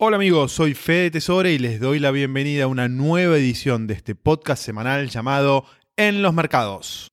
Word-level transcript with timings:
Hola 0.00 0.14
amigos, 0.14 0.52
soy 0.52 0.74
Fede 0.74 1.10
Tesore 1.10 1.52
y 1.52 1.58
les 1.58 1.80
doy 1.80 1.98
la 1.98 2.12
bienvenida 2.12 2.62
a 2.62 2.66
una 2.68 2.86
nueva 2.86 3.36
edición 3.36 3.88
de 3.88 3.94
este 3.94 4.14
podcast 4.14 4.62
semanal 4.62 5.08
llamado 5.08 5.64
En 5.96 6.22
los 6.22 6.32
Mercados. 6.32 7.08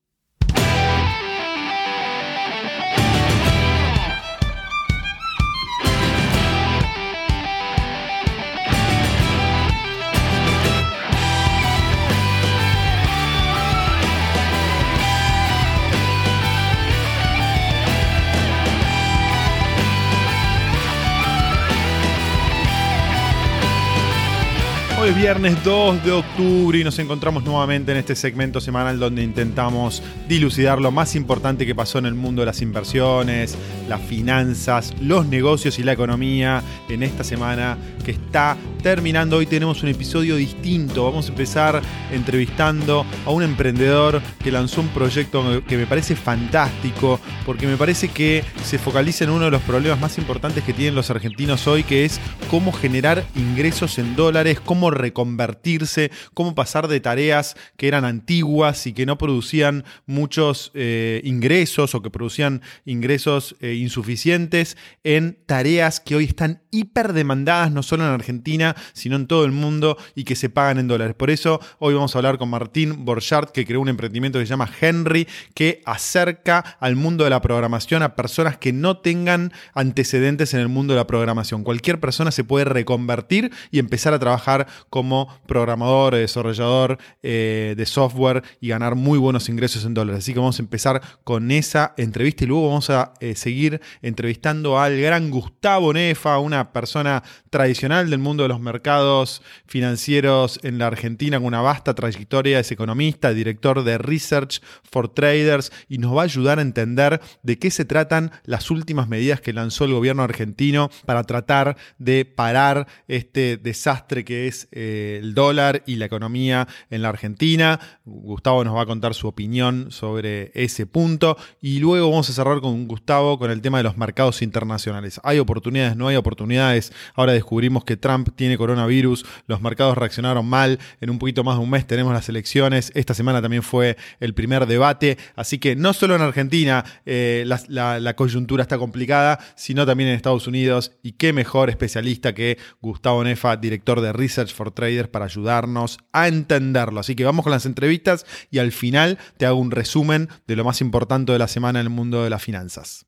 Hoy 25.06 25.12
es 25.12 25.18
viernes 25.18 25.64
2 25.64 26.04
de 26.04 26.12
octubre 26.14 26.80
y 26.80 26.84
nos 26.84 26.98
encontramos 26.98 27.44
nuevamente 27.44 27.92
en 27.92 28.00
este 28.00 28.16
segmento 28.16 28.60
semanal 28.60 28.98
donde 28.98 29.22
intentamos 29.22 30.02
dilucidar 30.28 30.82
lo 30.82 30.90
más 30.90 31.16
importante 31.16 31.68
que 31.68 31.76
pasó 31.76 32.00
en 32.00 32.08
el 32.08 32.16
mundo 32.16 32.42
de 32.42 32.48
las 32.48 32.64
inversiones, 32.64 33.56
las 33.88 34.02
finanzas, 34.02 34.96
los 35.00 35.28
negocios 35.28 35.78
y 35.78 35.84
la 35.84 35.92
economía 35.92 36.64
en 36.90 37.04
esta 37.04 37.24
semana 37.24 37.78
que 38.06 38.12
está 38.12 38.56
terminando. 38.84 39.38
Hoy 39.38 39.48
tenemos 39.48 39.82
un 39.82 39.90
episodio 39.90 40.36
distinto. 40.36 41.06
Vamos 41.06 41.26
a 41.26 41.30
empezar 41.30 41.82
entrevistando 42.12 43.04
a 43.26 43.32
un 43.32 43.42
emprendedor 43.42 44.22
que 44.44 44.52
lanzó 44.52 44.82
un 44.82 44.90
proyecto 44.90 45.64
que 45.68 45.76
me 45.76 45.88
parece 45.88 46.16
fantástico 46.16 47.20
porque 47.48 47.66
me 47.66 47.78
parece 47.78 48.10
que 48.10 48.44
se 48.64 48.78
focaliza 48.78 49.24
en 49.24 49.32
uno 49.32 49.46
de 49.46 49.52
los 49.52 49.64
problemas 49.64 50.00
más 50.00 50.20
importantes 50.20 50.64
que 50.64 50.72
tienen 50.72 50.94
los 50.94 51.10
argentinos 51.10 51.66
hoy, 51.66 51.84
que 51.84 52.06
es 52.06 52.20
cómo 52.52 52.72
generar 52.72 53.26
ingresos 53.36 53.98
en 53.98 54.16
dólares, 54.16 54.60
cómo 54.60 54.92
reconvertirse, 54.92 56.12
cómo 56.36 56.54
pasar 56.54 56.88
de 56.88 57.00
tareas 57.00 57.56
que 57.78 57.88
eran 57.88 58.06
antiguas 58.06 58.86
y 58.86 58.94
que 58.94 59.08
no 59.08 59.18
producían 59.18 59.84
muchos 60.06 60.72
eh, 60.76 61.22
ingresos 61.24 61.96
o 61.96 62.04
que 62.04 62.12
producían 62.12 62.62
ingresos 62.86 63.56
eh, 63.62 63.74
insuficientes 63.74 64.78
en 65.04 65.40
tareas 65.48 66.00
que 66.00 66.16
hoy 66.16 66.26
están 66.26 66.62
hiper 66.70 67.14
demandadas 67.14 67.72
no 67.72 67.82
en 68.04 68.10
Argentina, 68.10 68.76
sino 68.94 69.16
en 69.16 69.28
todo 69.28 69.46
el 69.46 69.52
mundo 69.52 69.98
y 70.16 70.24
que 70.24 70.36
se 70.36 70.50
pagan 70.50 70.80
en 70.80 70.88
dólares. 70.88 71.16
Por 71.16 71.30
eso 71.30 71.60
hoy 71.80 71.94
vamos 71.94 72.16
a 72.16 72.20
hablar 72.20 72.38
con 72.38 72.50
Martín 72.50 73.06
Borchardt, 73.06 73.52
que 73.52 73.66
creó 73.66 73.82
un 73.82 73.90
emprendimiento 73.90 74.40
que 74.40 74.46
se 74.46 74.50
llama 74.50 74.70
Henry, 74.80 75.28
que 75.54 75.82
acerca 75.86 76.78
al 76.80 76.96
mundo 76.96 77.24
de 77.24 77.30
la 77.30 77.42
programación 77.42 78.04
a 78.04 78.16
personas 78.16 78.58
que 78.58 78.74
no 78.74 78.98
tengan 78.98 79.54
antecedentes 79.74 80.54
en 80.54 80.60
el 80.60 80.68
mundo 80.68 80.94
de 80.94 81.00
la 81.00 81.08
programación. 81.08 81.64
Cualquier 81.64 82.00
persona 82.00 82.32
se 82.32 82.44
puede 82.44 82.66
reconvertir 82.66 83.52
y 83.72 83.80
empezar 83.80 84.14
a 84.14 84.20
trabajar 84.20 84.68
como 84.90 85.28
programador, 85.48 86.16
desarrollador 86.16 86.98
eh, 87.24 87.74
de 87.78 87.86
software 87.86 88.44
y 88.60 88.70
ganar 88.70 88.96
muy 88.96 89.18
buenos 89.20 89.50
ingresos 89.50 89.86
en 89.86 89.94
dólares. 89.94 90.20
Así 90.20 90.34
que 90.34 90.40
vamos 90.40 90.60
a 90.60 90.64
empezar 90.64 91.02
con 91.24 91.52
esa 91.52 91.94
entrevista 91.98 92.44
y 92.44 92.48
luego 92.48 92.68
vamos 92.68 92.90
a 92.90 93.14
eh, 93.20 93.36
seguir 93.36 93.82
entrevistando 94.02 94.80
al 94.80 95.00
gran 95.00 95.30
Gustavo 95.30 95.94
Nefa, 95.94 96.40
una 96.40 96.72
persona 96.72 97.24
tradicional 97.50 97.85
del 97.86 98.18
mundo 98.18 98.42
de 98.42 98.50
los 98.50 98.60
mercados 98.60 99.44
financieros 99.68 100.60
en 100.64 100.80
la 100.80 100.88
Argentina 100.88 101.38
con 101.38 101.46
una 101.46 101.62
vasta 101.62 101.94
trayectoria, 101.94 102.60
es 102.60 102.72
economista, 102.72 103.32
director 103.32 103.84
de 103.84 104.00
Research 104.00 104.60
for 104.92 105.08
Traders 105.08 105.72
y 105.88 106.00
nos 106.00 106.18
va 106.18 106.22
a 106.22 106.24
ayudar 106.24 106.58
a 106.58 106.64
entender 106.64 107.22
de 107.44 107.60
qué 107.60 107.70
se 107.70 107.86
tratan 107.86 108.32
las 108.44 108.72
últimas 108.72 109.08
medidas 109.08 109.40
que 109.40 109.54
lanzó 109.54 109.86
el 109.86 109.94
gobierno 109.94 110.24
argentino 110.24 110.90
para 111.06 111.26
tratar 111.26 111.78
de 112.00 112.26
parar 112.26 112.88
este 113.08 113.58
desastre 113.58 114.26
que 114.26 114.48
es 114.48 114.68
eh, 114.72 115.20
el 115.22 115.36
dólar 115.36 115.84
y 115.86 115.98
la 115.98 116.06
economía 116.06 116.68
en 116.90 117.04
la 117.04 117.10
Argentina. 117.10 117.80
Gustavo 118.04 118.64
nos 118.64 118.76
va 118.76 118.82
a 118.82 118.88
contar 118.88 119.14
su 119.14 119.28
opinión 119.28 119.92
sobre 119.92 120.52
ese 120.56 120.88
punto 120.88 121.38
y 121.62 121.78
luego 121.78 122.10
vamos 122.10 122.32
a 122.32 122.34
cerrar 122.34 122.62
con 122.62 122.88
Gustavo 122.88 123.38
con 123.38 123.52
el 123.52 123.62
tema 123.62 123.78
de 123.78 123.84
los 123.84 123.96
mercados 123.96 124.42
internacionales. 124.42 125.22
¿Hay 125.24 125.38
oportunidades? 125.38 125.96
¿No 125.96 126.08
hay 126.08 126.16
oportunidades? 126.16 126.92
Ahora 127.14 127.34
descubrimos 127.34 127.75
que 127.84 127.98
Trump 127.98 128.30
tiene 128.36 128.58
coronavirus, 128.58 129.26
los 129.48 129.62
mercados 129.62 129.98
reaccionaron 129.98 130.46
mal, 130.46 130.80
en 131.02 131.10
un 131.10 131.20
poquito 131.20 131.44
más 131.44 131.58
de 131.58 131.64
un 131.64 131.70
mes 131.70 131.86
tenemos 131.86 132.14
las 132.14 132.30
elecciones, 132.30 132.92
esta 132.96 133.14
semana 133.14 133.42
también 133.42 133.64
fue 133.64 133.98
el 134.20 134.34
primer 134.34 134.66
debate, 134.66 135.18
así 135.36 135.60
que 135.60 135.76
no 135.76 135.94
solo 135.94 136.16
en 136.16 136.22
Argentina 136.22 136.86
eh, 137.06 137.44
la, 137.46 138.00
la 138.00 138.16
coyuntura 138.16 138.64
está 138.64 138.78
complicada, 138.78 139.40
sino 139.56 139.86
también 139.86 140.10
en 140.10 140.16
Estados 140.16 140.48
Unidos 140.48 140.92
y 141.04 141.14
qué 141.14 141.34
mejor 141.34 141.70
especialista 141.70 142.34
que 142.34 142.58
Gustavo 142.82 143.24
Nefa, 143.24 143.58
director 143.58 144.02
de 144.02 144.14
Research 144.14 144.54
for 144.54 144.72
Traders 144.72 145.10
para 145.10 145.26
ayudarnos 145.26 145.98
a 146.12 146.28
entenderlo. 146.28 147.00
Así 147.00 147.16
que 147.16 147.26
vamos 147.26 147.44
con 147.44 147.52
las 147.52 147.66
entrevistas 147.66 148.26
y 148.52 148.60
al 148.60 148.72
final 148.72 149.18
te 149.38 149.46
hago 149.46 149.60
un 149.60 149.72
resumen 149.72 150.30
de 150.48 150.56
lo 150.56 150.64
más 150.64 150.82
importante 150.82 151.32
de 151.32 151.40
la 151.40 151.48
semana 151.48 151.80
en 151.80 151.88
el 151.88 151.92
mundo 151.92 152.24
de 152.24 152.30
las 152.30 152.44
finanzas. 152.44 153.06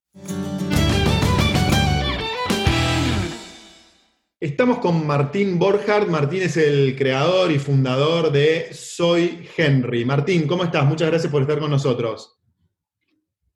Estamos 4.39 4.77
con 4.77 5.07
Martín 5.07 5.57
Borchardt. 5.57 6.07
Martín 6.09 6.43
es 6.43 6.57
el 6.57 6.95
creador 6.95 7.51
y 7.51 7.57
fundador 7.57 8.31
de 8.31 8.67
Soy 8.71 9.49
Henry. 9.57 10.05
Martín, 10.05 10.45
¿cómo 10.45 10.63
estás? 10.63 10.85
Muchas 10.85 11.09
gracias 11.09 11.31
por 11.31 11.41
estar 11.41 11.57
con 11.57 11.71
nosotros. 11.71 12.39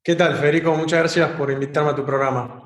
¿Qué 0.03 0.15
tal, 0.15 0.37
Federico? 0.37 0.75
Muchas 0.75 0.97
gracias 0.97 1.29
por 1.33 1.51
invitarme 1.51 1.91
a 1.91 1.95
tu 1.95 2.03
programa. 2.03 2.63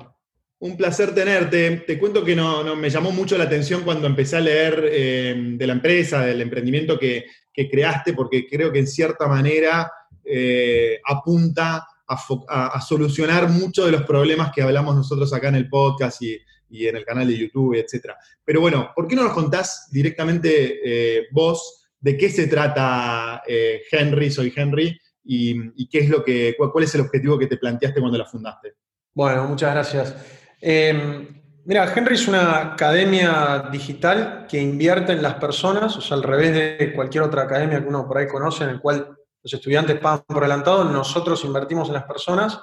Un 0.60 0.78
placer 0.78 1.14
tenerte. 1.14 1.84
Te 1.86 1.98
cuento 1.98 2.24
que 2.24 2.34
no, 2.34 2.74
me 2.74 2.88
llamó 2.88 3.12
mucho 3.12 3.36
la 3.36 3.44
atención 3.44 3.82
cuando 3.82 4.06
empecé 4.06 4.38
a 4.38 4.40
leer 4.40 4.88
eh, 4.90 5.34
de 5.50 5.66
la 5.66 5.74
empresa, 5.74 6.24
del 6.24 6.40
emprendimiento 6.40 6.98
que, 6.98 7.26
creaste, 7.52 8.14
porque 8.14 8.46
creo 8.48 8.72
que 8.72 8.78
en 8.78 8.86
cierta 8.86 9.28
manera 9.28 9.92
eh, 10.24 11.00
apunta 11.04 11.86
a, 12.08 12.80
solucionar 12.80 13.50
muchos 13.50 13.84
de 13.84 13.92
los 13.92 14.04
problemas 14.04 14.52
que 14.54 14.62
hablamos 14.62 14.96
nosotros 14.96 15.34
acá 15.34 15.48
en 15.48 15.56
el 15.56 15.68
podcast 15.68 16.22
y, 16.22 16.38
en 16.70 16.96
el 16.96 17.04
canal 17.04 17.26
de 17.26 17.38
YouTube, 17.38 17.74
etc. 17.74 18.12
Pero 18.44 18.60
bueno, 18.60 18.92
¿por 18.94 19.06
qué 19.06 19.16
no 19.16 19.24
nos 19.24 19.32
contás 19.32 19.88
directamente 19.90 20.80
eh, 20.84 21.26
vos 21.30 21.88
de 21.98 22.16
qué 22.16 22.28
se 22.28 22.46
trata 22.46 23.42
Henry, 23.90 24.30
soy 24.30 24.52
Henry, 24.54 24.96
y, 25.26 25.88
qué 25.88 25.98
es 25.98 26.08
lo 26.08 26.24
que, 26.24 26.56
cuál 26.56 26.84
es 26.84 26.94
el 26.94 27.00
objetivo 27.02 27.38
que 27.38 27.46
te 27.46 27.56
planteaste 27.56 28.00
cuando 28.00 28.18
la 28.18 28.26
fundaste? 28.26 28.74
Bueno, 29.12 29.44
muchas 29.48 29.72
gracias. 29.72 30.14
Em, 30.60 31.42
mira, 31.64 31.92
Henry 31.94 32.14
es 32.14 32.28
una 32.28 32.72
academia 32.72 33.68
digital 33.72 34.46
que 34.48 34.60
invierte 34.60 35.12
en 35.12 35.22
las 35.22 35.34
personas, 35.34 35.96
o 35.96 36.00
sea, 36.00 36.16
al 36.16 36.22
revés 36.22 36.54
de 36.54 36.92
cualquier 36.94 37.24
otra 37.24 37.42
academia 37.42 37.80
que 37.80 37.88
uno 37.88 38.06
por 38.06 38.18
ahí 38.18 38.28
conoce, 38.28 38.64
en 38.64 38.70
el 38.70 38.80
cual 38.80 39.16
los 39.42 39.54
estudiantes 39.54 39.98
pagan 39.98 40.24
por 40.26 40.44
adelantado, 40.44 40.84
nosotros 40.84 41.44
invertimos 41.44 41.88
en 41.88 41.94
las 41.94 42.04
personas 42.04 42.60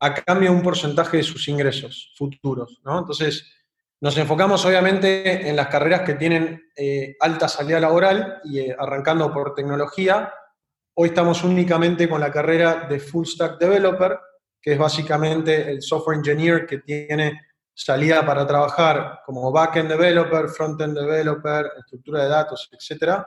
a 0.00 0.14
cambio 0.14 0.50
de 0.50 0.56
un 0.56 0.62
porcentaje 0.62 1.18
de 1.18 1.22
sus 1.22 1.46
ingresos 1.48 2.12
futuros, 2.16 2.80
¿no? 2.84 2.98
Entonces, 2.98 3.44
nos 4.00 4.16
enfocamos 4.16 4.64
obviamente 4.64 5.48
en 5.48 5.54
las 5.54 5.68
carreras 5.68 6.00
que 6.00 6.14
tienen 6.14 6.70
eh, 6.74 7.16
alta 7.20 7.48
salida 7.48 7.78
laboral 7.78 8.40
y 8.44 8.60
eh, 8.60 8.76
arrancando 8.78 9.30
por 9.30 9.54
tecnología. 9.54 10.32
Hoy 10.94 11.10
estamos 11.10 11.44
únicamente 11.44 12.08
con 12.08 12.20
la 12.20 12.32
carrera 12.32 12.86
de 12.88 12.98
Full 12.98 13.26
Stack 13.26 13.58
Developer, 13.58 14.18
que 14.60 14.72
es 14.72 14.78
básicamente 14.78 15.70
el 15.70 15.82
software 15.82 16.16
engineer 16.16 16.66
que 16.66 16.78
tiene 16.78 17.42
salida 17.74 18.24
para 18.24 18.46
trabajar 18.46 19.20
como 19.24 19.52
backend 19.52 19.90
developer, 19.90 20.48
frontend 20.48 20.98
developer, 20.98 21.70
estructura 21.78 22.22
de 22.22 22.28
datos, 22.28 22.70
etc. 22.72 23.22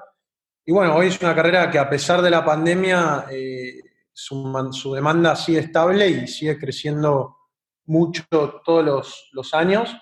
Y 0.65 0.71
bueno, 0.71 0.95
hoy 0.95 1.07
es 1.07 1.21
una 1.21 1.35
carrera 1.35 1.69
que 1.69 1.77
a 1.77 1.89
pesar 1.89 2.21
de 2.21 2.29
la 2.31 2.43
pandemia, 2.43 3.25
eh, 3.29 3.79
su, 4.13 4.93
demanda 4.93 5.35
sigue 5.35 5.59
estable 5.59 6.07
y 6.07 6.27
sigue 6.27 6.57
creciendo 6.57 7.37
mucho 7.85 8.23
todos 8.63 9.27
los, 9.31 9.53
años. 9.53 9.95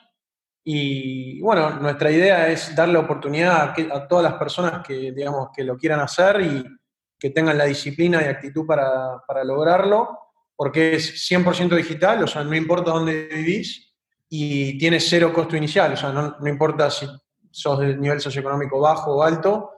Y 0.64 1.42
bueno, 1.42 1.80
nuestra 1.80 2.12
idea 2.12 2.50
es 2.50 2.76
darle 2.76 3.00
oportunidad 3.00 3.74
a, 3.92 4.08
todas 4.08 4.24
las 4.24 4.36
personas 4.36 4.86
que, 4.86 5.12
digamos, 5.12 5.50
que 5.56 5.64
lo 5.64 5.78
quieran 5.78 6.02
hacer 6.02 6.42
y 6.42 6.64
que 7.18 7.32
tengan 7.32 7.58
la 7.58 7.66
disciplina 7.66 8.22
y 8.22 8.26
actitud 8.26 8.66
para, 8.66 9.24
para 9.28 9.44
lograrlo 9.44 10.22
porque 10.62 10.94
es 10.94 11.28
100% 11.28 11.76
digital, 11.76 12.24
o 12.24 12.28
sea, 12.28 12.44
no 12.44 12.56
importa 12.56 12.92
dónde 12.92 13.28
vivís 13.34 13.96
y 14.30 14.78
tiene 14.78 15.00
cero 15.00 15.34
costo 15.34 15.58
inicial, 15.58 15.94
o 15.94 15.98
sea, 15.98 16.12
no, 16.12 16.38
importa 16.48 16.88
si 16.92 17.08
sos 17.50 17.80
de 17.80 17.98
nivel 17.98 18.22
socioeconómico 18.22 18.80
bajo 18.80 19.16
o 19.16 19.24
alto, 19.24 19.72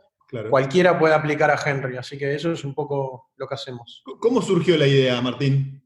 cualquiera 0.50 0.98
puede 0.98 1.14
aplicar 1.14 1.52
a 1.52 1.60
Henry, 1.64 1.98
así 1.98 2.18
que 2.18 2.34
eso 2.34 2.52
es 2.52 2.64
un 2.64 2.74
poco 2.74 3.32
lo 3.36 3.48
que 3.48 3.56
hacemos. 3.56 4.04
¿Cómo 4.20 4.42
surgió 4.42 4.78
la 4.78 4.88
idea, 4.88 5.22
Martín? 5.22 5.82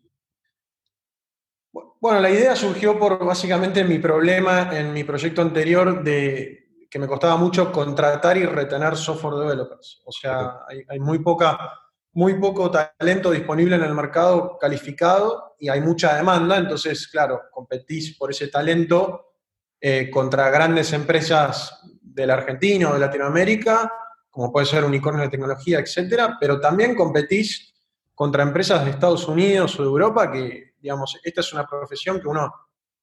Bueno, 1.99 2.19
la 2.19 2.29
idea 2.29 2.55
surgió 2.55 2.97
por 2.97 3.23
básicamente 3.25 3.83
mi 3.83 3.99
problema 3.99 4.69
en 4.77 4.94
mi 4.94 5.03
proyecto 5.03 5.41
anterior 5.41 6.03
de 6.03 6.88
que 6.89 6.99
me 6.99 7.07
costaba 7.07 7.38
mucho 7.38 7.71
contratar 7.71 8.38
y 8.38 8.45
retener 8.45 8.95
software 8.95 9.35
developers. 9.35 10.01
O 10.05 10.11
sea, 10.11 10.59
hay 10.88 10.99
muy 10.99 11.19
poca 11.19 11.57
muy 12.17 12.33
poco 12.33 12.71
talento 12.71 13.29
disponible 13.29 13.75
en 13.75 13.83
el 13.83 13.94
mercado 13.94 14.57
calificado 14.59 15.55
y 15.59 15.69
hay 15.69 15.81
mucha 15.81 16.15
demanda, 16.15 16.57
entonces, 16.57 17.07
claro, 17.07 17.44
competís 17.51 18.17
por 18.17 18.31
ese 18.31 18.47
talento 18.47 19.33
eh, 19.79 20.09
contra 20.09 20.49
grandes 20.49 20.94
empresas 20.94 21.79
de 22.01 22.25
la 22.25 22.33
Argentina 22.33 22.89
o 22.89 22.94
de 22.95 23.01
Latinoamérica, 23.01 23.94
como 24.37 24.51
puede 24.51 24.67
ser 24.67 24.85
unicornio 24.85 25.23
de 25.23 25.29
tecnología, 25.29 25.79
etcétera, 25.79 26.37
pero 26.39 26.59
también 26.59 26.93
competís 26.93 27.73
contra 28.13 28.43
empresas 28.43 28.85
de 28.85 28.91
Estados 28.91 29.27
Unidos 29.27 29.79
o 29.79 29.81
de 29.81 29.89
Europa, 29.89 30.31
que, 30.31 30.73
digamos, 30.79 31.19
esta 31.23 31.41
es 31.41 31.53
una 31.53 31.65
profesión 31.65 32.21
que 32.21 32.27
uno 32.27 32.53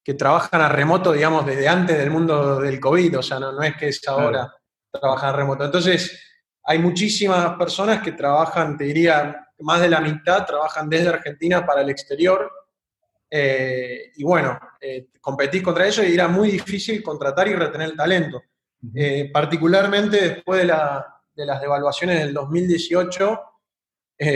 que 0.01 0.13
trabajan 0.13 0.61
a 0.61 0.69
remoto, 0.69 1.11
digamos, 1.11 1.45
desde 1.45 1.67
antes 1.67 1.97
del 1.97 2.09
mundo 2.09 2.61
del 2.61 2.79
COVID, 2.79 3.19
o 3.19 3.21
sea, 3.21 3.37
no, 3.37 3.51
no 3.51 3.61
es 3.63 3.75
que 3.75 3.89
es 3.89 4.01
ahora 4.07 4.49
trabajar 4.89 5.33
a 5.33 5.37
remoto. 5.37 5.65
Entonces, 5.65 6.17
hay 6.63 6.79
muchísimas 6.79 7.57
personas 7.57 8.01
que 8.01 8.13
trabajan, 8.13 8.77
te 8.77 8.85
diría, 8.85 9.49
más 9.59 9.81
de 9.81 9.89
la 9.89 9.99
mitad 9.99 10.45
trabajan 10.45 10.87
desde 10.87 11.09
Argentina 11.09 11.65
para 11.65 11.81
el 11.81 11.89
exterior. 11.89 12.49
Eh, 13.29 14.13
y 14.15 14.23
bueno, 14.23 14.57
eh, 14.79 15.09
competís 15.19 15.61
contra 15.61 15.85
ellos 15.85 16.07
y 16.07 16.13
era 16.13 16.29
muy 16.29 16.49
difícil 16.49 17.03
contratar 17.03 17.49
y 17.49 17.55
retener 17.55 17.89
el 17.89 17.97
talento. 17.97 18.41
Eh, 18.93 19.31
particularmente 19.33 20.29
después 20.29 20.61
de, 20.61 20.73
las 21.35 21.59
devaluaciones 21.59 22.19
del 22.19 22.33
2018, 22.33 23.41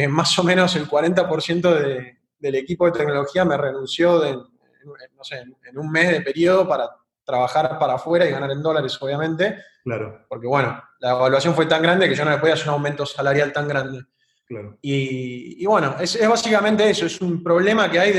más 0.09 0.37
o 0.39 0.43
menos 0.43 0.75
el 0.75 0.87
40% 0.87 2.17
del 2.39 2.55
equipo 2.55 2.85
de 2.85 2.91
tecnología 2.91 3.45
me 3.45 3.57
renunció 3.57 4.19
de, 4.19 4.33
no 4.33 5.23
sé, 5.23 5.43
en 5.65 5.77
un 5.77 5.91
mes 5.91 6.11
de 6.11 6.21
periodo 6.21 6.67
para 6.67 6.89
trabajar 7.29 7.77
para 7.77 7.93
afuera 7.93 8.27
y 8.27 8.31
ganar 8.31 8.49
en 8.49 8.63
dólares, 8.63 8.97
obviamente. 8.99 9.57
Claro. 9.83 10.25
Porque, 10.27 10.47
bueno, 10.47 10.81
la 10.99 11.11
evaluación 11.11 11.53
fue 11.53 11.67
tan 11.67 11.81
grande 11.83 12.09
que 12.09 12.15
yo 12.15 12.25
no 12.25 12.31
me 12.31 12.39
podía 12.39 12.55
hacer 12.55 12.67
un 12.67 12.73
aumento 12.73 13.05
salarial 13.05 13.53
tan 13.53 13.67
grande. 13.67 14.01
Claro. 14.47 14.79
Y, 14.81 15.63
bueno, 15.65 15.95
es, 15.99 16.19
básicamente 16.27 16.89
eso, 16.89 17.05
es 17.05 17.21
un 17.21 17.43
problema 17.43 17.89
que 17.91 17.99
hay 17.99 18.13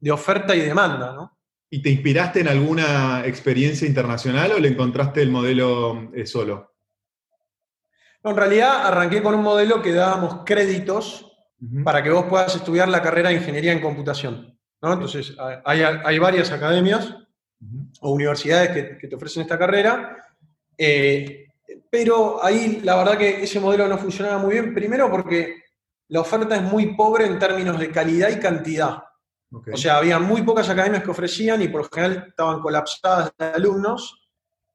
de, 0.00 0.10
oferta 0.10 0.56
y 0.56 0.60
demanda, 0.60 1.12
¿no? 1.12 1.38
¿Y 1.68 1.82
te 1.82 1.90
inspiraste 1.90 2.40
en 2.40 2.48
alguna 2.48 3.22
experiencia 3.26 3.86
internacional 3.86 4.52
o 4.52 4.58
le 4.58 4.68
encontraste 4.68 5.22
el 5.22 5.30
modelo 5.30 6.10
eh, 6.14 6.26
solo? 6.26 6.71
No, 8.24 8.30
en 8.30 8.36
realidad 8.36 8.86
arranqué 8.86 9.22
con 9.22 9.34
un 9.34 9.42
modelo 9.42 9.82
que 9.82 9.92
dábamos 9.92 10.42
créditos 10.44 11.28
para 11.84 12.02
que 12.02 12.10
vos 12.10 12.26
puedas 12.26 12.54
estudiar 12.54 12.88
la 12.88 13.02
carrera 13.02 13.28
de 13.28 13.36
ingeniería 13.36 13.72
en 13.72 13.80
computación. 13.80 14.58
Entonces, 14.80 15.36
hay, 15.64 16.18
varias 16.18 16.50
academias 16.50 17.14
o 18.00 18.10
universidades 18.10 18.98
que, 18.98 19.06
te 19.06 19.14
ofrecen 19.14 19.42
esta 19.42 19.58
carrera, 19.58 20.16
eh, 20.76 21.46
pero 21.88 22.44
ahí 22.44 22.80
la 22.82 22.96
verdad 22.96 23.16
que 23.16 23.44
ese 23.44 23.60
modelo 23.60 23.86
no 23.86 23.96
funcionaba 23.96 24.38
muy 24.38 24.54
bien, 24.54 24.74
primero 24.74 25.08
porque 25.08 25.62
la 26.08 26.20
oferta 26.20 26.56
es 26.56 26.62
muy 26.62 26.96
pobre 26.96 27.26
en 27.26 27.38
términos 27.38 27.78
de 27.78 27.90
calidad 27.90 28.30
y 28.30 28.40
cantidad. 28.40 29.04
O 29.50 29.76
sea, 29.76 29.98
había 29.98 30.18
muy 30.18 30.42
pocas 30.42 30.68
academias 30.68 31.04
que 31.04 31.10
ofrecían 31.10 31.62
y 31.62 31.68
por 31.68 31.82
lo 31.82 31.88
general 31.88 32.26
estaban 32.28 32.60
colapsadas 32.60 33.32
de 33.38 33.44
alumnos, 33.46 34.28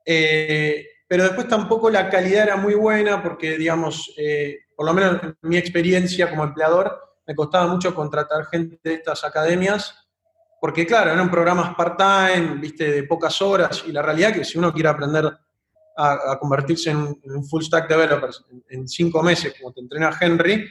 eh, 0.05 0.85
pero 1.07 1.23
después 1.23 1.47
tampoco 1.47 1.89
la 1.89 2.09
calidad 2.09 2.43
era 2.43 2.55
muy 2.57 2.75
buena 2.75 3.23
porque, 3.23 3.57
digamos, 3.57 4.13
eh, 4.17 4.59
por 4.75 4.85
lo 4.85 4.93
menos 4.93 5.23
en 5.23 5.35
mi 5.41 5.57
experiencia 5.57 6.29
como 6.29 6.43
empleador, 6.43 6.99
me 7.25 7.35
costaba 7.35 7.67
mucho 7.67 7.95
contratar 7.95 8.45
gente 8.45 8.79
de 8.83 8.95
estas 8.95 9.23
academias, 9.23 10.07
porque 10.59 10.85
claro, 10.85 11.11
eran 11.11 11.31
programas 11.31 11.75
part-time, 11.75 12.55
viste, 12.59 12.91
de 12.91 13.03
pocas 13.03 13.41
horas, 13.41 13.83
y 13.87 13.91
la 13.91 14.01
realidad 14.01 14.31
es 14.31 14.37
que 14.37 14.45
si 14.45 14.57
uno 14.57 14.73
quiere 14.73 14.89
aprender 14.89 15.25
a, 15.97 16.37
convertirse 16.39 16.91
en 16.91 16.97
un, 17.23 17.43
full 17.43 17.63
stack 17.63 17.89
developer 17.89 18.29
en, 18.69 18.87
cinco 18.87 19.23
meses, 19.23 19.55
como 19.59 19.73
te 19.73 19.81
entrena 19.81 20.15
Henry, 20.19 20.67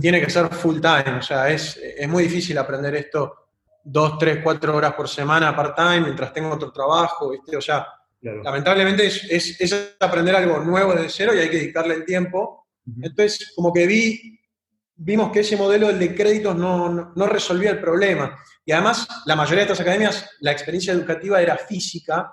tiene 0.00 0.20
que 0.20 0.30
ser 0.30 0.48
full 0.48 0.80
time, 0.80 1.18
o 1.18 1.22
sea, 1.22 1.48
es, 1.48 1.76
es 1.76 2.08
muy 2.08 2.24
difícil 2.24 2.58
aprender 2.58 2.94
esto 2.96 3.34
dos, 3.84 4.18
tres, 4.18 4.40
cuatro 4.42 4.74
horas 4.74 4.94
por 4.94 5.08
semana 5.08 5.54
part-time, 5.54 6.00
mientras 6.00 6.32
tengo 6.32 6.54
otro 6.54 6.72
trabajo, 6.72 7.30
viste, 7.30 7.56
o 7.56 7.60
sea, 7.60 7.86
lamentablemente 8.42 9.06
es, 9.06 9.24
es, 9.30 9.60
es 9.60 9.96
aprender 10.00 10.34
algo 10.34 10.58
nuevo 10.60 10.92
desde 10.94 11.08
cero 11.08 11.32
y 11.34 11.38
hay 11.38 11.50
que 11.50 11.58
dedicarle 11.58 11.94
el 11.94 12.04
tiempo. 12.04 12.66
Entonces, 13.02 13.52
como 13.54 13.72
que 13.72 13.86
vi 13.86 14.34
vimos 14.96 15.32
que 15.32 15.40
ese 15.40 15.56
modelo 15.56 15.92
de 15.92 16.14
créditos 16.14 16.56
no, 16.56 17.12
resolvía 17.26 17.70
el 17.70 17.80
problema. 17.80 18.38
Y 18.64 18.72
además, 18.72 19.06
la 19.26 19.36
mayoría 19.36 19.64
de 19.64 19.72
estas 19.72 19.80
academias, 19.80 20.30
la 20.40 20.52
experiencia 20.52 20.92
educativa 20.92 21.40
era 21.40 21.56
física, 21.56 22.32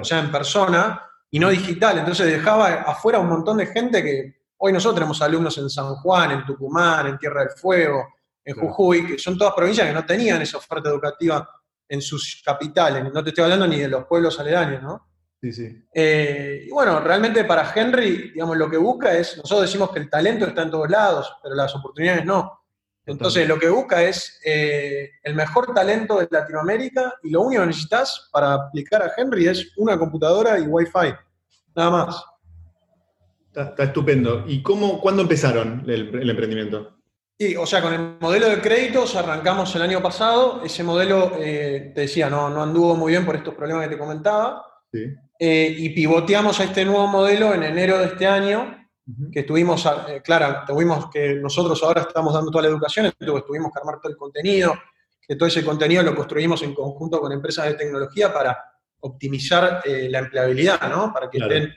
o 0.00 0.04
sea, 0.04 0.20
en 0.20 0.30
persona, 0.30 1.02
y 1.30 1.38
no 1.38 1.48
digital. 1.48 1.98
Entonces 1.98 2.26
dejaba 2.26 2.82
afuera 2.82 3.18
un 3.18 3.28
montón 3.28 3.56
de 3.56 3.66
gente 3.66 4.02
que 4.02 4.34
hoy 4.58 4.72
nosotros 4.72 4.96
tenemos 4.96 5.22
alumnos 5.22 5.56
en 5.58 5.70
San 5.70 5.94
Juan, 5.96 6.30
en 6.30 6.44
Tucumán, 6.44 7.06
en 7.06 7.18
Tierra 7.18 7.40
del 7.40 7.50
Fuego, 7.50 8.14
en 8.44 8.54
Jujuy, 8.54 9.06
que 9.06 9.18
son 9.18 9.38
todas 9.38 9.54
provincias 9.54 9.86
que 9.86 9.94
no 9.94 10.04
tenían 10.04 10.42
esa 10.42 10.58
oferta 10.58 10.90
educativa 10.90 11.48
en 11.88 12.02
sus 12.02 12.42
capitales. 12.44 13.04
No 13.12 13.22
te 13.22 13.30
estoy 13.30 13.44
hablando 13.44 13.66
ni 13.66 13.78
de 13.78 13.88
los 13.88 14.04
pueblos 14.04 14.38
aledaños, 14.38 14.82
¿no? 14.82 15.11
Eh, 15.42 16.64
y 16.66 16.70
bueno, 16.70 17.00
realmente 17.00 17.44
para 17.44 17.72
Henry, 17.74 18.30
digamos, 18.30 18.56
lo 18.56 18.70
que 18.70 18.76
busca 18.76 19.12
es, 19.12 19.36
nosotros 19.36 19.62
decimos 19.62 19.90
que 19.90 19.98
el 19.98 20.08
talento 20.08 20.46
está 20.46 20.62
en 20.62 20.70
todos 20.70 20.88
lados, 20.88 21.34
pero 21.42 21.54
las 21.54 21.74
oportunidades 21.74 22.24
no. 22.24 22.62
Entonces, 23.04 23.48
lo 23.48 23.58
que 23.58 23.68
busca 23.68 24.02
es 24.04 24.40
eh, 24.44 25.10
el 25.24 25.34
mejor 25.34 25.74
talento 25.74 26.20
de 26.20 26.28
Latinoamérica 26.30 27.14
y 27.24 27.30
lo 27.30 27.42
único 27.42 27.62
que 27.62 27.66
necesitas 27.66 28.28
para 28.32 28.54
aplicar 28.54 29.02
a 29.02 29.12
Henry 29.16 29.48
es 29.48 29.72
una 29.76 29.98
computadora 29.98 30.58
y 30.58 30.62
Wi-Fi. 30.62 31.14
Nada 31.74 31.90
más. 31.90 32.24
Está, 33.52 33.82
estupendo. 33.82 34.44
¿Y 34.46 34.62
cómo, 34.62 35.00
cuándo 35.00 35.22
empezaron 35.22 35.82
el, 35.88 36.30
emprendimiento? 36.30 36.96
Sí, 37.36 37.56
o 37.56 37.66
sea, 37.66 37.82
con 37.82 37.92
el 37.92 38.18
modelo 38.20 38.48
de 38.48 38.60
créditos 38.60 39.16
arrancamos 39.16 39.74
el 39.74 39.82
año 39.82 40.00
pasado. 40.00 40.62
Ese 40.64 40.84
modelo, 40.84 41.32
eh, 41.40 41.90
te 41.92 42.02
decía, 42.02 42.30
no, 42.30 42.48
no 42.50 42.62
anduvo 42.62 42.94
muy 42.94 43.10
bien 43.10 43.26
por 43.26 43.34
estos 43.34 43.54
problemas 43.54 43.84
que 43.88 43.94
te 43.94 43.98
comentaba. 43.98 44.64
Sí. 44.92 45.12
Eh, 45.44 45.74
y 45.76 45.88
pivoteamos 45.88 46.60
a 46.60 46.62
este 46.62 46.84
nuevo 46.84 47.08
modelo 47.08 47.52
en 47.52 47.64
enero 47.64 47.98
de 47.98 48.04
este 48.04 48.28
año, 48.28 48.88
que 49.32 49.40
estuvimos, 49.40 49.84
eh, 50.06 50.22
claro, 50.22 50.62
tuvimos 50.64 51.10
que 51.10 51.34
nosotros 51.34 51.82
ahora 51.82 52.02
estamos 52.02 52.32
dando 52.32 52.48
toda 52.48 52.62
la 52.62 52.68
educación, 52.68 53.06
entonces 53.06 53.44
tuvimos 53.44 53.72
que 53.72 53.80
armar 53.80 53.98
todo 54.00 54.12
el 54.12 54.16
contenido, 54.16 54.72
que 55.20 55.34
todo 55.34 55.48
ese 55.48 55.64
contenido 55.64 56.04
lo 56.04 56.14
construimos 56.14 56.62
en 56.62 56.72
conjunto 56.72 57.20
con 57.20 57.32
empresas 57.32 57.64
de 57.64 57.74
tecnología 57.74 58.32
para 58.32 58.56
optimizar 59.00 59.82
eh, 59.84 60.06
la 60.08 60.20
empleabilidad, 60.20 60.88
¿no? 60.88 61.12
Para 61.12 61.28
que 61.28 61.38
estén 61.38 61.74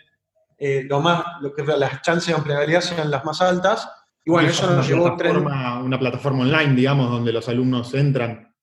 lo 0.87 1.01
más, 1.01 1.25
lo 1.41 1.51
que 1.51 1.63
las 1.63 2.03
chances 2.03 2.35
de 2.35 2.37
empleabilidad 2.37 2.81
sean 2.81 3.09
las 3.09 3.25
más 3.25 3.41
altas. 3.41 3.89
Y 4.23 4.29
bueno, 4.29 4.47
eso 4.47 4.69
nos 4.69 4.87
llevó 4.87 5.17
tres... 5.17 5.35
Una 5.35 5.97
plataforma 5.97 6.41
online, 6.41 6.75
digamos, 6.75 7.09
donde 7.09 7.33
los 7.33 7.49
alumnos 7.49 7.91
entran. 7.95 8.54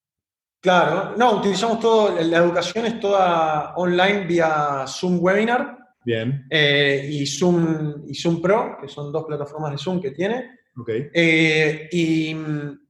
Claro, 0.63 1.15
no, 1.17 1.39
utilizamos 1.39 1.81
todo, 1.81 2.15
la 2.23 2.39
educación 2.39 2.87
es 2.87 3.01
toda 3.01 3.75
online 3.75 4.27
vía 4.27 4.85
Zoom 4.87 5.19
Webinar. 5.21 5.77
Bien. 6.05 6.47
Eh, 6.49 7.09
y, 7.11 7.27
Zoom, 7.27 8.05
y 8.07 8.15
Zoom 8.15 8.41
Pro, 8.41 8.79
que 8.81 8.87
son 8.87 9.11
dos 9.11 9.25
plataformas 9.25 9.73
de 9.73 9.79
Zoom 9.79 10.01
que 10.01 10.13
tiene. 10.13 10.61
Okay. 10.77 11.11
Eh, 11.13 11.89
y, 11.91 12.37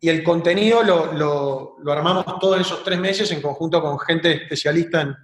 el 0.03 0.23
contenido 0.23 0.83
lo, 0.83 1.91
armamos 1.91 2.27
todos 2.39 2.61
esos 2.61 2.85
tres 2.85 2.99
meses 2.99 3.33
en 3.33 3.41
conjunto 3.41 3.81
con 3.81 3.99
gente 3.99 4.33
especialista 4.33 5.01
en, 5.01 5.17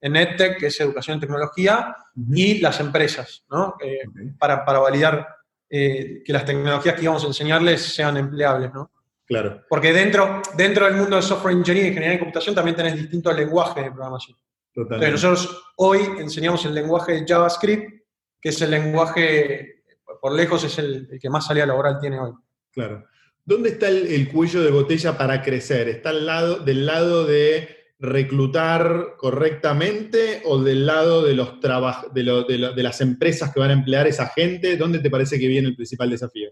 en 0.00 0.14
EdTech, 0.14 0.58
que 0.58 0.66
es 0.66 0.80
educación 0.80 1.18
y 1.18 1.20
tecnología, 1.20 1.96
y 2.32 2.60
las 2.60 2.78
empresas, 2.78 3.44
¿no? 3.50 3.74
Eh, 3.82 4.04
para, 4.38 4.64
para, 4.64 4.78
validar 4.78 5.26
que 5.68 6.24
las 6.28 6.44
tecnologías 6.44 6.94
que 6.94 7.02
íbamos 7.02 7.24
a 7.24 7.26
enseñarles 7.26 7.82
sean 7.82 8.16
empleables, 8.16 8.72
¿no? 8.72 8.92
Claro. 9.26 9.64
Porque 9.68 9.92
dentro, 9.92 10.40
dentro 10.56 10.86
del 10.86 10.94
mundo 10.94 11.16
de 11.16 11.22
software 11.22 11.56
engineering 11.56 11.86
y 11.86 11.88
ingeniería 11.88 12.12
de 12.12 12.20
computación 12.20 12.54
también 12.54 12.76
tenés 12.76 12.94
distintos 12.94 13.34
lenguajes 13.34 13.84
de 13.84 13.90
programación. 13.90 14.38
Entonces 14.74 15.10
nosotros 15.10 15.64
hoy 15.76 16.00
enseñamos 16.18 16.64
el 16.64 16.74
lenguaje 16.74 17.12
de 17.12 17.24
JavaScript, 17.26 18.02
que 18.40 18.50
es 18.50 18.60
el 18.60 18.70
lenguaje, 18.70 19.82
por 20.20 20.32
lejos 20.32 20.62
es 20.64 20.78
el, 20.78 21.08
que 21.20 21.30
más 21.30 21.46
salida 21.46 21.66
laboral 21.66 21.98
tiene 21.98 22.20
hoy. 22.20 22.32
Claro. 22.72 23.04
¿Dónde 23.44 23.70
está 23.70 23.88
el, 23.88 24.28
cuello 24.28 24.62
de 24.62 24.70
botella 24.70 25.16
para 25.16 25.42
crecer? 25.42 25.88
¿Está 25.88 26.10
al 26.10 26.26
lado, 26.26 26.58
del 26.58 26.84
lado 26.84 27.24
de 27.24 27.74
reclutar 27.98 29.14
correctamente 29.16 30.42
o 30.44 30.62
del 30.62 30.84
lado 30.84 31.24
de, 31.24 31.34
los 31.34 31.60
de, 32.12 32.72
de 32.74 32.82
las 32.82 33.00
empresas 33.00 33.52
que 33.52 33.60
van 33.60 33.70
a 33.70 33.74
emplear 33.74 34.06
esa 34.06 34.28
gente? 34.28 34.76
¿Dónde 34.76 34.98
te 34.98 35.10
parece 35.10 35.38
que 35.38 35.48
viene 35.48 35.68
el 35.68 35.76
principal 35.76 36.10
desafío? 36.10 36.50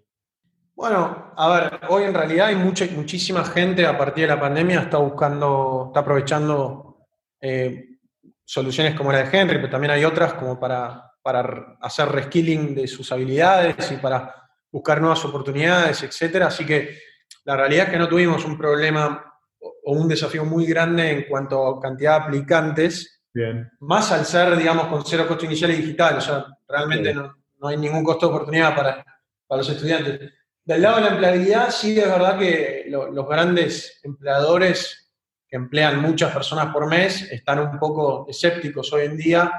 Bueno, 0.77 1.33
a 1.37 1.49
ver, 1.49 1.81
hoy 1.89 2.03
en 2.03 2.15
realidad 2.15 2.49
hay 2.49 2.57
mucha, 2.57 2.85
muchísima 2.95 3.45
gente 3.45 3.87
a 3.87 3.97
partir 3.97 4.25
de 4.25 4.35
la 4.35 4.41
pandemia 4.41 4.81
está 4.81 4.99
buscando, 4.99 5.85
está 5.89 6.01
aprovechando 6.01 7.07
eh, 7.41 7.99
soluciones 8.45 8.95
como 8.97 9.13
la 9.13 9.23
de 9.23 9.39
Henry, 9.39 9.59
pero 9.59 9.71
también 9.71 9.93
hay 9.93 10.05
otras 10.05 10.35
como 10.35 10.59
para, 10.59 11.13
para 11.23 11.77
hacer 11.81 12.09
reskilling 12.09 12.75
de 12.75 12.89
sus 12.89 13.11
habilidades 13.13 13.93
y 13.93 13.97
para 13.99 14.35
buscar 14.71 15.01
nuevas 15.01 15.25
oportunidades, 15.25 16.03
etcétera. 16.03 16.49
Así 16.49 16.67
que 16.67 16.99
la 17.45 17.57
realidad 17.57 17.87
es 17.87 17.93
que 17.93 17.99
no 17.99 18.09
tuvimos 18.09 18.45
un 18.45 18.59
problema 18.59 19.33
o 19.61 19.93
un 19.93 20.09
desafío 20.09 20.45
muy 20.45 20.67
grande 20.67 21.11
en 21.11 21.25
cuanto 21.29 21.69
a 21.69 21.81
cantidad 21.81 22.19
de 22.19 22.25
aplicantes. 22.25 23.23
Bien. 23.33 23.71
Más 23.81 24.11
al 24.11 24.25
ser, 24.25 24.57
digamos, 24.57 24.89
con 24.89 25.05
cero 25.07 25.27
costo 25.29 25.45
inicial 25.45 25.71
y 25.71 25.77
digital. 25.77 26.19
O 26.19 26.21
sea, 26.21 26.47
realmente 26.67 27.15
no, 27.15 27.33
no, 27.61 27.69
hay 27.69 27.77
ningún 27.77 28.03
costo 28.03 28.27
de 28.27 28.35
oportunidad 28.35 28.75
para, 28.75 29.05
para 29.47 29.59
los 29.59 29.69
estudiantes. 29.69 30.33
Del 30.65 30.81
lado 30.81 30.97
de 30.97 31.03
la 31.03 31.09
empleabilidad, 31.09 31.71
sí 31.71 31.99
es 31.99 32.07
verdad 32.07 32.39
que 32.39 32.87
los 32.89 33.29
grandes 33.29 34.01
empleadores, 34.03 35.13
emplean 35.51 36.01
muchas 36.01 36.33
personas 36.33 36.73
por 36.73 36.89
mes, 36.89 37.31
están 37.31 37.61
un 37.61 37.79
poco 37.79 38.27
escépticos 38.29 38.93
hoy 38.93 39.05
en 39.05 39.17
día 39.17 39.53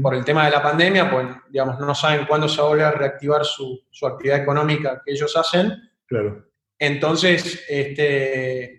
por 0.00 0.14
el 0.14 0.24
tema 0.24 0.46
de 0.46 0.52
la 0.52 0.62
pandemia, 0.62 1.10
pues 1.10 1.26
digamos, 1.50 1.78
no 1.80 1.94
saben 1.94 2.24
cuándo 2.26 2.48
se 2.48 2.60
va 2.60 2.68
a 2.68 2.70
volver 2.70 2.86
a 2.86 2.90
reactivar 2.92 3.44
su, 3.44 3.82
su 3.90 4.06
actividad 4.06 4.38
económica 4.38 5.02
que 5.04 5.12
ellos 5.12 5.36
hacen. 5.36 5.90
Claro. 6.06 6.46
Entonces, 6.78 7.64
este, 7.68 8.78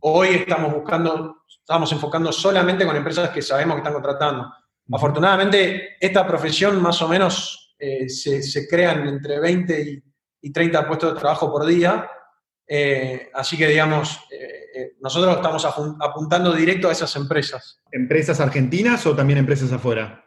hoy 0.00 0.28
estamos 0.28 0.72
buscando, 0.72 1.42
estamos 1.48 1.90
enfocando 1.92 2.32
solamente 2.32 2.86
con 2.86 2.96
empresas 2.96 3.30
que 3.30 3.42
sabemos 3.42 3.74
que 3.74 3.80
están 3.80 3.92
contratando. 3.92 4.52
Afortunadamente, 4.92 5.96
esta 6.00 6.26
profesión 6.26 6.80
más 6.80 7.02
o 7.02 7.08
menos 7.08 7.74
eh, 7.78 8.08
se, 8.08 8.42
se, 8.42 8.68
crean 8.68 9.06
entre 9.08 9.40
20 9.40 9.82
y, 9.82 10.02
y, 10.40 10.52
30 10.52 10.86
puestos 10.86 11.14
de 11.14 11.20
trabajo 11.20 11.50
por 11.50 11.66
día. 11.66 12.08
Eh, 12.66 13.30
así 13.34 13.56
que, 13.56 13.66
digamos, 13.68 14.20
eh, 14.30 14.94
nosotros 15.00 15.36
estamos 15.36 15.64
apuntando 15.64 16.52
directo 16.52 16.88
a 16.88 16.92
esas 16.92 17.14
empresas. 17.16 17.80
¿Empresas 17.90 18.40
argentinas 18.40 19.06
o 19.06 19.14
también 19.14 19.38
empresas 19.38 19.72
afuera? 19.72 20.24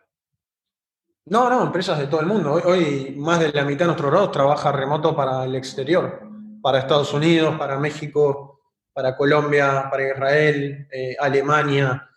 No, 1.25 1.49
no, 1.49 1.63
empresas 1.63 1.99
de 1.99 2.07
todo 2.07 2.21
el 2.21 2.27
mundo. 2.27 2.53
Hoy, 2.53 2.61
hoy 2.65 3.15
más 3.17 3.39
de 3.39 3.51
la 3.51 3.63
mitad 3.63 3.81
de 3.81 3.87
nuestro 3.87 4.09
grado 4.09 4.31
trabaja 4.31 4.71
remoto 4.71 5.15
para 5.15 5.45
el 5.45 5.55
exterior, 5.55 6.21
para 6.61 6.79
Estados 6.79 7.13
Unidos, 7.13 7.55
para 7.57 7.77
México, 7.77 8.61
para 8.93 9.15
Colombia, 9.15 9.87
para 9.89 10.11
Israel, 10.11 10.87
Alemania, 11.19 12.09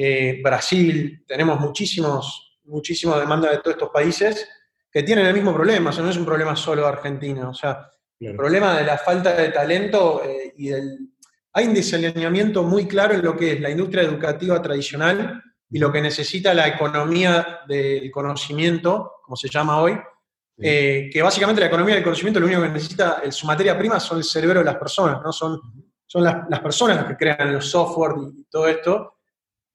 eh, 0.00 0.40
Brasil, 0.44 1.24
tenemos 1.26 1.58
muchísimos, 1.58 2.60
muchísima 2.66 3.18
demanda 3.18 3.50
de 3.50 3.58
todos 3.58 3.74
estos 3.74 3.90
países 3.90 4.48
que 4.90 5.02
tienen 5.02 5.26
el 5.26 5.34
mismo 5.34 5.54
problema, 5.54 5.90
o 5.90 5.92
sea, 5.92 6.02
no 6.02 6.10
es 6.10 6.16
un 6.16 6.24
problema 6.24 6.56
solo 6.56 6.82
de 6.82 6.88
Argentina, 6.88 7.48
o 7.48 7.54
sea, 7.54 7.90
el 8.20 8.34
problema 8.34 8.76
de 8.76 8.84
la 8.84 8.98
falta 8.98 9.34
de 9.34 9.50
talento 9.50 10.22
eh, 10.24 10.54
y 10.56 10.68
del... 10.68 10.98
Hay 11.52 11.66
un 11.66 11.74
desalineamiento 11.74 12.62
muy 12.62 12.86
claro 12.86 13.14
en 13.14 13.22
lo 13.22 13.36
que 13.36 13.52
es 13.52 13.60
la 13.60 13.70
industria 13.70 14.02
educativa 14.02 14.60
tradicional 14.60 15.42
y 15.70 15.78
lo 15.78 15.92
que 15.92 16.00
necesita 16.00 16.54
la 16.54 16.68
economía 16.68 17.60
del 17.66 18.10
conocimiento, 18.10 19.14
como 19.22 19.36
se 19.36 19.48
llama 19.48 19.80
hoy, 19.80 19.98
eh, 20.60 21.08
que 21.12 21.22
básicamente 21.22 21.60
la 21.60 21.68
economía 21.68 21.94
del 21.94 22.04
conocimiento 22.04 22.40
lo 22.40 22.46
único 22.46 22.62
que 22.62 22.68
necesita, 22.68 23.22
su 23.30 23.46
materia 23.46 23.78
prima 23.78 24.00
son 24.00 24.18
el 24.18 24.24
cerebro 24.24 24.60
de 24.60 24.64
las 24.64 24.76
personas, 24.76 25.20
¿no? 25.22 25.32
Son, 25.32 25.60
son 26.06 26.24
las, 26.24 26.48
las 26.48 26.60
personas 26.60 26.96
las 26.96 27.06
que 27.06 27.16
crean 27.16 27.52
los 27.52 27.70
software 27.70 28.14
y 28.36 28.44
todo 28.50 28.66
esto, 28.66 29.18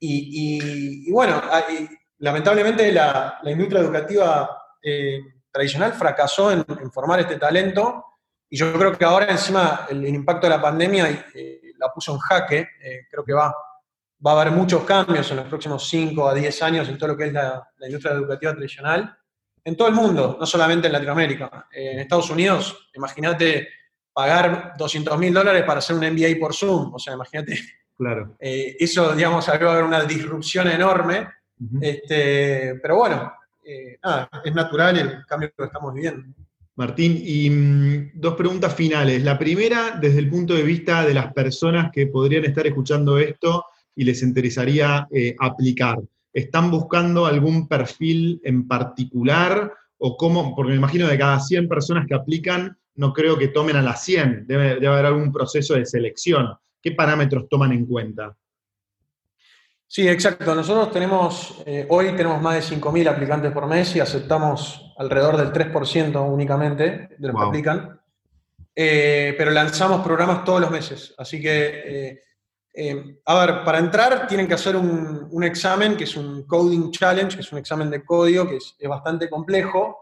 y, 0.05 1.11
bueno, 1.11 1.41
lamentablemente 2.19 2.91
la, 2.91 3.39
industria 3.45 3.81
educativa 3.81 4.62
eh, 4.83 5.21
tradicional 5.51 5.93
fracasó 5.93 6.51
en, 6.51 6.65
formar 6.91 7.19
este 7.21 7.37
talento 7.37 8.05
y 8.49 8.57
yo 8.57 8.73
creo 8.73 8.97
que 8.97 9.05
ahora 9.05 9.31
encima 9.31 9.87
el, 9.89 10.07
impacto 10.07 10.47
de 10.47 10.51
la 10.51 10.61
pandemia 10.61 11.25
eh, 11.33 11.61
la 11.77 11.89
puso 11.89 12.13
en 12.13 12.19
jaque. 12.19 12.67
Eh, 12.81 13.07
creo 13.09 13.23
que 13.23 13.33
va, 13.33 13.53
va 14.25 14.31
a 14.31 14.41
haber 14.41 14.51
muchos 14.53 14.83
cambios 14.83 15.29
en 15.31 15.37
los 15.37 15.47
próximos 15.47 15.87
5 15.87 16.29
a 16.29 16.33
10 16.33 16.61
años 16.63 16.89
en 16.89 16.97
todo 16.97 17.09
lo 17.09 17.17
que 17.17 17.25
es 17.25 17.33
la, 17.33 17.67
industria 17.85 18.13
educativa 18.13 18.53
tradicional, 18.53 19.17
en 19.63 19.77
todo 19.77 19.87
el 19.87 19.93
mundo, 19.93 20.37
no 20.39 20.45
solamente 20.45 20.87
en 20.87 20.93
Latinoamérica. 20.93 21.67
en 21.71 21.99
Estados 21.99 22.29
Unidos, 22.29 22.89
imagínate 22.93 23.69
pagar 24.11 24.73
200 24.77 25.17
mil 25.17 25.33
dólares 25.33 25.63
para 25.63 25.79
hacer 25.79 25.95
un 25.95 26.05
MBA 26.05 26.39
por 26.39 26.53
Zoom, 26.53 26.93
o 26.93 26.99
sea, 26.99 27.13
imagínate 27.13 27.59
Claro. 27.97 28.35
Eh, 28.39 28.75
eso, 28.79 29.13
digamos, 29.13 29.47
va 29.47 29.53
a 29.53 29.71
haber 29.71 29.83
una 29.83 30.03
disrupción 30.03 30.67
enorme. 30.69 31.27
este, 31.79 32.75
pero 32.81 32.97
bueno, 32.97 33.33
eh, 33.65 33.97
es 34.43 34.53
natural 34.53 34.97
el 34.97 35.25
cambio 35.25 35.51
que 35.57 35.65
estamos 35.65 35.93
viviendo. 35.93 36.25
Martín, 36.75 37.21
y 37.23 37.49
mm, 37.49 38.11
dos 38.15 38.35
preguntas 38.35 38.73
finales. 38.73 39.23
La 39.23 39.37
primera, 39.37 39.97
desde 40.01 40.19
el 40.19 40.29
punto 40.29 40.53
de 40.55 40.63
vista 40.63 41.05
de 41.05 41.13
las 41.13 41.31
personas 41.33 41.91
que 41.91 42.07
podrían 42.07 42.45
estar 42.45 42.65
escuchando 42.65 43.17
esto 43.17 43.65
y 43.95 44.03
les 44.03 44.23
interesaría 44.23 45.07
eh, 45.11 45.35
aplicar. 45.39 45.99
¿Están 46.33 46.71
buscando 46.71 47.27
algún 47.27 47.67
perfil 47.67 48.41
en 48.43 48.67
particular? 48.67 49.71
¿O 49.97 50.17
cómo? 50.17 50.55
Porque 50.55 50.71
me 50.71 50.77
imagino 50.77 51.07
de 51.07 51.17
cada 51.17 51.39
100 51.39 51.67
personas 51.67 52.07
que 52.07 52.15
aplican, 52.15 52.75
no 52.95 53.13
creo 53.13 53.37
que 53.37 53.49
tomen 53.49 53.75
a 53.75 53.81
las 53.83 54.03
100. 54.03 54.47
Debe, 54.47 54.75
debe 54.75 54.87
haber 54.87 55.05
algún 55.05 55.31
proceso 55.31 55.75
de 55.75 55.85
selección. 55.85 56.55
¿Qué 56.81 56.91
parámetros 56.91 57.47
toman 57.47 57.71
en 57.71 57.85
cuenta? 57.85 58.35
Sí, 59.93 60.09
exacto. 60.09 60.55
Nosotros 60.55 60.91
tenemos, 60.91 61.61
eh, 61.67 61.85
hoy 61.87 62.15
tenemos 62.15 62.41
más 62.41 62.55
de 62.55 62.75
5.000 62.77 63.07
aplicantes 63.07 63.51
por 63.51 63.67
mes 63.67 63.95
y 63.95 63.99
aceptamos 63.99 64.91
alrededor 64.97 65.37
del 65.37 65.53
3% 65.53 66.33
únicamente 66.33 67.09
de 67.15 67.27
los 67.27 67.39
que 67.39 67.47
aplican. 67.47 68.01
Eh, 68.75 69.35
pero 69.37 69.51
lanzamos 69.51 70.03
programas 70.03 70.43
todos 70.43 70.61
los 70.61 70.71
meses. 70.71 71.13
Así 71.15 71.39
que, 71.39 72.19
eh, 72.73 73.19
a 73.23 73.45
ver, 73.45 73.63
para 73.63 73.77
entrar 73.77 74.25
tienen 74.25 74.47
que 74.47 74.55
hacer 74.55 74.75
un, 74.75 75.43
examen 75.43 75.95
que 75.95 76.05
es 76.05 76.17
un 76.17 76.47
Coding 76.47 76.89
Challenge, 76.89 77.35
que 77.35 77.43
es 77.43 77.51
un 77.51 77.59
examen 77.59 77.91
de 77.91 78.03
código 78.03 78.49
que 78.49 78.55
es, 78.55 78.75
es 78.79 78.89
bastante 78.89 79.29
complejo, 79.29 79.95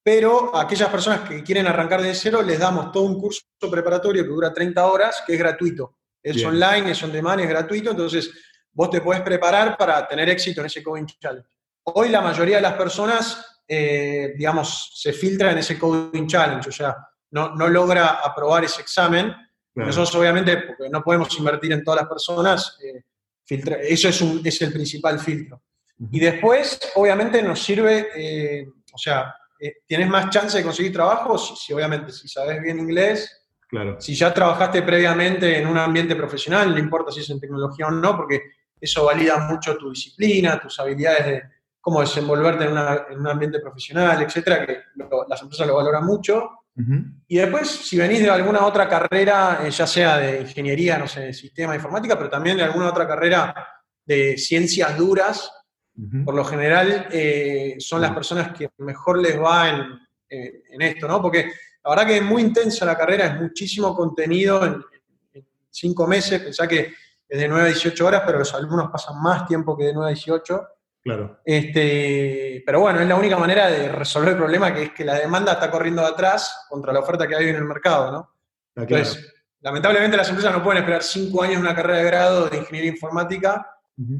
pero 0.00 0.54
a 0.54 0.62
aquellas 0.62 0.90
personas 0.90 1.28
que 1.28 1.42
quieren 1.42 1.66
arrancar 1.66 2.02
de 2.02 2.14
cero 2.14 2.40
les 2.40 2.60
damos 2.60 2.92
todo 2.92 3.02
un 3.02 3.20
curso 3.20 3.42
preparatorio 3.68 4.22
que 4.22 4.28
dura 4.28 4.54
30 4.54 4.86
horas, 4.86 5.24
que 5.26 5.32
es 5.32 5.38
gratuito. 5.40 5.96
Es 6.22 6.42
online, 6.44 6.92
es 6.92 7.02
on 7.02 7.10
demand, 7.10 7.40
es 7.40 7.48
gratuito, 7.48 7.90
entonces 7.90 8.30
vos 8.74 8.90
te 8.90 9.00
puedes 9.00 9.22
preparar 9.22 9.76
para 9.76 10.06
tener 10.06 10.28
éxito 10.28 10.60
en 10.60 10.66
ese 10.66 10.82
Coding 10.82 11.06
Challenge. 11.06 11.48
Hoy 11.84 12.08
la 12.08 12.20
mayoría 12.20 12.56
de 12.56 12.62
las 12.62 12.74
personas, 12.74 13.62
eh, 13.66 14.34
digamos, 14.36 14.92
se 15.00 15.12
filtra 15.12 15.52
en 15.52 15.58
ese 15.58 15.78
Coding 15.78 16.26
Challenge, 16.26 16.68
o 16.68 16.72
sea, 16.72 16.96
no, 17.30 17.54
no 17.54 17.68
logra 17.68 18.20
aprobar 18.22 18.64
ese 18.64 18.82
examen. 18.82 19.34
Nosotros 19.74 20.14
obviamente, 20.14 20.56
porque 20.58 20.88
no 20.88 21.02
podemos 21.02 21.36
invertir 21.38 21.72
en 21.72 21.82
todas 21.82 22.02
las 22.02 22.08
personas, 22.08 22.78
eh, 22.82 23.02
eso 23.88 24.08
es, 24.08 24.20
un, 24.20 24.40
es 24.44 24.62
el 24.62 24.72
principal 24.72 25.18
filtro. 25.18 25.62
Y 26.10 26.20
después, 26.20 26.78
obviamente, 26.94 27.42
nos 27.42 27.62
sirve, 27.62 28.08
eh, 28.14 28.68
o 28.92 28.98
sea, 28.98 29.34
tienes 29.86 30.08
más 30.08 30.30
chance 30.30 30.58
de 30.58 30.64
conseguir 30.64 30.92
trabajo 30.92 31.38
si, 31.38 31.72
obviamente, 31.72 32.12
si 32.12 32.28
sabes 32.28 32.60
bien 32.62 32.78
inglés, 32.78 33.44
si 33.98 34.14
ya 34.14 34.32
trabajaste 34.32 34.82
previamente 34.82 35.58
en 35.58 35.66
un 35.66 35.76
ambiente 35.76 36.14
profesional, 36.14 36.70
no 36.70 36.78
importa 36.78 37.10
si 37.10 37.20
es 37.20 37.30
en 37.30 37.40
tecnología 37.40 37.88
o 37.88 37.90
no, 37.90 38.16
porque 38.16 38.42
eso 38.84 39.04
valida 39.04 39.38
mucho 39.38 39.76
tu 39.76 39.90
disciplina, 39.90 40.60
tus 40.60 40.78
habilidades 40.78 41.26
de 41.26 41.42
cómo 41.80 42.00
desenvolverte 42.00 42.64
en, 42.64 43.18
un 43.18 43.28
ambiente 43.28 43.60
profesional, 43.60 44.22
etcétera, 44.22 44.64
que 44.64 44.78
las 45.28 45.42
empresas 45.42 45.66
lo 45.66 45.76
valoran 45.76 46.04
mucho. 46.04 46.50
Y 47.28 47.36
después, 47.36 47.68
si 47.68 47.96
venís 47.96 48.20
de 48.20 48.30
alguna 48.30 48.66
otra 48.66 48.88
carrera, 48.88 49.60
eh, 49.62 49.70
ya 49.70 49.86
sea 49.86 50.18
de 50.18 50.40
ingeniería, 50.40 50.98
no 50.98 51.06
sé, 51.06 51.20
de 51.20 51.32
sistema 51.32 51.74
informática, 51.74 52.16
pero 52.16 52.28
también 52.28 52.56
de 52.56 52.64
alguna 52.64 52.88
otra 52.88 53.06
carrera 53.06 53.54
de 54.04 54.36
ciencias 54.36 54.96
duras, 54.96 55.50
por 56.24 56.34
lo 56.34 56.44
general 56.44 57.06
eh, 57.12 57.76
son 57.78 58.00
las 58.00 58.10
personas 58.10 58.52
que 58.56 58.70
mejor 58.78 59.20
les 59.20 59.40
va 59.40 59.70
en, 59.70 60.00
en 60.28 60.82
esto, 60.82 61.06
¿no? 61.06 61.22
Porque 61.22 61.52
la 61.84 61.90
verdad 61.90 62.06
que 62.06 62.16
es 62.16 62.22
muy 62.22 62.42
intensa 62.42 62.86
la 62.86 62.96
carrera, 62.96 63.26
es 63.26 63.40
muchísimo 63.40 63.94
contenido 63.94 64.64
en, 64.64 64.82
cinco 65.70 66.06
meses. 66.06 66.40
Pensá 66.40 66.66
que 66.66 66.94
es 67.28 67.38
de 67.38 67.48
9 67.48 67.64
a 67.64 67.66
18 67.66 68.06
horas, 68.06 68.22
pero 68.26 68.38
los 68.38 68.54
alumnos 68.54 68.90
pasan 68.90 69.20
más 69.20 69.46
tiempo 69.46 69.76
que 69.76 69.84
de 69.84 69.94
9 69.94 70.06
a 70.06 70.14
18. 70.14 70.68
Claro. 71.02 71.40
Este, 71.44 72.62
pero 72.64 72.80
bueno, 72.80 73.00
es 73.00 73.08
la 73.08 73.16
única 73.16 73.36
manera 73.36 73.70
de 73.70 73.88
resolver 73.88 74.30
el 74.30 74.36
problema, 74.36 74.72
que 74.72 74.84
es 74.84 74.92
que 74.92 75.04
la 75.04 75.14
demanda 75.14 75.52
está 75.52 75.70
corriendo 75.70 76.04
atrás 76.04 76.66
contra 76.68 76.92
la 76.92 77.00
oferta 77.00 77.28
que 77.28 77.36
hay 77.36 77.48
en 77.48 77.56
el 77.56 77.64
mercado, 77.64 78.10
¿no? 78.10 78.30
Entonces, 78.76 79.32
lamentablemente 79.60 80.16
las 80.16 80.28
empresas 80.28 80.52
no 80.52 80.62
pueden 80.62 80.82
esperar 80.82 81.02
cinco 81.02 81.42
años 81.42 81.56
en 81.56 81.62
una 81.62 81.74
carrera 81.74 81.98
de 81.98 82.04
grado 82.04 82.48
de 82.48 82.56
ingeniería 82.58 82.90
informática, 82.90 83.70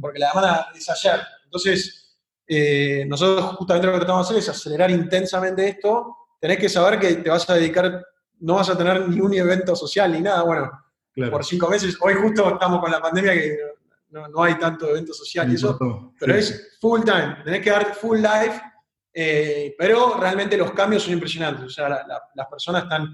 porque 0.01 0.19
la 0.19 0.29
demanda 0.29 0.69
es 0.75 0.89
ayer. 0.89 1.21
Entonces, 1.45 2.19
eh, 2.47 3.05
nosotros 3.09 3.57
justamente 3.57 3.87
lo 3.87 3.93
que 3.95 3.99
tratamos 4.01 4.29
de 4.29 4.35
hacer 4.35 4.43
es 4.43 4.49
acelerar 4.51 4.91
intensamente 4.91 5.67
esto 5.67 6.19
tenés 6.45 6.59
que 6.59 6.69
saber 6.69 7.01
que 7.01 7.15
te 7.15 7.31
vas 7.31 7.49
a 7.49 7.55
dedicar, 7.55 8.05
no 8.41 8.57
vas 8.57 8.69
a 8.69 8.77
tener 8.77 9.09
ni 9.09 9.19
un 9.19 9.33
evento 9.33 9.75
social 9.75 10.13
ni 10.13 10.21
nada, 10.21 10.43
bueno, 10.43 10.71
por 11.31 11.45
cinco 11.45 11.69
meses. 11.69 11.97
Hoy 12.01 12.15
justo 12.15 12.55
estamos 12.55 12.81
con 12.81 12.91
la 12.91 13.01
pandemia 13.01 13.33
que 13.35 13.59
no, 14.11 14.43
hay 14.43 14.55
tanto 14.55 14.89
evento 14.91 15.13
social 15.13 15.51
y 15.51 15.57
eso, 15.57 16.13
pero 16.19 16.35
es 16.35 16.79
full 16.81 17.03
time, 17.03 17.39
tenés 17.45 17.61
que 17.61 17.71
dar 17.71 17.95
full 17.95 18.19
life, 18.19 18.61
eh, 19.13 19.75
pero 19.77 20.19
realmente 20.19 20.57
los 20.57 20.73
cambios 20.73 21.03
son 21.03 21.15
impresionantes, 21.15 21.65
o 21.65 21.71
sea, 21.71 21.89
las 21.89 22.47
personas 22.49 22.85
están 22.85 23.09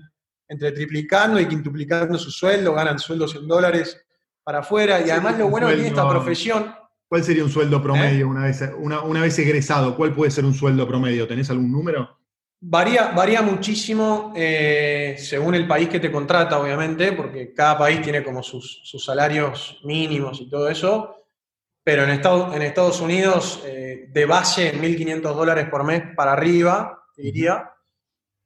entre 0.48 0.72
triplicando 0.72 1.40
y 1.40 1.46
quintuplicando 1.46 2.18
su 2.18 2.30
sueldo, 2.30 2.74
ganan 2.74 2.98
sueldos 2.98 3.34
en 3.36 3.46
dólares 3.46 3.98
para 4.42 4.58
afuera, 4.58 5.00
y 5.00 5.10
además 5.10 5.38
lo 5.38 5.48
bueno 5.48 5.68
de 5.68 5.86
esta 5.86 6.08
profesión... 6.08 6.74
¿Cuál 7.08 7.24
sería 7.24 7.42
un 7.42 7.50
sueldo 7.50 7.82
promedio 7.82 8.26
¿Eh? 8.26 8.28
una, 8.28 8.44
vez, 8.44 8.62
una, 8.78 9.00
una 9.02 9.22
vez 9.22 9.36
egresado? 9.38 9.96
¿Cuál 9.96 10.12
puede 10.12 10.30
ser 10.30 10.44
un 10.44 10.54
sueldo 10.54 10.86
promedio? 10.86 11.26
¿Tenés 11.26 11.50
algún 11.50 11.72
número? 11.72 12.19
Varía, 12.62 13.12
varía 13.12 13.40
muchísimo 13.40 14.34
eh, 14.36 15.16
según 15.18 15.54
el 15.54 15.66
país 15.66 15.88
que 15.88 15.98
te 15.98 16.12
contrata, 16.12 16.60
obviamente, 16.60 17.12
porque 17.12 17.54
cada 17.54 17.78
país 17.78 18.02
tiene 18.02 18.22
como 18.22 18.42
sus, 18.42 18.82
salarios 19.02 19.80
mínimos 19.84 20.40
y 20.42 20.50
todo 20.50 20.68
eso. 20.68 21.16
Pero 21.82 22.04
en 22.04 22.10
Estados, 22.10 22.54
en 22.54 22.60
Estados 22.60 23.00
Unidos, 23.00 23.62
eh, 23.64 24.08
de 24.10 24.24
base, 24.26 24.74
1.500 24.74 25.34
dólares 25.34 25.68
por 25.70 25.84
mes 25.84 26.02
para 26.14 26.34
arriba, 26.34 27.02
diría. 27.16 27.72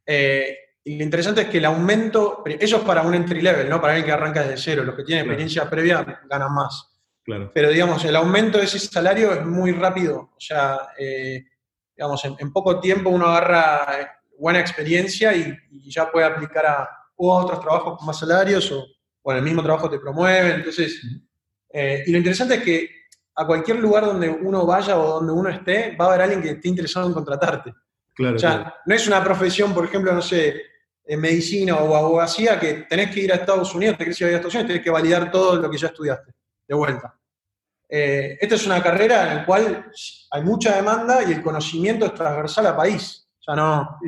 Eh, 0.06 0.58
y 0.84 0.96
lo 0.96 1.02
interesante 1.02 1.40
es 1.42 1.48
que 1.48 1.58
el 1.58 1.64
aumento, 1.64 2.44
eso 2.46 2.76
es 2.76 2.82
para 2.84 3.02
un 3.02 3.14
entry 3.14 3.40
level, 3.40 3.68
¿no? 3.68 3.80
Para 3.80 3.94
alguien 3.94 4.06
que 4.06 4.12
arranca 4.12 4.42
desde 4.42 4.62
cero. 4.62 4.84
Los 4.84 4.94
que 4.94 5.02
tienen 5.02 5.24
experiencia 5.24 5.68
previa 5.68 6.22
ganan 6.28 6.54
más. 6.54 6.88
Claro. 7.24 7.50
Pero 7.52 7.70
digamos, 7.70 8.04
el 8.04 8.14
aumento 8.14 8.58
de 8.58 8.64
ese 8.64 8.78
salario 8.78 9.32
es 9.32 9.44
muy 9.44 9.72
rápido. 9.72 10.30
O 10.36 10.40
sea, 10.40 10.90
eh, 10.98 11.46
digamos, 11.96 12.24
en, 12.24 12.52
poco 12.52 12.80
tiempo 12.80 13.10
uno 13.10 13.26
agarra 13.26 14.00
eh, 14.00 14.06
buena 14.38 14.60
experiencia 14.60 15.34
y, 15.34 15.56
ya 15.90 16.10
puede 16.10 16.26
aplicar 16.26 16.66
a, 16.66 16.88
otros 17.16 17.60
trabajos 17.60 17.98
con 17.98 18.06
más 18.06 18.18
salarios 18.18 18.72
o, 18.72 19.32
en 19.32 19.38
el 19.38 19.42
mismo 19.42 19.62
trabajo 19.62 19.88
te 19.88 19.98
promueven. 19.98 20.56
Entonces, 20.56 21.00
y 21.72 22.10
lo 22.10 22.18
interesante 22.18 22.56
es 22.56 22.62
que 22.62 22.90
a 23.36 23.46
cualquier 23.46 23.78
lugar 23.78 24.04
donde 24.04 24.28
uno 24.28 24.64
vaya 24.66 24.98
o 24.98 25.14
donde 25.14 25.32
uno 25.32 25.48
esté, 25.48 25.96
va 25.96 26.06
a 26.06 26.08
haber 26.08 26.22
alguien 26.22 26.42
que 26.42 26.50
esté 26.50 26.68
interesado 26.68 27.06
en 27.06 27.12
contratarte. 27.12 27.72
Claro, 28.14 28.36
o 28.36 28.38
sea, 28.38 28.74
no 28.86 28.94
es 28.94 29.06
una 29.08 29.22
profesión, 29.24 29.74
por 29.74 29.84
ejemplo, 29.84 30.12
no 30.12 30.22
sé, 30.22 30.62
en 31.04 31.20
medicina 31.20 31.76
o 31.76 31.96
abogacía, 31.96 32.58
que 32.58 32.86
tenés 32.88 33.12
que 33.12 33.20
ir 33.20 33.32
a 33.32 33.36
Estados 33.36 33.74
Unidos, 33.74 33.98
te 33.98 34.04
querés 34.04 34.20
ir 34.20 34.28
a 34.28 34.30
Estados 34.30 34.54
Unidos, 34.54 34.68
tenés 34.68 34.84
que 34.84 34.90
validar 34.90 35.30
todo 35.30 35.56
lo 35.56 35.70
que 35.70 35.78
ya 35.78 35.88
estudiaste, 35.88 36.32
de 36.68 36.74
vuelta. 36.74 37.18
Eh, 37.88 38.38
esta 38.40 38.54
es 38.54 38.66
una 38.66 38.82
carrera 38.82 39.30
en 39.30 39.36
la 39.38 39.46
cual 39.46 39.90
hay 40.30 40.42
mucha 40.42 40.76
demanda 40.76 41.22
y 41.22 41.32
el 41.32 41.42
conocimiento 41.42 42.06
es 42.06 42.14
transversal 42.14 42.66
al 42.66 42.76
país. 42.76 43.28
O 43.40 43.42
sea, 43.42 43.56
no, 43.56 43.98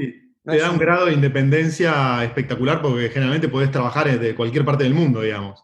te 0.44 0.58
da 0.58 0.70
un 0.70 0.78
grado 0.78 1.06
de 1.06 1.12
independencia 1.12 2.22
espectacular 2.24 2.80
porque 2.80 3.08
generalmente 3.10 3.48
podés 3.48 3.70
trabajar 3.70 4.06
desde 4.06 4.34
cualquier 4.34 4.64
parte 4.64 4.84
del 4.84 4.94
mundo, 4.94 5.20
digamos. 5.20 5.62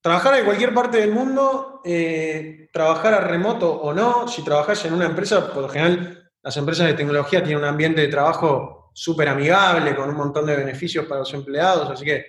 Trabajar 0.00 0.38
en 0.38 0.44
cualquier 0.44 0.74
parte 0.74 0.98
del 0.98 1.12
mundo, 1.12 1.80
eh, 1.84 2.68
trabajar 2.72 3.14
a 3.14 3.20
remoto 3.20 3.72
o 3.72 3.94
no, 3.94 4.28
si 4.28 4.42
trabajas 4.44 4.84
en 4.84 4.92
una 4.92 5.06
empresa, 5.06 5.50
por 5.52 5.62
lo 5.62 5.68
general 5.68 6.30
las 6.42 6.56
empresas 6.58 6.88
de 6.88 6.94
tecnología 6.94 7.42
tienen 7.42 7.62
un 7.62 7.68
ambiente 7.68 8.02
de 8.02 8.08
trabajo 8.08 8.90
súper 8.92 9.28
amigable, 9.28 9.96
con 9.96 10.10
un 10.10 10.16
montón 10.16 10.44
de 10.44 10.56
beneficios 10.56 11.06
para 11.06 11.20
los 11.20 11.32
empleados, 11.32 11.88
así 11.90 12.04
que 12.04 12.26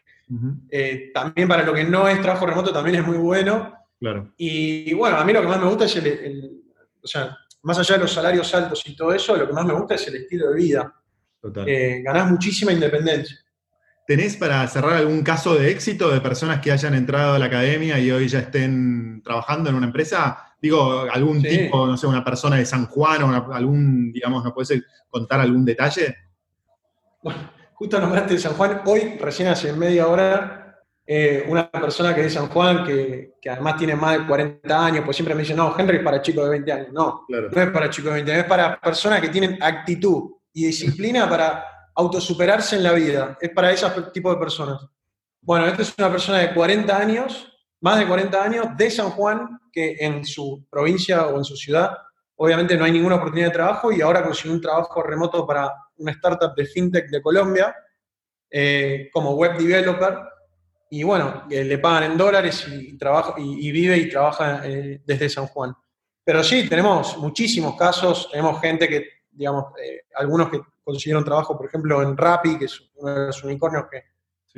eh, 0.69 1.11
también 1.13 1.47
para 1.47 1.63
lo 1.63 1.73
que 1.73 1.83
no 1.83 2.07
es 2.07 2.21
trabajo 2.21 2.45
remoto 2.45 2.71
también 2.71 2.97
es 2.97 3.05
muy 3.05 3.17
bueno. 3.17 3.73
Claro. 3.99 4.33
Y, 4.37 4.93
bueno, 4.93 5.17
a 5.17 5.23
mí 5.23 5.33
lo 5.33 5.41
que 5.41 5.47
más 5.47 5.59
me 5.59 5.67
gusta 5.67 5.85
es 5.85 5.95
el, 5.95 6.63
o 7.01 7.07
sea, 7.07 7.37
más 7.63 7.79
allá 7.79 7.95
de 7.95 8.01
los 8.01 8.13
salarios 8.13 8.53
altos 8.53 8.83
y 8.85 8.95
todo 8.95 9.13
eso, 9.13 9.35
lo 9.35 9.47
que 9.47 9.53
más 9.53 9.65
me 9.65 9.73
gusta 9.73 9.95
es 9.95 10.07
el 10.07 10.15
estilo 10.15 10.49
de 10.49 10.55
vida. 10.55 10.93
Total. 11.41 11.67
Eh, 11.67 12.01
ganás 12.03 12.29
muchísima 12.29 12.71
independencia. 12.71 13.37
¿Tenés 14.07 14.37
para 14.37 14.67
cerrar 14.67 14.93
algún 14.93 15.23
caso 15.23 15.55
de 15.55 15.71
éxito 15.71 16.11
de 16.11 16.21
personas 16.21 16.59
que 16.61 16.71
hayan 16.71 16.93
entrado 16.93 17.33
a 17.33 17.39
la 17.39 17.45
academia 17.45 17.97
y 17.99 18.11
hoy 18.11 18.27
ya 18.27 18.39
estén 18.39 19.23
trabajando 19.23 19.71
en 19.71 19.75
una 19.75 19.87
empresa? 19.87 20.53
Digo, 20.61 21.07
algún 21.11 21.41
tipo, 21.41 21.87
no 21.87 21.97
sé, 21.97 22.05
una 22.05 22.23
persona 22.23 22.57
de 22.57 22.67
San 22.67 22.85
Juan 22.85 23.23
o 23.23 23.53
algún, 23.53 24.11
digamos, 24.13 24.43
¿no 24.43 24.53
puedes 24.53 24.79
contar 25.09 25.39
algún 25.39 25.65
detalle? 25.65 26.15
Bueno, 27.23 27.49
justo 27.73 27.99
nombraste 27.99 28.35
de 28.35 28.39
San 28.39 28.53
Juan. 28.53 28.81
Hoy, 28.85 29.17
recién 29.19 29.47
hace 29.47 29.73
media 29.73 30.07
hora, 30.07 30.54
eh, 31.07 31.45
una 31.47 31.69
persona 31.69 32.15
que 32.15 32.21
es 32.21 32.27
de 32.27 32.39
San 32.39 32.49
Juan, 32.49 32.83
que, 32.83 33.33
además 33.49 33.77
tiene 33.77 33.95
más 33.95 34.17
de 34.17 34.25
40 34.25 34.85
años, 34.85 35.05
pues 35.05 35.15
siempre 35.15 35.35
me 35.35 35.41
dice, 35.41 35.53
no, 35.53 35.75
Henry 35.77 35.97
es 35.97 36.03
para 36.03 36.21
chicos 36.21 36.43
de 36.45 36.49
20 36.49 36.71
años. 36.71 36.87
No, 36.91 37.25
no 37.29 37.61
es 37.61 37.69
para 37.69 37.89
chicos 37.89 38.09
de 38.11 38.15
20 38.15 38.31
años, 38.31 38.43
es 38.43 38.49
para 38.49 38.79
personas 38.79 39.21
que 39.21 39.29
tienen 39.29 39.61
actitud 39.61 40.31
y 40.53 40.65
disciplina 40.65 41.29
para 41.29 41.63
autosuperarse 41.95 42.75
en 42.75 42.83
la 42.83 42.93
vida. 42.93 43.37
Es 43.39 43.51
para 43.51 43.71
ese 43.71 43.87
tipo 44.13 44.31
de 44.31 44.37
personas. 44.37 44.81
Bueno, 45.41 45.67
esta 45.67 45.83
es 45.83 45.93
una 45.97 46.09
persona 46.09 46.39
de 46.39 46.53
40 46.53 46.97
años, 46.97 47.53
más 47.81 47.99
de 47.99 48.07
40 48.07 48.43
años, 48.43 48.65
de 48.75 48.89
San 48.89 49.11
Juan, 49.11 49.59
que 49.71 49.97
en 49.99 50.25
su 50.25 50.65
provincia 50.71 51.27
o 51.27 51.37
en 51.37 51.43
su 51.43 51.55
ciudad, 51.55 51.91
obviamente 52.37 52.75
no 52.77 52.85
hay 52.85 52.91
ninguna 52.91 53.15
oportunidad 53.15 53.47
de 53.47 53.53
trabajo 53.53 53.91
y 53.91 54.01
ahora 54.01 54.23
consiguió 54.23 54.53
un 54.53 54.61
trabajo 54.61 55.03
remoto 55.03 55.45
para 55.45 55.71
una 55.97 56.11
startup 56.13 56.55
de 56.55 56.65
fintech 56.65 57.09
de 57.09 57.21
Colombia, 57.21 57.75
eh, 58.49 59.09
como 59.13 59.35
web 59.35 59.57
developer. 59.57 60.17
Y 60.95 61.03
bueno, 61.03 61.43
eh, 61.49 61.63
le 61.63 61.77
pagan 61.77 62.11
en 62.11 62.17
dólares 62.17 62.65
y, 62.67 62.97
trabaja, 62.97 63.35
y, 63.37 63.71
vive 63.71 63.97
y 63.97 64.09
trabaja 64.09 64.61
eh, 64.63 65.01
desde 65.05 65.29
San 65.29 65.47
Juan. 65.47 65.73
Pero 66.23 66.43
sí, 66.43 66.67
tenemos 66.69 67.17
muchísimos 67.17 67.75
casos, 67.75 68.29
tenemos 68.31 68.59
gente 68.61 68.87
que, 68.87 69.07
digamos, 69.31 69.65
algunos 70.15 70.49
que 70.49 70.61
consiguieron 70.83 71.25
trabajo, 71.25 71.57
por 71.57 71.67
ejemplo, 71.67 72.01
en 72.01 72.15
Rappi, 72.15 72.57
que 72.57 72.65
es 72.65 72.81
uno 72.95 73.13
de 73.13 73.25
los 73.27 73.43
unicornios 73.43 73.85
que 73.91 74.03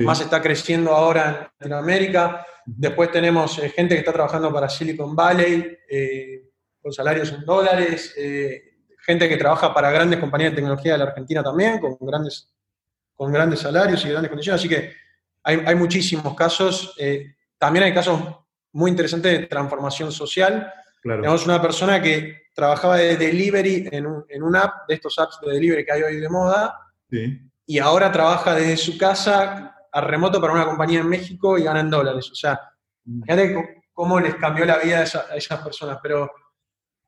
más 0.04 0.22
está 0.22 0.42
creciendo 0.42 0.92
ahora 0.94 1.54
en 1.60 1.70
Latinoamérica. 1.70 2.46
Después 2.66 3.12
tenemos 3.12 3.58
eh, 3.60 3.70
gente 3.70 3.96
que 3.96 4.00
está 4.00 4.14
trabajando 4.14 4.52
para 4.54 4.70
Silicon 4.70 5.16
Valley, 5.16 5.78
eh, 5.90 6.52
con 6.82 6.92
salarios 6.92 7.32
en 7.32 7.46
dólares, 7.46 8.14
eh, 8.18 8.82
gente 9.00 9.28
que 9.28 9.38
trabaja 9.38 9.74
para 9.74 9.90
grandes 9.90 10.20
compañías 10.20 10.52
de 10.52 10.58
tecnología 10.58 10.92
de 10.94 10.98
la 11.00 11.06
Argentina 11.06 11.42
también, 11.42 11.80
con 11.80 11.98
grandes, 12.02 12.54
con 13.16 13.32
grandes 13.32 13.60
salarios 13.62 14.06
y 14.06 14.10
grandes 14.10 14.30
condiciones. 14.30 14.62
Así 14.62 14.70
que 14.70 14.94
hay, 15.48 15.64
hay 15.66 15.76
muchísimos 15.76 16.36
casos. 16.36 16.96
también 17.58 17.86
hay 17.86 17.94
casos 17.94 18.22
muy 18.74 18.92
interesantes 18.92 19.40
de 19.40 19.48
transformación 19.48 20.12
social. 20.12 20.72
Tenemos 21.02 21.46
una 21.46 21.62
persona 21.62 22.02
que 22.02 22.48
trabajaba 22.54 22.98
de 22.98 23.16
delivery 23.18 23.88
en, 23.92 24.06
un, 24.08 24.26
en 24.28 24.56
app, 24.56 24.88
de 24.88 24.96
estos 24.96 25.18
apps 25.20 25.40
de 25.42 25.54
delivery 25.54 25.86
que 25.86 25.92
hay 25.92 26.04
hoy 26.04 26.18
de 26.18 26.30
moda, 26.30 26.78
y 27.66 27.80
ahora 27.80 28.12
trabaja 28.12 28.56
desde 28.56 28.78
su 28.78 28.98
casa 28.98 29.76
a 29.92 30.02
remoto 30.02 30.40
para 30.42 30.54
una 30.54 30.66
compañía 30.66 31.00
en 31.00 31.10
México 31.10 31.58
y 31.58 31.64
gana 31.64 31.80
en 31.80 31.90
dólares. 31.90 32.30
O 32.32 32.36
sea, 32.36 32.60
mm. 33.06 33.22
fíjate 33.24 33.84
cómo 33.94 34.20
les 34.20 34.36
cambió 34.36 34.66
la 34.66 34.78
vida 34.78 35.00
a, 35.00 35.36
esas 35.36 35.62
personas. 35.64 36.00
Pero, 36.02 36.32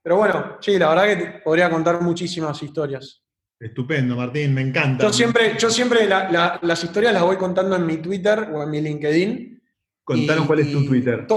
pero 0.02 0.18
bueno, 0.18 0.58
sí, 0.60 0.78
la 0.78 0.90
verdad 0.90 1.06
que 1.06 1.40
podría 1.44 1.70
contar 1.70 2.02
muchísimas 2.02 2.62
historias. 2.64 3.24
Estupendo, 3.60 4.16
Martín, 4.16 4.54
me 4.54 4.62
encanta. 4.62 5.04
Yo 5.04 5.12
siempre, 5.12 5.58
yo 5.58 5.70
siempre 5.70 6.08
las 6.08 6.84
historias 6.84 7.14
las 7.14 7.24
voy 7.24 7.36
contando 7.36 7.76
en 7.76 7.86
mi 7.86 7.98
Twitter 7.98 8.50
o 8.54 8.64
en 8.64 8.70
mi 8.70 8.80
LinkedIn. 8.80 9.62
Contanos 10.04 10.48
cuál 10.48 10.60
es 10.60 10.72
tu 10.72 10.86
Twitter. 10.86 11.28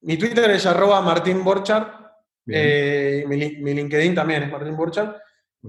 mi 0.00 0.16
Twitter 0.16 0.50
es 0.50 0.64
arroba 0.64 1.02
Martín 1.02 1.44
eh, 2.46 3.24
mi, 3.26 3.36
LinkedIn 3.74 4.14
también 4.14 4.44
es 4.44 4.50
Martín 4.50 4.76
Burchard. 4.76 5.16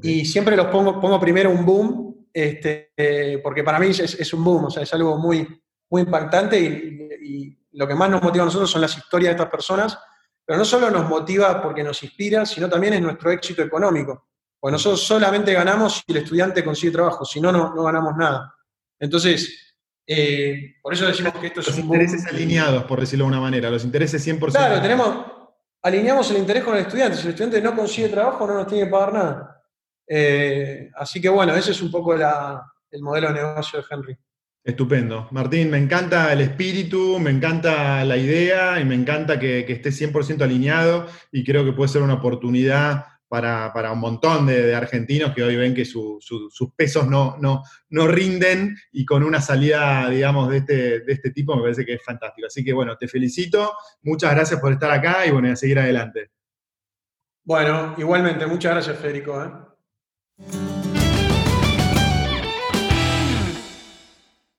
Y 0.01 0.25
siempre 0.25 0.55
los 0.55 0.67
pongo, 0.67 0.99
pongo 1.01 1.19
primero 1.19 1.49
un 1.49 1.65
boom, 1.65 2.27
este, 2.33 2.91
eh, 2.95 3.39
porque 3.43 3.63
para 3.63 3.79
mí 3.79 3.87
es, 3.87 4.33
un 4.33 4.43
boom, 4.43 4.65
o 4.65 4.69
sea, 4.69 4.83
es 4.83 4.93
algo 4.93 5.17
muy, 5.17 5.47
muy 5.89 6.01
impactante 6.01 6.59
y, 6.59 7.57
lo 7.77 7.85
que 7.85 7.95
más 7.95 8.09
nos 8.09 8.21
motiva 8.21 8.43
a 8.43 8.45
nosotros 8.45 8.71
son 8.71 8.79
las 8.79 8.97
historias 8.97 9.31
de 9.31 9.35
estas 9.35 9.51
personas, 9.51 9.99
pero 10.45 10.57
no 10.57 10.63
solo 10.63 10.89
nos 10.89 11.09
motiva 11.09 11.61
porque 11.61 11.83
nos 11.83 12.01
inspira, 12.03 12.45
sino 12.45 12.69
también 12.69 12.93
es 12.93 13.01
nuestro 13.01 13.31
éxito 13.31 13.61
económico. 13.61 14.29
Porque 14.65 14.71
nosotros 14.71 15.03
solamente 15.03 15.53
ganamos 15.53 15.97
si 15.97 16.11
el 16.11 16.17
estudiante 16.23 16.63
consigue 16.63 16.91
trabajo, 16.91 17.23
si 17.23 17.39
no, 17.39 17.51
no, 17.51 17.83
ganamos 17.83 18.17
nada. 18.17 18.51
Entonces, 18.99 19.75
eh, 20.07 20.77
por 20.81 20.91
eso 20.91 21.05
decimos 21.05 21.33
que 21.35 21.45
esto 21.45 21.59
es... 21.59 21.67
Los 21.67 21.77
intereses 21.77 22.25
alineados, 22.25 22.83
por 22.85 22.99
decirlo 22.99 23.25
de 23.25 23.29
una 23.29 23.39
manera, 23.39 23.69
los 23.69 23.85
intereses 23.85 24.27
100%. 24.27 24.49
Claro, 24.49 24.81
tenemos, 24.81 25.17
alineamos 25.83 26.31
el 26.31 26.37
interés 26.37 26.63
con 26.63 26.73
el 26.73 26.81
estudiante. 26.81 27.15
Si 27.15 27.25
el 27.25 27.29
estudiante 27.29 27.61
no 27.61 27.75
consigue 27.75 28.09
trabajo, 28.09 28.47
no 28.47 28.55
nos 28.55 28.65
tiene 28.65 28.85
que 28.85 28.89
pagar 28.89 29.13
nada. 29.13 29.61
Eh, 30.07 30.89
así 30.95 31.21
que 31.21 31.29
bueno, 31.29 31.55
ese 31.55 31.69
es 31.69 31.81
un 31.83 31.91
poco 31.91 32.15
el 32.15 33.01
modelo 33.03 33.27
de 33.27 33.33
negocio 33.35 33.79
de 33.79 33.85
Henry. 33.87 34.17
Estupendo. 34.63 35.27
Martín, 35.29 35.69
me 35.69 35.77
encanta 35.77 36.33
el 36.33 36.41
espíritu, 36.41 37.19
me 37.19 37.29
encanta 37.29 38.03
la 38.03 38.17
idea 38.17 38.79
y 38.79 38.85
me 38.85 38.95
encanta 38.95 39.37
que, 39.37 39.63
que 39.63 39.73
esté 39.73 39.91
100% 39.91 40.41
alineado 40.41 41.05
y 41.31 41.43
creo 41.43 41.63
que 41.63 41.71
puede 41.71 41.89
ser 41.89 42.01
una 42.01 42.15
oportunidad 42.15 43.14
para, 43.27 43.91
un 43.91 43.99
montón 43.99 44.47
de, 44.47 44.75
argentinos 44.75 45.33
que 45.33 45.43
hoy 45.43 45.55
ven 45.55 45.73
que 45.73 45.85
sus 45.85 46.21
pesos 46.75 47.07
no, 47.07 47.37
no, 47.39 47.63
no, 47.89 48.07
rinden 48.07 48.77
y 48.91 49.05
con 49.05 49.23
una 49.23 49.41
salida, 49.41 50.09
digamos, 50.09 50.49
de 50.49 50.57
este, 50.57 50.99
de 51.01 51.13
este 51.13 51.31
tipo 51.31 51.55
me 51.55 51.63
parece 51.63 51.85
que 51.85 51.93
es 51.93 52.03
fantástico. 52.03 52.47
Así 52.47 52.63
que 52.63 52.73
bueno, 52.73 52.95
te 52.97 53.07
felicito, 53.07 53.73
muchas 54.03 54.33
gracias 54.33 54.59
por 54.59 54.71
estar 54.71 54.91
acá 54.91 55.25
y 55.25 55.31
bueno, 55.31 55.51
a 55.51 55.55
seguir 55.55 55.79
adelante. 55.79 56.31
Bueno, 57.43 57.95
igualmente, 57.97 58.45
muchas 58.47 58.71
gracias 58.73 58.97
Federico. 58.97 59.43
¿eh? 59.43 59.65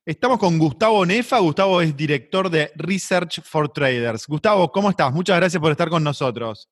Estamos 0.04 0.38
con 0.38 0.56
Gustavo 0.56 1.04
Nefa. 1.04 1.40
Gustavo 1.40 1.80
es 1.80 1.96
director 1.96 2.48
de 2.48 2.70
Research 2.76 3.42
for 3.42 3.68
Traders. 3.68 4.26
Gustavo, 4.28 4.70
¿cómo 4.70 4.90
estás? 4.90 5.12
Muchas 5.12 5.36
gracias 5.36 5.60
por 5.60 5.72
estar 5.72 5.88
con 5.88 6.04
nosotros. 6.04 6.68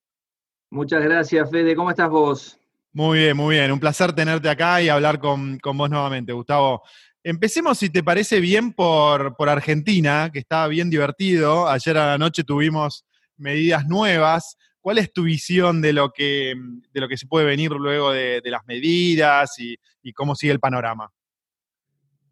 Muchas 0.75 1.05
gracias, 1.05 1.49
Fede. 1.53 1.77
¿Cómo 1.77 1.91
estás 1.91 2.11
vos? 2.11 2.59
Muy 2.93 3.21
bien, 3.21 3.37
muy 3.37 3.55
bien. 3.55 3.71
Un 3.71 3.79
placer 3.79 4.13
tenerte 4.13 4.49
acá 4.49 4.83
y 4.83 4.89
hablar 4.89 5.21
con, 5.21 5.57
vos 5.63 5.89
nuevamente, 5.89 6.33
Gustavo. 6.33 6.83
Empecemos, 7.23 7.79
si 7.79 7.91
te 7.91 8.03
parece 8.03 8.41
bien, 8.41 8.73
por, 8.73 9.37
por, 9.37 9.49
Argentina, 9.49 10.31
que 10.33 10.41
está 10.41 10.67
bien 10.67 10.91
divertido. 10.91 11.69
Ayer 11.69 11.97
a 11.97 12.07
la 12.07 12.19
noche 12.19 12.43
tuvimos 12.43 13.07
medidas 13.37 13.87
nuevas. 13.87 14.57
¿Cuál 14.81 14.99
es 14.99 15.13
tu 15.13 15.23
visión 15.23 15.81
de 15.81 15.93
lo 15.93 16.11
que, 16.11 16.55
de 16.93 17.01
lo 17.01 17.07
que 17.07 17.19
se 17.19 17.29
puede 17.29 17.47
venir 17.47 17.71
luego 17.71 18.11
de, 18.11 18.43
las 18.47 18.67
medidas 18.67 19.57
y, 19.61 19.77
y, 20.03 20.13
cómo 20.13 20.35
sigue 20.35 20.55
el 20.55 20.59
panorama? 20.59 21.09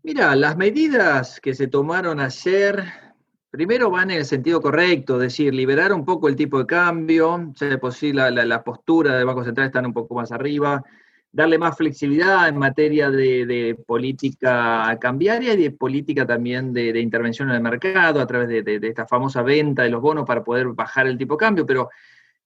Mira, 0.02 0.34
las 0.34 0.56
medidas 0.56 1.38
que 1.40 1.54
se 1.54 1.68
tomaron 1.68 2.18
ayer 2.18 3.11
Primero 3.52 3.90
van 3.90 4.10
en 4.10 4.16
el 4.16 4.24
sentido 4.24 4.62
correcto, 4.62 5.16
es 5.16 5.20
decir, 5.24 5.52
liberar 5.52 5.92
un 5.92 6.06
poco 6.06 6.26
el 6.26 6.36
tipo 6.36 6.58
de 6.58 6.64
cambio, 6.64 7.52
ya 7.54 7.66
de 7.66 7.76
por 7.76 7.92
sí 7.92 8.10
la, 8.10 8.64
postura 8.64 9.14
del 9.14 9.26
Banco 9.26 9.44
Central 9.44 9.66
está 9.66 9.80
un 9.80 9.92
poco 9.92 10.14
más 10.14 10.32
arriba, 10.32 10.82
darle 11.30 11.58
más 11.58 11.76
flexibilidad 11.76 12.48
en 12.48 12.56
materia 12.56 13.10
de, 13.10 13.76
política 13.86 14.96
cambiaria 14.98 15.52
y 15.52 15.64
de 15.64 15.70
política 15.70 16.26
también 16.26 16.72
de, 16.72 16.98
intervención 16.98 17.50
en 17.50 17.56
el 17.56 17.60
mercado 17.60 18.22
a 18.22 18.26
través 18.26 18.48
de, 18.48 18.80
esta 18.88 19.06
famosa 19.06 19.42
venta 19.42 19.82
de 19.82 19.90
los 19.90 20.00
bonos 20.00 20.24
para 20.24 20.42
poder 20.42 20.68
bajar 20.68 21.06
el 21.06 21.18
tipo 21.18 21.34
de 21.34 21.40
cambio, 21.40 21.66
pero 21.66 21.90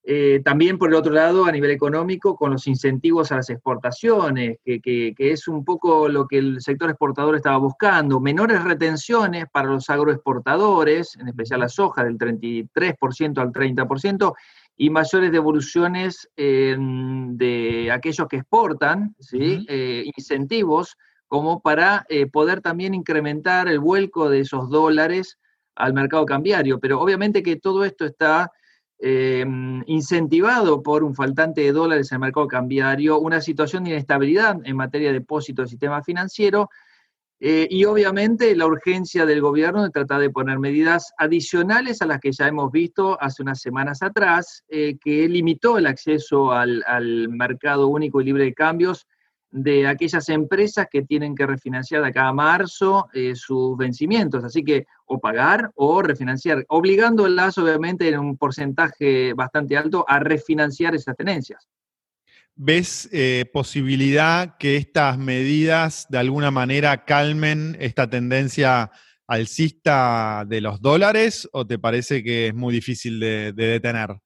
eh, 0.08 0.40
también 0.44 0.78
por 0.78 0.88
el 0.88 0.94
otro 0.94 1.12
lado, 1.12 1.46
a 1.46 1.52
nivel 1.52 1.72
económico, 1.72 2.36
con 2.36 2.52
los 2.52 2.68
incentivos 2.68 3.32
a 3.32 3.36
las 3.36 3.50
exportaciones, 3.50 4.58
que, 4.64 5.14
es 5.18 5.48
un 5.48 5.64
poco 5.64 6.08
lo 6.08 6.28
que 6.28 6.38
el 6.38 6.60
sector 6.60 6.90
exportador 6.90 7.34
estaba 7.34 7.56
buscando, 7.56 8.20
menores 8.20 8.62
retenciones 8.62 9.46
para 9.52 9.68
los 9.68 9.90
agroexportadores, 9.90 11.16
en 11.16 11.26
especial 11.26 11.58
la 11.58 11.68
soja 11.68 12.04
del 12.04 12.18
33% 12.18 13.38
al 13.38 13.52
30%, 13.52 14.32
y 14.76 14.90
mayores 14.90 15.32
devoluciones 15.32 16.28
de 16.36 17.90
aquellos 17.92 18.28
que 18.28 18.36
exportan, 18.36 19.16
¿sí? 19.18 19.64
Eh, 19.68 20.04
incentivos 20.16 20.96
como 21.26 21.60
para 21.60 22.06
eh, 22.08 22.26
poder 22.26 22.60
también 22.60 22.94
incrementar 22.94 23.68
el 23.68 23.80
vuelco 23.80 24.28
de 24.28 24.40
esos 24.40 24.70
dólares 24.70 25.38
al 25.74 25.92
mercado 25.92 26.24
cambiario. 26.24 26.78
Pero 26.78 27.00
obviamente 27.00 27.42
que 27.42 27.56
todo 27.56 27.84
esto 27.84 28.04
está 28.04 28.52
em, 28.98 29.82
incentivado 29.87 30.82
por 30.82 31.04
un 31.04 31.14
faltante 31.14 31.61
de 31.61 31.72
dólares 31.72 32.11
en 32.11 32.16
el 32.16 32.20
mercado 32.20 32.48
cambiario, 32.48 33.18
una 33.18 33.40
situación 33.40 33.85
de 33.85 33.90
inestabilidad 33.90 34.59
en 34.64 34.76
materia 34.76 35.09
de 35.09 35.20
depósito 35.20 35.62
del 35.62 35.68
sistema 35.68 36.02
financiero 36.02 36.70
eh, 37.38 37.68
y 37.70 37.85
obviamente 37.85 38.56
la 38.56 38.66
urgencia 38.66 39.26
del 39.26 39.42
gobierno 39.42 39.82
de 39.82 39.90
tratar 39.90 40.20
de 40.20 40.30
poner 40.30 40.59
medidas 40.59 41.12
adicionales 41.18 42.00
a 42.00 42.06
las 42.06 42.18
que 42.18 42.32
ya 42.32 42.48
hemos 42.48 42.72
visto 42.72 43.20
hace 43.20 43.42
unas 43.42 43.61
semanas 43.61 44.02
atrás, 44.02 44.64
eh, 44.68 44.96
que 44.98 45.28
limitó 45.28 45.76
el 45.76 45.87
acceso 45.87 46.52
al, 46.52 46.82
mercado 47.28 47.88
único 47.88 48.20
y 48.20 48.24
libre 48.24 48.44
de 48.44 48.54
cambios 48.54 49.06
de 49.50 49.87
aquellas 49.87 50.28
empresas 50.28 50.87
que 50.90 51.02
tienen 51.02 51.35
que 51.35 51.46
refinanciar 51.46 52.02
de 52.02 52.09
acá 52.09 52.32
marzo 52.32 53.09
eh, 53.12 53.35
sus 53.35 53.76
vencimientos. 53.76 54.44
Así 54.44 54.62
que 54.62 54.87
o 55.06 55.20
pagar 55.20 55.70
o 55.74 56.02
refinanciar, 56.02 56.64
obligándolas 56.68 57.56
obviamente 57.59 58.09
en 58.09 58.18
un 58.18 58.37
porcentaje 58.37 59.32
bastante 59.35 59.76
alto 59.76 60.04
a 60.09 60.18
refinanciar 60.18 60.94
esas 60.94 61.16
tenencias. 61.16 61.66
¿Ves 62.59 63.09
eh, 63.12 63.44
posibilidad 63.52 64.56
que 64.56 64.76
estas 64.76 65.18
medidas 65.18 66.06
de 66.09 66.18
alguna 66.18 66.50
manera 66.50 67.04
calmen 67.04 67.76
esta 67.78 68.09
tendencia 68.09 68.90
alcista 69.26 70.44
de 70.46 70.62
los 70.62 70.80
dólares 70.80 71.48
o 71.52 71.66
te 71.66 71.78
parece 71.78 72.22
que 72.22 72.48
es 72.48 72.54
muy 72.54 72.72
difícil 72.72 73.20
de, 73.20 73.52
detener? 73.52 74.16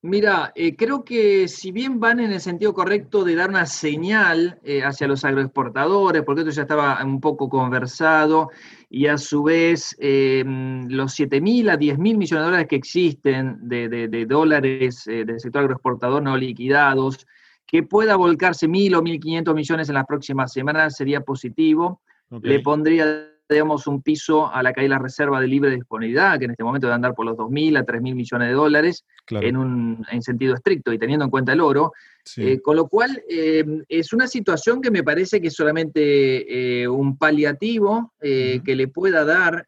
Mira, 0.00 0.52
eh, 0.54 0.76
creo 0.76 1.04
que 1.04 1.48
si 1.48 1.72
bien 1.72 1.98
van 1.98 2.20
en 2.20 2.32
el 2.32 2.40
sentido 2.40 2.72
correcto 2.72 3.24
de 3.24 3.34
dar 3.34 3.50
una 3.50 3.66
señal 3.66 4.60
eh, 4.62 4.84
hacia 4.84 5.08
los 5.08 5.24
agroexportadores, 5.24 6.22
porque 6.22 6.42
esto 6.42 6.52
ya 6.52 6.62
estaba 6.62 7.04
un 7.04 7.20
poco 7.20 7.48
conversado, 7.48 8.50
y 8.88 9.06
a 9.06 9.18
su 9.18 9.42
vez 9.42 9.96
los 10.00 11.12
7 11.12 11.40
mil 11.40 11.68
a 11.68 11.76
10 11.76 11.98
mil 11.98 12.16
millones 12.16 12.42
de 12.42 12.46
dólares 12.46 12.66
que 12.68 12.76
existen 12.76 13.58
de, 13.60 13.88
de 13.88 14.26
dólares 14.26 15.04
del 15.04 15.40
sector 15.40 15.62
agroexportador 15.62 16.22
no 16.22 16.36
liquidados, 16.36 17.26
que 17.68 17.82
pueda 17.82 18.16
volcarse 18.16 18.66
mil 18.66 18.94
o 18.94 19.02
mil 19.02 19.20
quinientos 19.20 19.54
millones 19.54 19.88
en 19.90 19.94
las 19.96 20.06
próximas 20.06 20.52
semanas 20.52 20.96
sería 20.96 21.20
positivo. 21.20 22.00
Le 22.30 22.60
pondría, 22.60 23.30
digamos, 23.54 23.86
un 23.86 24.02
piso 24.02 24.52
a 24.52 24.62
la 24.62 24.72
caída 24.72 24.94
de 24.94 24.96
la 24.96 25.02
reserva 25.02 25.40
de 25.40 25.46
libre 25.46 25.70
disponibilidad, 25.70 26.38
que 26.38 26.44
en 26.44 26.52
este 26.52 26.64
momento 26.64 26.86
debe 26.86 26.94
andar 26.94 27.14
por 27.14 27.26
los 27.26 27.36
dos 27.36 27.50
mil 27.50 27.76
a 27.76 27.84
tres 27.84 28.02
mil 28.02 28.14
millones 28.14 28.48
de 28.48 28.54
dólares 28.54 29.04
en 29.30 29.56
un 29.56 30.06
en 30.10 30.22
sentido 30.22 30.54
estricto 30.54 30.92
y 30.92 30.98
teniendo 30.98 31.24
en 31.24 31.30
cuenta 31.30 31.52
el 31.52 31.60
oro. 31.60 31.92
Eh, 32.36 32.60
con 32.60 32.76
lo 32.76 32.88
cual, 32.88 33.22
eh, 33.26 33.64
es 33.88 34.12
una 34.12 34.26
situación 34.26 34.82
que 34.82 34.90
me 34.90 35.02
parece 35.02 35.40
que 35.40 35.48
es 35.48 35.54
solamente 35.54 36.82
eh, 36.82 36.86
un 36.86 37.16
paliativo 37.16 38.12
que 38.20 38.74
le 38.76 38.88
pueda 38.88 39.24
dar 39.24 39.66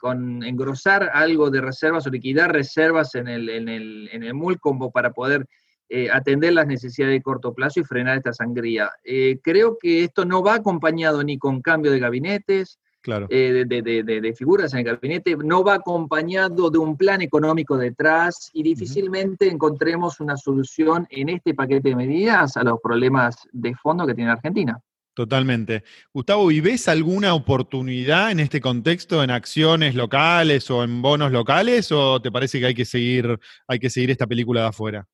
con 0.00 0.42
engrosar 0.42 1.10
algo 1.12 1.50
de 1.50 1.60
reservas 1.60 2.06
o 2.06 2.10
liquidar 2.10 2.52
reservas 2.52 3.14
en 3.14 3.28
el, 3.28 3.48
en 3.48 3.68
el, 3.68 4.08
en 4.12 4.24
el 4.24 4.34
MUL 4.34 4.58
como 4.58 4.90
para 4.90 5.12
poder 5.12 5.46
eh, 5.92 6.08
atender 6.08 6.52
las 6.52 6.68
necesidades 6.68 7.16
de 7.16 7.20
corto 7.20 7.52
plazo 7.52 7.80
y 7.80 7.84
frenar 7.84 8.16
esta 8.16 8.32
sangría. 8.32 8.92
Eh, 9.02 9.40
creo 9.42 9.76
que 9.76 10.04
esto 10.04 10.24
no 10.24 10.40
va 10.40 10.54
acompañado 10.54 11.24
ni 11.24 11.36
con 11.36 11.62
cambio 11.62 11.90
de 11.90 11.98
gabinetes, 11.98 12.78
eh, 13.06 13.64
de, 13.66 14.34
figuras 14.36 14.72
en 14.72 14.80
el 14.80 14.84
gabinete, 14.84 15.36
no 15.36 15.64
va 15.64 15.74
acompañado 15.74 16.70
de 16.70 16.78
un 16.78 16.96
plan 16.96 17.22
económico 17.22 17.76
detrás 17.78 18.50
y 18.52 18.62
difícilmente 18.62 19.48
encontremos 19.48 20.20
una 20.20 20.36
solución 20.36 21.06
en 21.10 21.30
este 21.30 21.54
paquete 21.54 21.90
de 21.90 21.96
medidas 21.96 22.56
a 22.56 22.62
los 22.62 22.78
problemas 22.82 23.36
de 23.52 23.74
fondo 23.74 24.06
que 24.06 24.14
tiene 24.14 24.30
Argentina. 24.30 24.80
Totalmente. 25.14 25.82
Gustavo, 26.14 26.50
¿y 26.50 26.60
ves 26.60 26.88
alguna 26.88 27.34
oportunidad 27.34 28.30
en 28.30 28.40
este 28.40 28.60
contexto 28.60 29.22
en 29.22 29.30
acciones 29.30 29.94
locales 29.94 30.70
o 30.70 30.84
en 30.84 31.02
bonos 31.02 31.32
locales 31.32 31.90
o 31.92 32.20
te 32.22 32.30
parece 32.30 32.60
que 32.60 32.66
hay 32.66 32.74
que 32.74 32.84
seguir, 32.84 33.38
hay 33.66 33.78
que 33.78 33.90
seguir 33.90 34.10
esta 34.10 34.26
película 34.26 34.62
de 34.62 34.68
afuera? 34.68 35.06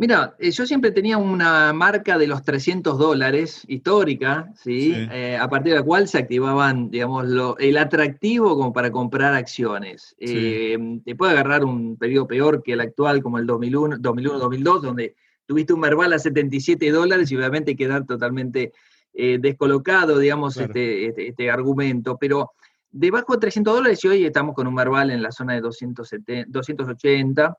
Mira, 0.00 0.34
eh, 0.38 0.50
yo 0.50 0.64
siempre 0.64 0.92
tenía 0.92 1.18
una 1.18 1.74
marca 1.74 2.16
de 2.16 2.26
los 2.26 2.42
300 2.42 2.96
dólares 2.98 3.64
histórica, 3.68 4.50
¿sí? 4.56 4.94
Eh, 4.96 5.36
a 5.38 5.46
partir 5.46 5.74
de 5.74 5.80
la 5.80 5.84
cual 5.84 6.08
se 6.08 6.16
activaban, 6.16 6.90
digamos, 6.90 7.26
el 7.58 7.76
atractivo 7.76 8.56
como 8.56 8.72
para 8.72 8.90
comprar 8.90 9.34
acciones. 9.34 10.16
Eh, 10.18 10.78
te 11.04 11.14
puede 11.14 11.32
agarrar 11.32 11.66
un 11.66 11.98
periodo 11.98 12.26
peor 12.26 12.62
que 12.62 12.72
el 12.72 12.80
actual, 12.80 13.22
como 13.22 13.36
el 13.36 13.46
2001-2002, 13.46 14.80
donde 14.80 15.16
tuviste 15.44 15.74
un 15.74 15.80
Merval 15.80 16.14
a 16.14 16.18
77 16.18 16.90
dólares 16.90 17.30
y 17.30 17.36
obviamente 17.36 17.76
quedar 17.76 18.06
totalmente 18.06 18.72
descolocado, 19.12 20.18
digamos, 20.18 20.56
este, 20.56 21.08
este, 21.08 21.28
este, 21.28 21.50
argumento. 21.50 22.16
Pero 22.18 22.52
debajo 22.90 23.34
de 23.34 23.40
300 23.40 23.74
dólares 23.74 24.02
y 24.02 24.08
hoy 24.08 24.24
estamos 24.24 24.54
con 24.54 24.66
un 24.66 24.72
Merval 24.72 25.10
en 25.10 25.22
la 25.22 25.30
zona 25.30 25.52
de 25.52 25.60
270, 25.60 26.46
280 26.48 27.54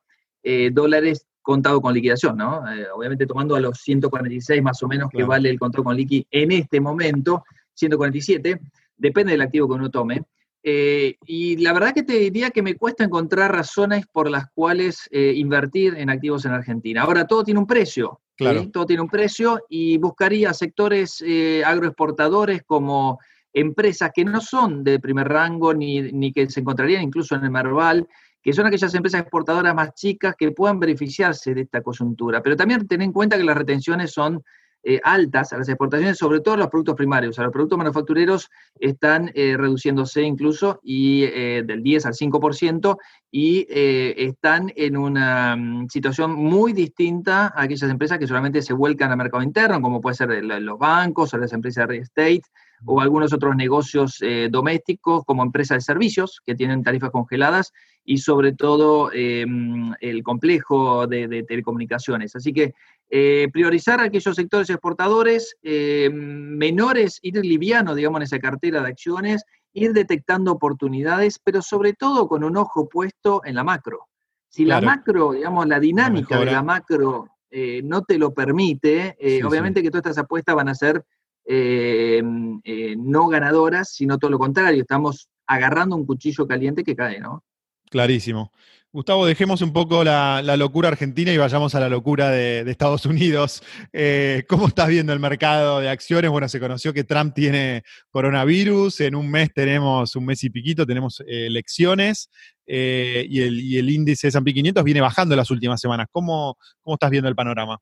dólares 0.71 1.27
contado 1.41 1.81
con 1.81 1.93
liquidación, 1.93 2.37
¿no? 2.37 2.63
Eh, 2.71 2.87
obviamente 2.93 3.25
tomando 3.25 3.55
a 3.55 3.59
los 3.59 3.79
146 3.79 4.61
más 4.61 4.81
o 4.83 4.87
menos 4.87 5.09
que 5.09 5.23
vale 5.23 5.49
el 5.49 5.59
contado 5.59 5.83
con 5.83 5.95
liqui 5.95 6.25
en 6.29 6.51
este 6.51 6.79
momento, 6.79 7.43
147, 7.73 8.59
depende 8.97 9.31
del 9.31 9.41
activo 9.41 9.67
que 9.67 9.75
uno 9.75 9.89
tome. 9.89 10.23
Eh, 10.63 11.15
y 11.25 11.57
la 11.57 11.73
verdad 11.73 11.93
que 11.93 12.03
te 12.03 12.13
diría 12.13 12.51
que 12.51 12.61
me 12.61 12.75
cuesta 12.75 13.03
encontrar 13.03 13.51
razones 13.51 14.05
por 14.11 14.29
las 14.29 14.45
cuales 14.53 15.09
eh, 15.11 15.33
invertir 15.35 15.95
en 15.97 16.11
activos 16.11 16.45
en 16.45 16.51
Argentina. 16.51 17.01
Ahora, 17.01 17.25
todo 17.25 17.43
tiene 17.43 17.59
un 17.59 17.65
precio, 17.65 18.21
claro. 18.35 18.69
todo 18.69 18.85
tiene 18.85 19.01
un 19.01 19.09
precio 19.09 19.59
y 19.69 19.97
buscaría 19.97 20.53
sectores 20.53 21.23
agroexportadores 21.65 22.61
como 22.63 23.19
empresas 23.53 24.11
que 24.13 24.23
no 24.23 24.39
son 24.39 24.83
de 24.83 24.99
primer 24.99 25.27
rango 25.27 25.73
ni, 25.73 26.01
ni 26.11 26.31
que 26.31 26.49
se 26.49 26.59
encontrarían 26.59 27.03
incluso 27.03 27.35
en 27.35 27.43
el 27.43 27.51
Merval, 27.51 28.07
que 28.41 28.53
son 28.53 28.65
aquellas 28.65 28.93
empresas 28.95 29.21
exportadoras 29.21 29.75
más 29.75 29.93
chicas 29.93 30.35
que 30.37 30.51
puedan 30.51 30.79
beneficiarse 30.79 31.53
de 31.53 31.61
esta 31.61 31.81
coyuntura. 31.81 32.41
Pero 32.41 32.55
también 32.55 32.87
ten 32.87 33.01
en 33.01 33.11
cuenta 33.11 33.37
que 33.37 33.43
las 33.43 33.57
retenciones 33.57 34.11
son 34.11 34.43
eh, 34.83 34.99
altas 35.03 35.53
a 35.53 35.59
las 35.59 35.69
exportaciones, 35.69 36.17
sobre 36.17 36.39
todo 36.39 36.57
los 36.57 36.69
productos 36.69 36.95
primarios. 36.95 37.37
O 37.37 37.43
los 37.43 37.51
productos 37.51 37.77
manufactureros 37.77 38.49
están 38.79 39.31
eh, 39.35 39.55
reduciéndose 39.55 40.23
incluso 40.23 40.79
y, 40.81 41.23
eh, 41.25 41.61
del 41.63 41.83
10 41.83 42.07
al 42.07 42.13
5% 42.13 42.97
y 43.29 43.67
están 43.69 44.73
en 44.75 44.97
una 44.97 45.55
mm, 45.55 45.87
situación 45.87 46.33
muy 46.33 46.73
distinta 46.73 47.53
a 47.55 47.61
aquellas 47.61 47.91
empresas 47.91 48.17
que 48.17 48.25
solamente 48.25 48.63
se 48.63 48.73
vuelcan 48.73 49.11
al 49.11 49.17
mercado 49.17 49.43
interno, 49.43 49.81
como 49.81 50.01
puede 50.01 50.15
ser 50.15 50.43
los 50.43 50.79
bancos 50.79 51.31
o 51.33 51.37
las 51.37 51.53
empresas 51.53 51.83
de 51.83 51.87
real 51.87 52.01
estate 52.01 52.41
o 52.85 53.01
algunos 53.01 53.33
otros 53.33 53.55
negocios 53.55 54.19
domésticos 54.49 55.23
como 55.25 55.43
empresas 55.43 55.77
de 55.77 55.81
servicios 55.81 56.41
que 56.45 56.55
tienen 56.55 56.83
tarifas 56.83 57.11
congeladas 57.11 57.73
y 58.03 58.17
sobre 58.17 58.53
todo 58.53 59.11
em, 59.13 59.93
el 59.99 60.23
complejo 60.23 61.07
de, 61.07 61.43
telecomunicaciones. 61.43 62.35
Así 62.35 62.53
que 62.53 62.73
eh, 63.09 63.49
priorizar 63.51 64.01
aquellos 64.01 64.35
sectores 64.35 64.69
exportadores 64.69 65.55
em, 65.61 66.13
menores, 66.13 67.19
ir 67.21 67.35
liviano, 67.37 67.93
digamos, 67.93 68.19
en 68.19 68.23
esa 68.23 68.39
cartera 68.39 68.81
de 68.81 68.89
acciones, 68.89 69.43
ir 69.73 69.93
detectando 69.93 70.51
oportunidades, 70.51 71.39
pero 71.43 71.61
sobre 71.61 71.93
todo 71.93 72.27
con 72.27 72.43
un 72.43 72.57
ojo 72.57 72.89
puesto 72.89 73.41
en 73.45 73.55
la 73.55 73.63
macro. 73.63 74.07
Si 74.49 74.65
la 74.65 74.81
macro, 74.81 75.31
digamos, 75.31 75.65
la 75.67 75.79
dinámica 75.79 76.37
de 76.37 76.47
la 76.47 76.61
macro 76.61 77.29
eh, 77.49 77.81
no 77.83 78.01
te 78.03 78.17
lo 78.17 78.33
permite, 78.33 79.15
eh, 79.17 79.41
obviamente 79.45 79.81
que 79.81 79.89
todas 79.89 80.07
estas 80.07 80.25
apuestas 80.25 80.55
van 80.55 80.67
a 80.67 80.75
ser 80.75 81.05
em, 81.45 82.61
no 82.97 83.27
ganadoras, 83.27 83.89
sino 83.93 84.17
todo 84.17 84.31
lo 84.31 84.39
contrario, 84.39 84.81
estamos 84.81 85.29
agarrando 85.47 85.95
un 85.95 86.05
cuchillo 86.05 86.47
caliente 86.47 86.83
que 86.83 86.95
cae, 86.95 87.19
¿no? 87.19 87.43
Clarísimo. 87.89 88.51
Gustavo, 88.93 89.25
dejemos 89.25 89.61
un 89.61 89.71
poco 89.71 90.03
la, 90.03 90.41
locura 90.57 90.89
argentina 90.89 91.31
y 91.31 91.37
vayamos 91.37 91.75
a 91.75 91.79
la 91.79 91.87
locura 91.87 92.29
de, 92.29 92.69
Estados 92.69 93.05
Unidos. 93.05 93.63
Eh, 93.93 94.43
¿Cómo 94.49 94.67
estás 94.67 94.89
viendo 94.89 95.13
el 95.13 95.19
mercado 95.19 95.79
de 95.79 95.87
acciones? 95.87 96.29
Bueno, 96.29 96.49
se 96.49 96.59
conoció 96.59 96.91
que 96.91 97.05
Trump 97.05 97.33
tiene 97.33 97.83
coronavirus, 98.09 98.99
en 98.99 99.15
un 99.15 99.31
mes 99.31 99.53
tenemos, 99.53 100.13
un 100.17 100.25
mes 100.25 100.43
y 100.43 100.49
piquito, 100.49 100.85
tenemos 100.85 101.21
eh, 101.21 101.47
elecciones 101.47 102.29
eh, 102.67 103.25
y, 103.29 103.41
el, 103.77 103.89
índice 103.89 104.27
S&P 104.27 104.53
500 104.53 104.83
viene 104.83 104.99
bajando 104.99 105.35
en 105.35 105.37
las 105.37 105.51
últimas 105.51 105.79
semanas. 105.79 106.07
¿Cómo, 106.11 106.57
¿Cómo 106.81 106.95
estás 106.95 107.09
viendo 107.09 107.29
el 107.29 107.35
panorama? 107.35 107.77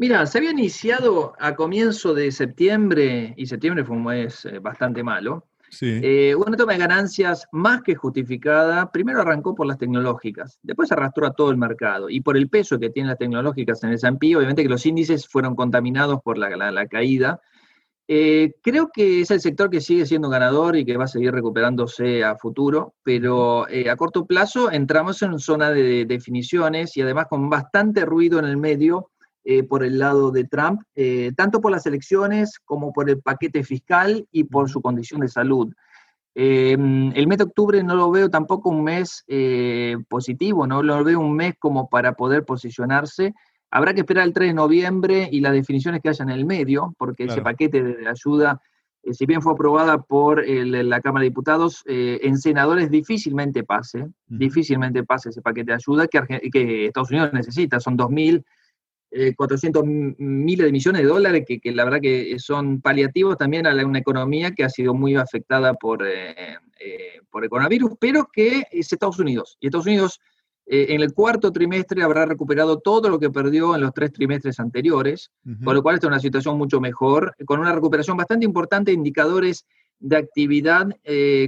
Mira, 0.00 0.24
se 0.24 0.38
había 0.38 0.52
iniciado 0.52 1.34
a 1.38 1.54
comienzo 1.54 2.14
de 2.14 2.32
septiembre, 2.32 3.34
y 3.36 3.44
septiembre 3.44 3.84
fue 3.84 3.98
un 3.98 4.04
mes 4.04 4.46
eh, 4.46 4.58
bastante 4.58 5.02
malo, 5.02 5.44
eh, 5.82 6.34
una 6.34 6.56
toma 6.56 6.72
de 6.72 6.78
ganancias 6.78 7.46
más 7.52 7.82
que 7.82 7.94
justificada. 7.94 8.90
Primero 8.90 9.20
arrancó 9.20 9.54
por 9.54 9.66
las 9.66 9.76
tecnológicas, 9.76 10.58
después 10.62 10.90
arrastró 10.90 11.26
a 11.26 11.34
todo 11.34 11.50
el 11.50 11.58
mercado. 11.58 12.08
Y 12.08 12.22
por 12.22 12.38
el 12.38 12.48
peso 12.48 12.78
que 12.78 12.88
tienen 12.88 13.10
las 13.10 13.18
tecnológicas 13.18 13.84
en 13.84 13.90
el 13.90 13.96
S&P, 13.96 14.36
obviamente 14.36 14.62
que 14.62 14.70
los 14.70 14.86
índices 14.86 15.28
fueron 15.28 15.54
contaminados 15.54 16.22
por 16.24 16.38
la, 16.38 16.86
caída. 16.86 17.38
Eh, 18.08 18.54
creo 18.62 18.88
que 18.90 19.20
es 19.20 19.30
el 19.30 19.42
sector 19.42 19.68
que 19.68 19.82
sigue 19.82 20.06
siendo 20.06 20.30
ganador 20.30 20.76
y 20.76 20.86
que 20.86 20.96
va 20.96 21.04
a 21.04 21.08
seguir 21.08 21.32
recuperándose 21.32 22.24
a 22.24 22.36
futuro, 22.36 22.94
pero 23.02 23.66
a 23.66 23.96
corto 23.96 24.24
plazo 24.24 24.72
entramos 24.72 25.20
en 25.20 25.28
una 25.28 25.38
zona 25.40 25.70
de 25.70 26.06
definiciones 26.06 26.96
y 26.96 27.02
además 27.02 27.26
con 27.28 27.50
bastante 27.50 28.06
ruido 28.06 28.38
en 28.38 28.46
el 28.46 28.56
medio 28.56 29.10
eh, 29.42 29.62
por 29.62 29.82
el 29.82 29.98
lado 29.98 30.30
de 30.30 30.44
Trump, 30.44 30.82
eh, 30.94 31.32
tanto 31.34 31.62
por 31.62 31.72
las 31.72 31.86
elecciones 31.86 32.58
como 32.62 32.92
por 32.92 33.08
el 33.08 33.22
paquete 33.22 33.64
fiscal 33.64 34.28
y 34.30 34.44
por 34.44 34.68
su 34.68 34.82
condición 34.82 35.22
de 35.22 35.28
salud. 35.28 35.72
Em, 36.34 37.10
el 37.14 37.26
mes 37.26 37.38
de 37.38 37.44
octubre 37.44 37.82
no 37.82 37.94
lo 37.94 38.10
veo 38.10 38.28
tampoco 38.28 38.68
un 38.68 38.84
mes 38.84 39.24
eh, 39.28 39.96
positivo, 40.10 40.66
no 40.66 40.82
lo 40.82 41.02
veo 41.02 41.20
un 41.20 41.34
mes 41.34 41.54
como 41.58 41.88
para 41.88 42.12
poder 42.12 42.44
posicionarse. 42.44 43.32
Habrá 43.70 43.94
que 43.94 44.00
esperar 44.00 44.26
el 44.26 44.34
3 44.34 44.50
de 44.50 44.54
noviembre 44.54 45.28
y 45.32 45.40
las 45.40 45.54
definiciones 45.54 46.02
que 46.02 46.10
haya 46.10 46.22
en 46.22 46.30
el 46.30 46.44
medio, 46.44 46.94
porque 46.98 47.24
ese 47.24 47.40
paquete 47.40 47.82
de 47.82 48.08
ayuda, 48.08 48.60
si 49.10 49.24
bien 49.24 49.40
fue 49.40 49.54
aprobada 49.54 50.02
por 50.02 50.46
la 50.46 51.00
Cámara 51.00 51.22
de 51.22 51.30
Diputados, 51.30 51.82
en 51.86 52.36
senadores 52.36 52.90
difícilmente 52.90 53.62
pase, 53.62 54.08
difícilmente 54.26 55.04
pase 55.04 55.30
ese 55.30 55.40
paquete 55.40 55.70
de 55.70 55.76
ayuda 55.76 56.08
que, 56.08 56.50
que 56.50 56.86
Estados 56.86 57.10
Unidos 57.10 57.32
necesita. 57.32 57.78
Son 57.78 57.96
2.000 57.96 58.44
400 59.36 59.82
eh, 59.82 59.86
miles 60.18 60.66
de 60.66 60.72
millones 60.72 61.02
de 61.02 61.08
dólares, 61.08 61.44
que, 61.46 61.72
la 61.72 61.84
verdad 61.84 62.00
que 62.00 62.38
son 62.38 62.80
paliativos 62.80 63.36
también 63.36 63.66
a 63.66 63.74
una 63.84 63.98
economía 63.98 64.52
que 64.52 64.64
ha 64.64 64.68
sido 64.68 64.94
muy 64.94 65.16
afectada 65.16 65.74
por, 65.74 66.06
eh, 66.06 66.56
eh, 66.78 67.20
por 67.30 67.42
el 67.42 67.50
coronavirus, 67.50 67.92
pero 67.98 68.28
que 68.32 68.64
es 68.70 68.92
Estados 68.92 69.18
Unidos. 69.18 69.56
Y 69.60 69.66
Estados 69.66 69.86
Unidos 69.86 70.20
en 70.72 71.00
el 71.00 71.12
cuarto 71.14 71.50
trimestre 71.50 72.00
habrá 72.00 72.26
recuperado 72.26 72.78
todo 72.78 73.08
lo 73.08 73.18
que 73.18 73.28
perdió 73.28 73.74
en 73.74 73.80
los 73.80 73.92
tres 73.92 74.12
trimestres 74.12 74.60
anteriores, 74.60 75.32
con 75.64 75.74
lo 75.74 75.82
cual 75.82 75.96
está 75.96 76.06
en 76.06 76.12
una 76.12 76.20
situación 76.20 76.56
mucho 76.56 76.80
mejor, 76.80 77.34
con 77.44 77.58
una 77.58 77.72
recuperación 77.72 78.16
bastante 78.16 78.44
importante 78.44 78.92
de 78.92 78.96
indicadores 78.96 79.66
de 79.98 80.16
actividad 80.16 80.86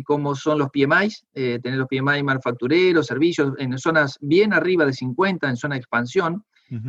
como 0.07 0.35
son 0.35 0.59
los 0.59 0.71
PMIs, 0.71 1.25
tener 1.33 1.77
los 1.77 1.87
PMI 1.87 2.25
manufactureros, 2.25 3.07
servicios 3.07 3.53
en 3.59 3.79
zonas 3.79 4.19
bien 4.21 4.53
arriba 4.53 4.85
de 4.85 4.93
50, 4.93 5.49
en 5.49 5.57
zona 5.57 5.77
de 5.77 5.81
expansión, 5.81 6.45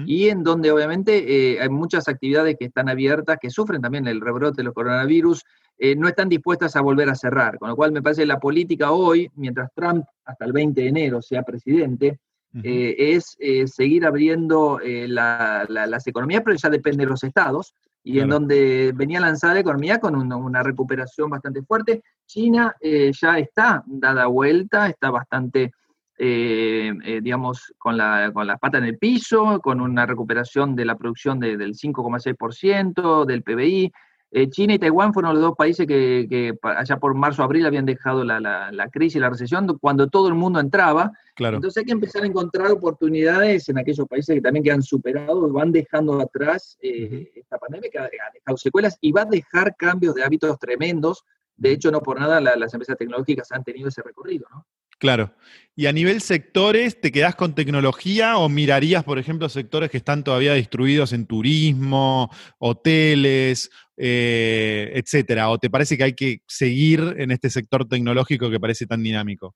y 0.05 0.29
en 0.29 0.43
donde 0.43 0.71
obviamente 0.71 1.53
eh, 1.53 1.61
hay 1.61 1.69
muchas 1.69 2.07
actividades 2.07 2.55
que 2.57 2.65
están 2.65 2.87
abiertas, 2.87 3.37
que 3.41 3.49
sufren 3.49 3.81
también 3.81 4.07
el 4.07 4.21
rebrote 4.21 4.57
de 4.57 4.63
los 4.63 4.73
coronavirus, 4.73 5.43
eh, 5.77 5.95
no 5.95 6.07
están 6.07 6.29
dispuestas 6.29 6.75
a 6.75 6.81
volver 6.81 7.09
a 7.09 7.15
cerrar. 7.15 7.57
Con 7.59 7.69
lo 7.69 7.75
cual 7.75 7.91
me 7.91 8.01
parece 8.01 8.21
que 8.21 8.27
la 8.27 8.39
política 8.39 8.91
hoy, 8.91 9.29
mientras 9.35 9.69
Trump 9.75 10.05
hasta 10.23 10.45
el 10.45 10.53
20 10.53 10.79
de 10.79 10.87
enero 10.87 11.21
sea 11.21 11.43
presidente, 11.43 12.19
eh, 12.63 12.95
es 12.97 13.35
seguir 13.65 14.05
abriendo 14.05 14.79
las 15.07 16.07
economías, 16.07 16.43
pero 16.45 16.55
ya 16.55 16.69
depende 16.69 17.03
de 17.03 17.09
los 17.09 17.23
estados, 17.23 17.73
y 18.03 18.19
en 18.19 18.29
donde 18.29 18.91
venía 18.95 19.19
lanzada 19.19 19.55
la 19.55 19.61
economía 19.61 19.97
con 19.97 20.15
una, 20.15 20.61
recuperación 20.61 21.31
bastante 21.31 21.63
fuerte. 21.63 22.03
China 22.27 22.75
ya 22.81 23.39
está 23.39 23.83
dada 23.87 24.27
vuelta, 24.27 24.87
está 24.87 25.09
bastante 25.09 25.73
eh, 26.19 26.93
eh, 27.05 27.21
digamos, 27.21 27.73
con 27.79 27.97
la, 27.97 28.31
con 28.31 28.45
la 28.45 28.57
pata 28.57 28.77
en 28.77 28.83
el 28.83 28.99
piso, 28.99 29.59
con 29.61 29.81
una 29.81 30.05
recuperación 30.05 30.75
de 30.75 30.85
la 30.85 30.95
producción 30.95 31.39
del 31.39 31.73
5,6% 31.73 33.25
del 33.25 33.41
PBI. 33.41 33.91
Eh, 34.35 34.49
China 34.49 34.75
y 34.75 34.79
Taiwán 34.79 35.13
fueron 35.13 35.33
los 35.33 35.41
dos 35.41 35.55
países 35.55 35.87
que, 35.87 36.53
allá 36.61 36.97
por 36.97 37.15
marzo-abril 37.15 37.65
habían 37.65 37.85
dejado 37.85 38.23
la, 38.23 38.39
la, 38.39 38.89
crisis 38.89 39.17
y 39.17 39.19
la 39.19 39.29
recesión 39.29 39.77
cuando 39.79 40.07
todo 40.07 40.27
el 40.27 40.35
mundo 40.35 40.59
entraba. 40.59 41.11
Claro. 41.35 41.57
Entonces 41.57 41.81
hay 41.81 41.85
que 41.85 41.91
empezar 41.93 42.23
a 42.23 42.27
encontrar 42.27 42.71
oportunidades 42.71 43.69
en 43.69 43.79
aquellos 43.79 44.07
países 44.07 44.35
que 44.35 44.41
también 44.41 44.63
que 44.63 44.71
han 44.71 44.83
superado, 44.83 45.51
van 45.51 45.71
dejando 45.71 46.19
atrás 46.19 46.77
esta 46.81 47.57
pandemia 47.57 47.89
que 47.91 47.99
ha, 47.99 48.09
dejado 48.33 48.57
secuelas 48.57 48.97
y 49.01 49.11
va 49.11 49.21
a 49.21 49.25
dejar 49.25 49.75
cambios 49.75 50.13
de 50.15 50.23
hábitos 50.23 50.57
tremendos. 50.59 51.23
De 51.55 51.71
hecho, 51.71 51.91
no 51.91 52.01
por 52.01 52.19
nada 52.19 52.39
las 52.39 52.73
empresas 52.73 52.97
tecnológicas 52.97 53.51
han 53.51 53.63
tenido 53.63 53.89
ese 53.89 54.01
recorrido, 54.01 54.47
¿no? 54.51 54.65
Claro. 55.03 55.33
Y 55.75 55.87
a 55.87 55.91
nivel 55.91 56.21
sectores, 56.21 57.01
¿te 57.01 57.11
quedás 57.11 57.35
con 57.35 57.55
tecnología 57.55 58.37
o 58.37 58.47
mirarías, 58.47 59.03
por 59.03 59.19
ejemplo, 59.19 59.49
sectores 59.49 59.91
que 59.91 59.97
están 59.97 60.23
todavía 60.23 60.53
distribuidos 60.53 61.11
en 61.11 61.25
turismo, 61.25 62.29
hoteles, 62.57 63.69
eh, 63.97 64.93
etcétera? 64.95 65.49
¿O 65.49 65.57
te 65.57 65.69
parece 65.69 65.97
que 65.97 66.05
hay 66.05 66.13
que 66.13 66.41
seguir 66.47 67.15
en 67.17 67.31
este 67.31 67.49
sector 67.49 67.85
tecnológico 67.85 68.49
que 68.49 68.61
parece 68.61 68.87
tan 68.87 69.03
dinámico? 69.03 69.53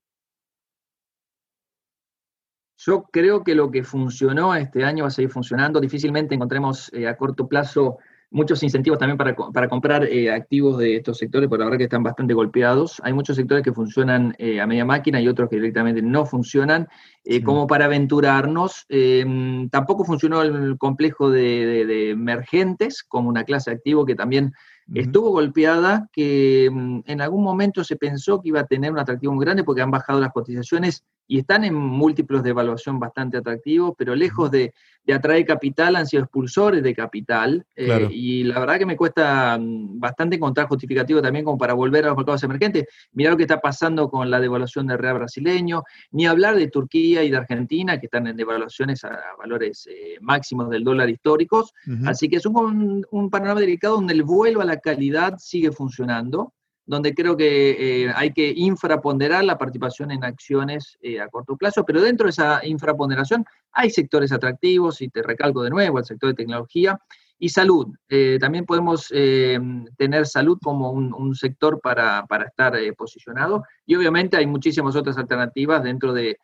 Yo 2.78 3.04
creo 3.10 3.46
que 3.46 3.56
lo 3.56 3.72
que 3.72 3.86
funcionó 3.86 4.54
este 4.54 4.84
año 4.84 5.06
va 5.06 5.08
a 5.08 5.12
seguir 5.12 5.32
funcionando. 5.32 5.80
Difícilmente 5.80 6.36
encontremos 6.36 6.92
eh, 6.92 7.08
a 7.08 7.16
corto 7.16 7.48
plazo 7.48 8.00
muchos 8.30 8.62
incentivos 8.62 9.00
también 9.00 9.18
para, 9.18 9.36
para 9.36 9.70
comprar 9.70 10.04
eh, 10.04 10.32
activos 10.32 10.78
de 10.78 10.98
estos 10.98 11.18
sectores, 11.18 11.48
por 11.48 11.60
la 11.60 11.66
verdad 11.66 11.78
que 11.78 11.86
están 11.86 12.04
bastante 12.04 12.34
golpeados. 12.34 13.02
Hay 13.04 13.14
muchos 13.14 13.38
sectores 13.38 13.64
que 13.64 13.72
funcionan 13.72 14.36
eh, 14.38 14.60
a 14.60 14.68
media 14.68 14.86
máquina 14.86 15.22
y 15.22 15.28
otros 15.28 15.50
que 15.50 15.56
directamente 15.56 16.02
no 16.02 16.26
funcionan. 16.26 16.88
Eh, 17.24 17.42
como 17.42 17.68
para 17.68 17.86
aventurarnos, 17.86 18.86
em, 18.90 19.70
tampoco 19.70 20.04
funcionó 20.04 20.42
el 20.42 20.78
complejo 20.78 21.30
de, 21.30 22.12
emergentes 22.12 23.04
como 23.04 23.30
una 23.30 23.44
clase 23.44 23.70
de 23.70 23.78
activo 23.78 24.06
que 24.06 24.16
también 24.16 24.54
estuvo 24.94 25.32
golpeada, 25.32 26.10
que 26.14 26.66
em, 26.66 27.04
en 27.06 27.22
algún 27.22 27.44
momento 27.44 27.84
se 27.84 27.96
pensó 27.96 28.42
que 28.42 28.50
iba 28.50 28.62
a 28.62 28.68
tener 28.68 28.92
un 28.92 29.00
atractivo 29.00 29.34
muy 29.34 29.46
grande 29.46 29.64
porque 29.64 29.82
han 29.82 29.92
bajado 29.92 30.20
las 30.20 30.32
cotizaciones 30.32 31.04
y 31.28 31.40
están 31.40 31.64
en 31.66 31.76
múltiplos 31.76 32.42
de 32.42 32.52
evaluación 32.52 33.00
bastante 33.00 33.38
atractivos, 33.38 33.94
pero 33.98 34.16
lejos 34.16 34.50
de, 34.50 34.74
atraer 35.14 35.46
capital 35.46 35.96
han 35.96 36.06
sido 36.06 36.24
expulsores 36.24 36.84
de 36.84 36.94
capital. 36.94 37.66
Eh, 37.78 38.10
y 38.12 38.44
la 38.44 38.60
verdad 38.60 38.78
que 38.78 38.86
me 38.86 38.98
cuesta 38.98 39.58
mm, 39.58 39.98
bastante 40.00 40.36
encontrar 40.36 40.68
justificativo 40.68 41.22
también 41.22 41.46
como 41.46 41.58
para 41.58 41.74
volver 41.74 42.04
a 42.04 42.10
los 42.10 42.18
mercados 42.18 42.44
emergentes. 42.44 42.86
Mirá 43.14 43.32
lo 43.32 43.38
que 43.38 43.44
está 43.44 43.62
pasando 43.62 44.10
con 44.10 44.30
la 44.30 44.42
devaluación 44.42 44.86
del 44.88 44.98
real 44.98 45.20
brasileño, 45.20 45.84
ni 46.12 46.28
hablar 46.28 46.58
de 46.58 46.68
Turquía 46.68 47.24
y 47.24 47.32
de 47.32 47.38
Argentina, 47.38 47.98
que 48.00 48.08
están 48.08 48.28
en 48.28 48.36
devaluaciones 48.36 49.06
a, 49.06 49.18
valores 49.40 49.88
eh, 49.90 50.18
máximos 50.20 50.70
del 50.70 50.84
dólar 50.84 51.10
históricos. 51.10 51.74
Así 52.06 52.28
que 52.28 52.38
es 52.38 52.46
un, 52.46 53.06
un 53.10 53.30
panorama 53.30 53.62
delicado 53.62 53.96
donde 53.96 54.14
el 54.14 54.24
vuelo 54.24 54.60
a 54.60 54.66
la 54.66 54.80
calidad 54.80 55.36
sigue 55.38 55.72
funcionando 55.72 56.54
donde 56.88 57.14
creo 57.14 57.36
que 57.36 58.06
eh, 58.06 58.14
hay 58.16 58.32
que 58.32 58.52
infraponderar 58.56 59.44
la 59.44 59.58
participación 59.58 60.10
en 60.10 60.24
acciones 60.24 60.98
eh, 61.02 61.20
a 61.20 61.28
corto 61.28 61.58
plazo, 61.58 61.84
pero 61.86 62.02
dentro 62.02 62.26
de 62.26 62.32
esa 62.32 62.66
infraponderación 62.66 63.46
hay 63.74 63.92
sectores 63.92 64.32
atractivos, 64.32 65.02
y 65.02 65.10
te 65.10 65.22
recalco 65.22 65.62
de 65.62 65.70
nuevo, 65.70 66.00
el 66.00 66.06
sector 66.06 66.30
de 66.30 66.36
tecnología 66.36 66.98
y 67.38 67.50
salud. 67.50 67.88
Eh, 68.10 68.38
también 68.40 68.66
podemos 68.66 69.10
tener 69.10 70.26
salud 70.26 70.58
como 70.64 70.92
un, 70.92 71.36
sector 71.36 71.80
para, 71.82 72.26
estar 72.48 72.74
posicionado 72.96 73.64
y 73.86 73.96
obviamente 73.96 74.38
hay 74.38 74.48
muchísimas 74.48 74.96
otras 74.96 75.18
alternativas 75.18 75.84
dentro 75.84 76.14
de, 76.14 76.40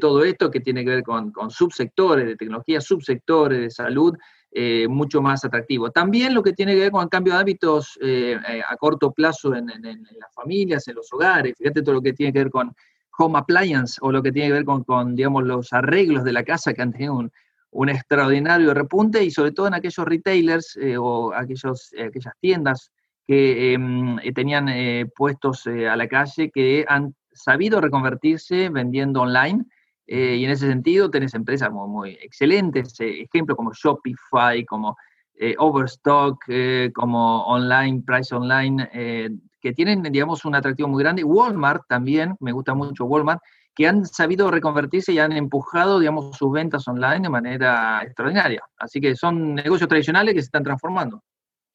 todo 0.00 0.22
esto 0.22 0.50
que 0.50 0.60
tiene 0.60 0.84
que 0.84 0.90
ver 0.90 1.02
con 1.02 1.50
subsectores 1.50 2.26
de 2.26 2.36
tecnología, 2.36 2.80
subsectores 2.80 3.60
de 3.60 3.70
salud, 3.70 4.16
eh, 4.50 4.88
mucho 4.88 5.20
más 5.20 5.44
atractivo. 5.44 5.90
También 5.90 6.32
lo 6.32 6.42
que 6.42 6.54
tiene 6.54 6.72
que 6.72 6.80
ver 6.80 6.90
con 6.90 7.02
el 7.02 7.10
cambio 7.10 7.34
de 7.34 7.40
hábitos 7.40 7.98
eh, 8.00 8.34
eh, 8.48 8.62
a 8.66 8.76
corto 8.78 9.12
plazo 9.12 9.54
en, 9.54 9.66
las 9.66 10.34
familias, 10.34 10.88
en 10.88 10.94
los 10.94 11.12
hogares, 11.12 11.54
fíjate 11.58 11.82
todo 11.82 11.96
lo 11.96 12.00
que 12.00 12.14
tiene 12.14 12.32
que 12.32 12.38
ver 12.38 12.50
con 12.50 12.74
home 13.18 13.38
appliance 13.38 13.98
o 14.00 14.10
lo 14.10 14.22
que 14.22 14.32
tiene 14.32 14.48
que 14.48 14.54
ver 14.54 14.64
con, 14.64 15.14
digamos, 15.14 15.44
los 15.44 15.70
arreglos 15.74 16.24
de 16.24 16.32
la 16.32 16.44
casa 16.44 16.72
que 16.72 16.80
han 16.80 16.92
tenido 16.92 17.14
un, 17.70 17.88
extraordinario 17.90 18.72
repunte 18.72 19.22
y 19.22 19.30
sobre 19.30 19.52
todo 19.52 19.66
en 19.66 19.74
aquellos 19.74 20.06
retailers 20.06 20.78
o 20.98 21.34
aquellos, 21.34 21.90
aquellas 22.02 22.34
tiendas 22.40 22.90
que 23.26 23.74
em, 23.74 24.16
tenían 24.34 24.66
puestos 25.14 25.66
a 25.66 25.94
la 25.94 26.08
calle 26.08 26.50
que 26.50 26.86
han 26.88 27.14
sabido 27.34 27.82
reconvertirse 27.82 28.70
vendiendo 28.70 29.20
online 29.20 29.66
eh, 30.10 30.36
y 30.36 30.44
en 30.46 30.50
ese 30.50 30.66
sentido 30.66 31.10
tenés 31.10 31.34
empresas 31.34 31.70
muy, 31.70 32.12
excelentes, 32.22 32.98
eh, 33.00 33.28
como 33.54 33.74
Shopify, 33.74 34.64
como 34.64 34.96
eh, 35.34 35.54
Overstock, 35.58 36.42
como 36.94 37.44
Online, 37.44 38.02
Price 38.04 38.34
Online, 38.34 38.88
que 39.60 39.72
tienen, 39.74 40.02
digamos, 40.02 40.46
un 40.46 40.54
atractivo 40.54 40.88
muy 40.88 41.02
grande. 41.02 41.22
Walmart 41.24 41.82
también, 41.88 42.34
me 42.40 42.52
gusta 42.52 42.72
mucho 42.72 43.04
Walmart, 43.04 43.40
que 43.74 43.86
han 43.86 44.06
sabido 44.06 44.50
reconvertirse 44.50 45.12
y 45.12 45.18
han 45.18 45.32
empujado, 45.32 46.00
digamos, 46.00 46.36
sus 46.36 46.50
ventas 46.50 46.88
online 46.88 47.20
de 47.20 47.28
manera 47.28 48.00
extraordinaria. 48.02 48.62
Así 48.78 49.00
que 49.00 49.14
son 49.14 49.54
negocios 49.54 49.88
tradicionales 49.88 50.34
que 50.34 50.40
se 50.40 50.46
están 50.46 50.64
transformando. 50.64 51.22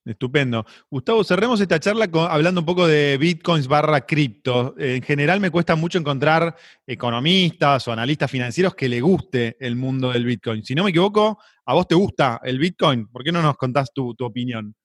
Estupendo. 0.06 0.66
Gustavo, 0.90 1.24
cerremos 1.24 1.62
esta 1.62 1.80
charla 1.80 2.10
hablando 2.30 2.60
un 2.62 2.66
poco 2.66 2.86
de 2.86 3.18
bitcoins 3.18 3.68
barra 3.68 4.02
cripto. 4.02 4.76
En 4.78 5.02
general 5.02 5.40
me 5.40 5.50
cuesta 5.50 5.76
mucho 5.76 5.98
encontrar 5.98 6.56
economistas 6.86 7.88
o 7.88 7.94
analistas 7.94 8.30
financieros 8.30 8.76
que 8.76 8.90
le 8.90 9.00
guste 9.00 9.56
el 9.62 9.78
mundo 9.78 10.12
del 10.12 10.26
bitcoin. 10.26 10.64
Si 10.64 10.76
no 10.76 10.84
me 10.84 10.90
equivoco, 10.90 11.40
¿a 11.66 11.74
vos 11.74 11.88
te 11.88 11.96
gusta 11.96 12.42
el 12.44 12.60
bitcoin? 12.60 13.08
¿Por 13.08 13.24
qué 13.24 13.32
no 13.32 13.42
nos 13.42 13.56
contás 13.56 13.94
tu, 13.94 14.14
opinión? 14.20 14.76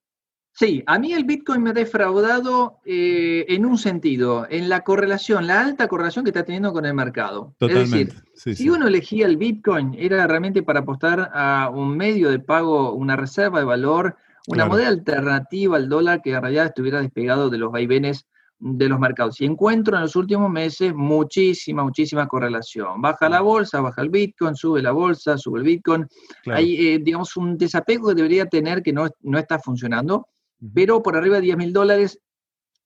Sí, 0.53 0.83
a 0.87 0.99
mí 0.99 1.13
el 1.13 1.23
Bitcoin 1.23 1.63
me 1.63 1.71
ha 1.71 1.73
defraudado 1.73 2.81
eh, 2.85 3.45
en 3.49 3.65
un 3.65 3.79
sentido, 3.79 4.45
en 4.51 4.69
la 4.69 4.83
correlación, 4.83 5.47
la 5.47 5.61
alta 5.61 5.87
correlación 5.87 6.25
que 6.25 6.31
está 6.31 6.45
teniendo 6.45 6.73
con 6.73 6.85
el 6.85 6.95
mercado. 6.95 7.55
Totalmente. 7.59 8.17
Es 8.35 8.45
decir, 8.45 8.57
si 8.57 8.69
uno 8.69 8.89
elegía 8.89 9.27
el 9.27 9.37
Bitcoin, 9.37 9.95
era 9.97 10.27
realmente 10.27 10.65
para 10.65 10.81
apostar 10.81 11.31
a 11.33 11.71
un 11.73 11.97
medio 11.97 12.29
de 12.29 12.41
pago, 12.41 12.93
una 12.95 13.15
reserva 13.15 13.61
de 13.61 13.67
valor 13.67 14.17
una 14.49 14.65
moneda 14.65 14.89
alternativa 14.89 15.77
al 15.77 15.89
dólar 15.91 16.23
que 16.23 16.33
en 16.33 16.41
realidad 16.41 16.67
estuviera 16.67 17.03
despegado 17.03 17.51
de 17.51 17.59
los 17.59 17.71
vaivenes 17.71 18.27
de 18.59 18.89
los 18.89 18.99
mercados. 18.99 19.41
Y 19.41 19.45
encuentro 19.45 19.97
en 19.97 20.03
los 20.03 20.17
últimos 20.17 20.51
meses 20.51 20.95
muchísima, 20.95 21.85
muchísima 21.85 22.27
correlación. 22.27 23.01
Baja 23.01 23.29
la 23.29 23.43
bolsa, 23.43 23.83
baja 23.83 24.01
el 24.03 24.09
Bitcoin, 24.09 24.57
sube 24.57 24.81
la 24.83 24.93
bolsa, 24.93 25.37
sube 25.37 25.59
el 25.59 25.67
Bitcoin. 25.67 26.07
Hay, 26.47 26.89
eh, 26.89 26.99
digamos, 26.99 27.37
un 27.37 27.59
desapego 27.59 28.09
que 28.09 28.15
debería 28.15 28.47
tener 28.47 28.83
que 28.83 28.93
no, 28.93 29.07
no 29.21 29.39
está 29.39 29.59
funcionando, 29.59 30.27
pero 30.75 31.03
por 31.03 31.15
arriba 31.15 31.37
de 31.37 31.43
10 31.43 31.57
mil 31.59 31.73
dólares 31.73 32.19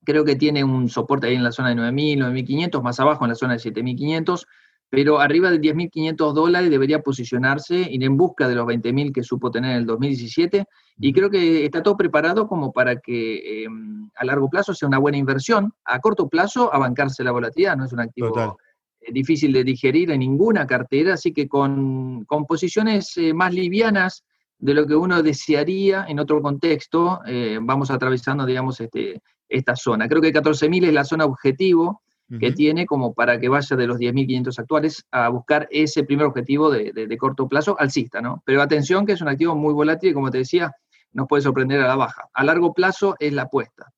creo 0.05 0.25
que 0.25 0.35
tiene 0.35 0.65
un 0.65 0.89
soporte 0.89 1.29
ahí 1.29 1.37
en 1.37 1.45
la 1.45 1.53
zona 1.53 1.69
de 1.69 1.77
9.000, 1.77 2.19
9.500, 2.19 2.83
más 2.83 2.99
abajo 2.99 3.25
en 3.25 3.31
la 3.31 3.37
zona 3.37 3.53
de 3.53 3.61
7.500 3.61 4.47
pero 4.93 5.21
arriba 5.21 5.51
de 5.51 5.59
10.500 5.59 6.35
dólares 6.35 6.69
debería 6.69 7.01
posicionarse, 7.01 7.81
ir 7.91 8.05
en 8.05 8.15
busca 8.19 8.47
de 8.47 8.55
los 8.55 8.67
20.000 8.67 9.11
que 9.11 9.23
supo 9.23 9.51
tener 9.51 9.71
en 9.71 9.77
el 9.79 9.87
2017, 9.87 10.67
y 10.99 11.15
creo 11.15 11.31
que 11.31 11.65
está 11.65 11.83
todo 11.83 11.97
preparado 11.97 12.47
como 12.47 12.73
para 12.73 12.97
que 12.97 13.65
em, 13.65 14.11
a 14.15 14.27
largo 14.27 14.51
plazo 14.51 14.75
sea 14.75 14.87
una 14.87 14.99
buena 14.99 15.17
inversión, 15.17 15.73
a 15.87 15.99
corto 15.99 16.29
plazo 16.29 16.75
a 16.75 16.79
bancarse 16.79 17.25
la 17.25 17.31
volatilidad, 17.33 17.75
no 17.75 17.87
es 17.87 17.93
un 17.95 18.01
activo 18.01 18.59
eh, 19.01 19.13
difícil 19.15 19.55
de 19.55 19.65
digerir 19.65 20.11
en 20.11 20.21
ninguna 20.21 20.67
cartera, 20.67 21.15
así 21.15 21.33
que 21.33 21.49
con, 21.49 22.27
con 22.27 22.45
posiciones 22.45 23.17
eh, 23.17 23.33
más 23.33 23.55
livianas 23.55 24.25
de 24.59 24.75
lo 24.75 24.87
que 24.87 24.95
uno 24.95 25.23
desearía 25.23 26.05
en 26.07 26.19
otro 26.19 26.43
contexto, 26.43 27.21
eh, 27.25 27.59
vamos 27.63 27.91
atravesando, 27.91 28.45
digamos, 28.45 28.79
este, 28.79 29.23
esta 29.49 29.75
zona. 29.75 30.07
Creo 30.07 30.21
que 30.21 30.35
14.000 30.35 30.85
es 30.85 30.93
la 30.93 31.05
zona 31.05 31.25
objetivo, 31.25 32.03
que 32.39 32.53
tiene 32.53 32.87
como 32.87 33.15
para 33.15 33.39
que 33.39 33.49
vaya 33.49 33.77
de 33.77 33.87
los 33.87 33.99
10.500 33.99 34.59
actuales 34.59 35.05
a 35.11 35.29
buscar 35.29 35.69
ese 35.71 36.05
primer 36.05 36.27
objetivo 36.27 36.71
de, 36.71 37.17
corto 37.19 37.49
plazo 37.49 37.77
alcista, 37.79 38.21
¿no? 38.21 38.43
Pero 38.45 38.63
atención 38.63 39.07
que 39.07 39.13
es 39.13 39.21
un 39.21 39.29
activo 39.29 39.55
muy 39.55 39.73
volátil 39.73 40.11
y 40.11 40.15
como 40.15 40.31
te 40.31 40.39
decía, 40.39 40.73
nos 41.13 41.29
puede 41.29 41.43
sorprender 41.43 41.81
a 41.81 41.89
la 41.89 41.97
baja. 41.97 42.29
A 42.33 42.45
largo 42.45 42.73
plazo 42.73 43.17
es 43.19 43.33
la 43.33 43.43
apuesta. 43.43 43.93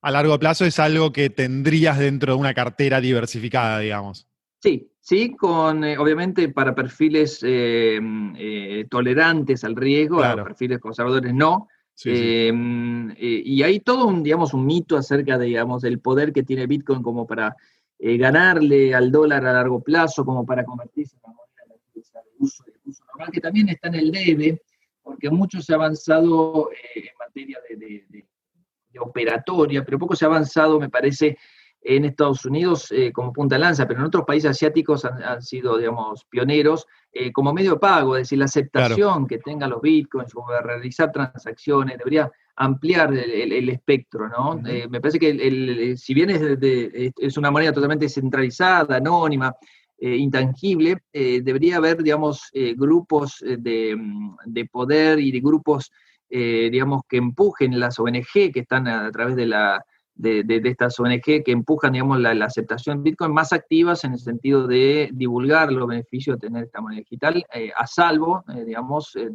A 0.00 0.10
largo 0.10 0.38
plazo 0.38 0.64
es 0.64 0.78
algo 0.78 1.12
que 1.12 1.30
tendrías 1.30 1.98
dentro 1.98 2.34
de 2.34 2.38
una 2.38 2.54
cartera 2.54 3.00
diversificada, 3.00 3.80
digamos. 3.80 4.26
Sí, 4.60 4.90
sí, 5.00 5.34
con 5.36 5.84
eh, 5.84 5.98
obviamente 5.98 6.48
para 6.48 6.74
perfiles 6.74 7.40
eh, 7.42 8.00
eh, 8.36 8.86
tolerantes 8.90 9.64
al 9.64 9.76
riesgo, 9.76 10.18
para 10.18 10.44
perfiles 10.44 10.78
conservadores 10.78 11.32
no, 11.32 11.68
Em, 12.04 13.10
eh, 13.10 13.42
y 13.44 13.62
hay 13.62 13.80
todo 13.80 14.06
un, 14.06 14.22
digamos, 14.22 14.54
un 14.54 14.66
mito 14.66 14.96
acerca 14.96 15.36
de, 15.36 15.46
digamos, 15.46 15.82
del 15.82 15.98
poder 15.98 16.32
que 16.32 16.44
tiene 16.44 16.66
Bitcoin 16.66 17.02
como 17.02 17.26
para 17.26 17.56
eh, 18.00 18.16
ganarle 18.16 18.94
al 18.94 19.10
dólar 19.10 19.44
a 19.44 19.52
largo 19.52 19.82
plazo, 19.82 20.24
como 20.24 20.46
para 20.46 20.64
convertirse 20.64 21.16
en 21.16 21.22
una 21.24 21.34
moneda 21.34 21.74
de 21.94 22.00
uso, 22.38 22.64
uso 22.84 23.04
normal, 23.06 23.32
que 23.32 23.40
también 23.40 23.68
está 23.70 23.88
en 23.88 23.96
el 23.96 24.12
debe, 24.12 24.62
porque 25.02 25.28
mucho 25.30 25.60
se 25.60 25.72
ha 25.72 25.76
avanzado 25.76 26.70
eh, 26.70 27.00
en 27.00 27.18
materia 27.18 27.58
de, 27.68 27.76
de, 28.08 28.24
operatoria, 29.00 29.84
pero 29.84 29.98
poco 29.98 30.16
se 30.16 30.24
ha 30.24 30.28
avanzado, 30.28 30.80
me 30.80 30.88
parece, 30.88 31.38
en 31.80 32.04
Estados 32.04 32.44
Unidos 32.44 32.90
eh, 32.90 33.12
como 33.12 33.32
punta 33.32 33.56
lanza, 33.56 33.86
pero 33.86 34.00
en 34.00 34.06
otros 34.06 34.24
países 34.24 34.50
asiáticos 34.50 35.04
han, 35.04 35.40
sido, 35.40 35.78
digamos, 35.78 36.24
pioneros 36.24 36.86
como 37.32 37.52
medio 37.52 37.74
de 37.74 37.78
pago, 37.78 38.16
es 38.16 38.22
decir, 38.22 38.38
la 38.38 38.46
aceptación 38.46 39.26
que 39.26 39.38
tengan 39.38 39.70
los 39.70 39.80
bitcoins 39.80 40.34
como 40.34 40.52
de 40.52 40.60
realizar 40.62 41.12
transacciones, 41.12 41.98
debería 41.98 42.30
ampliar 42.58 43.12
el, 43.14 43.68
espectro, 43.68 44.28
¿no? 44.28 44.60
Eh, 44.66 44.88
me 44.88 45.00
parece 45.00 45.18
que 45.18 45.96
si 45.96 46.14
bien 46.14 46.30
es, 46.30 46.42
es, 47.16 47.36
una 47.36 47.50
moneda 47.50 47.72
totalmente 47.72 48.08
centralizada, 48.08 48.96
anónima, 48.96 49.54
intangible, 50.00 50.96
debería 51.12 51.78
haber, 51.78 52.02
digamos, 52.02 52.50
grupos 52.76 53.38
de, 53.40 53.96
de, 54.46 54.64
poder 54.66 55.18
y 55.18 55.32
de 55.32 55.40
grupos, 55.40 55.90
digamos, 56.30 57.02
que 57.08 57.16
empujen 57.16 57.80
las 57.80 57.98
ONG 57.98 58.52
que 58.52 58.60
están 58.60 58.86
a 58.86 59.10
través 59.10 59.34
de 59.34 59.46
la 59.46 59.84
de, 60.18 60.60
estas 60.64 60.98
ONG 60.98 61.22
que 61.22 61.52
empujan, 61.52 61.92
digamos, 61.92 62.20
la, 62.20 62.44
aceptación 62.44 62.98
de 62.98 63.10
Bitcoin 63.10 63.32
más 63.32 63.52
activas 63.52 64.04
en 64.04 64.12
el 64.12 64.18
sentido 64.18 64.66
de 64.66 65.10
divulgar 65.12 65.72
los 65.72 65.88
beneficios 65.88 66.38
de 66.38 66.48
tener 66.48 66.64
esta 66.64 66.80
moneda 66.80 67.00
digital, 67.00 67.44
eh, 67.54 67.70
a 67.76 67.86
salvo, 67.86 68.44
eh, 68.54 68.64
digamos, 68.64 69.14
eh, 69.16 69.28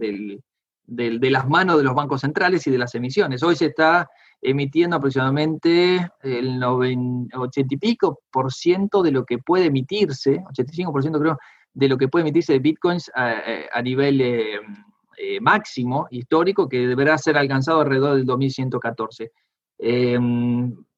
de 0.85 1.31
las 1.31 1.47
manos 1.47 1.77
de 1.77 1.83
los 1.83 1.95
bancos 1.95 2.21
centrales 2.21 2.65
y 2.67 2.71
de 2.71 2.77
las 2.77 2.93
emisiones. 2.95 3.41
Hoy 3.43 3.55
se 3.55 3.67
está 3.67 4.09
emitiendo 4.41 4.97
aproximadamente 4.97 6.09
el 6.21 6.61
80 6.63 7.73
y 7.73 7.77
pico 7.77 8.19
por 8.29 8.51
ciento 8.51 9.01
de 9.01 9.11
lo 9.11 9.25
que 9.25 9.37
puede 9.37 9.65
emitirse, 9.65 10.43
85 10.49 10.91
por 10.91 11.01
ciento 11.01 11.19
creo, 11.19 11.37
de 11.73 11.87
lo 11.87 11.97
que 11.97 12.07
puede 12.07 12.23
emitirse 12.23 12.53
de 12.53 12.59
bitcoins 12.59 13.09
a, 13.15 13.81
nivel 13.81 14.21
máximo 15.41 16.07
histórico 16.11 16.67
que 16.67 16.87
deberá 16.87 17.17
ser 17.17 17.37
alcanzado 17.37 17.81
alrededor 17.81 18.15
del 18.15 18.25
2114. 18.25 19.31
Eh, 19.79 20.19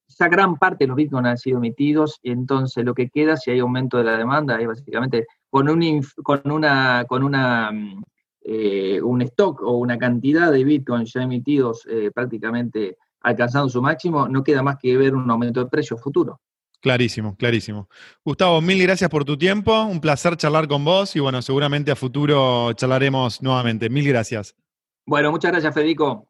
esa 0.07 0.27
gran 0.29 0.55
parte 0.55 0.83
de 0.83 0.87
los 0.87 0.95
bitcoins 0.95 1.27
han 1.27 1.37
sido 1.37 1.57
emitidos 1.57 2.19
y 2.21 2.31
entonces 2.31 2.85
lo 2.85 2.93
que 2.93 3.09
queda 3.09 3.37
si 3.37 3.51
hay 3.51 3.59
aumento 3.59 3.97
de 3.97 4.03
la 4.03 4.17
demanda 4.17 4.59
es 4.59 4.67
básicamente 4.67 5.25
con 5.49 5.69
un, 5.69 6.01
con 6.23 6.51
una, 6.51 7.05
con 7.07 7.23
una 7.23 7.71
mm, 7.71 8.03
eh, 8.47 9.01
un 9.01 9.23
stock 9.23 9.61
o 9.63 9.77
una 9.77 9.97
cantidad 9.97 10.51
de 10.51 10.63
bitcoins 10.63 11.11
ya 11.13 11.23
emitidos 11.23 11.85
eh, 11.89 12.11
prácticamente 12.13 12.97
alcanzando 13.21 13.69
su 13.69 13.81
máximo, 13.81 14.27
no 14.27 14.43
queda 14.43 14.61
más 14.61 14.77
que 14.79 14.95
ver 14.97 15.15
un 15.15 15.29
aumento 15.31 15.63
de 15.63 15.69
precio 15.69 15.97
futuro. 15.97 16.39
Clarísimo, 16.79 17.35
clarísimo. 17.35 17.89
Gustavo, 18.23 18.61
mil 18.61 18.79
gracias 18.83 19.09
por 19.09 19.25
tu 19.25 19.35
tiempo, 19.35 19.85
un 19.85 19.99
placer 19.99 20.37
charlar 20.37 20.67
con 20.67 20.85
vos 20.85 21.15
y 21.15 21.19
bueno, 21.19 21.41
seguramente 21.41 21.89
a 21.89 21.95
futuro 21.95 22.71
charlaremos 22.73 23.41
nuevamente. 23.41 23.89
Mil 23.89 24.07
gracias. 24.07 24.55
Bueno, 25.07 25.31
muchas 25.31 25.51
gracias, 25.51 25.73
Federico. 25.73 26.27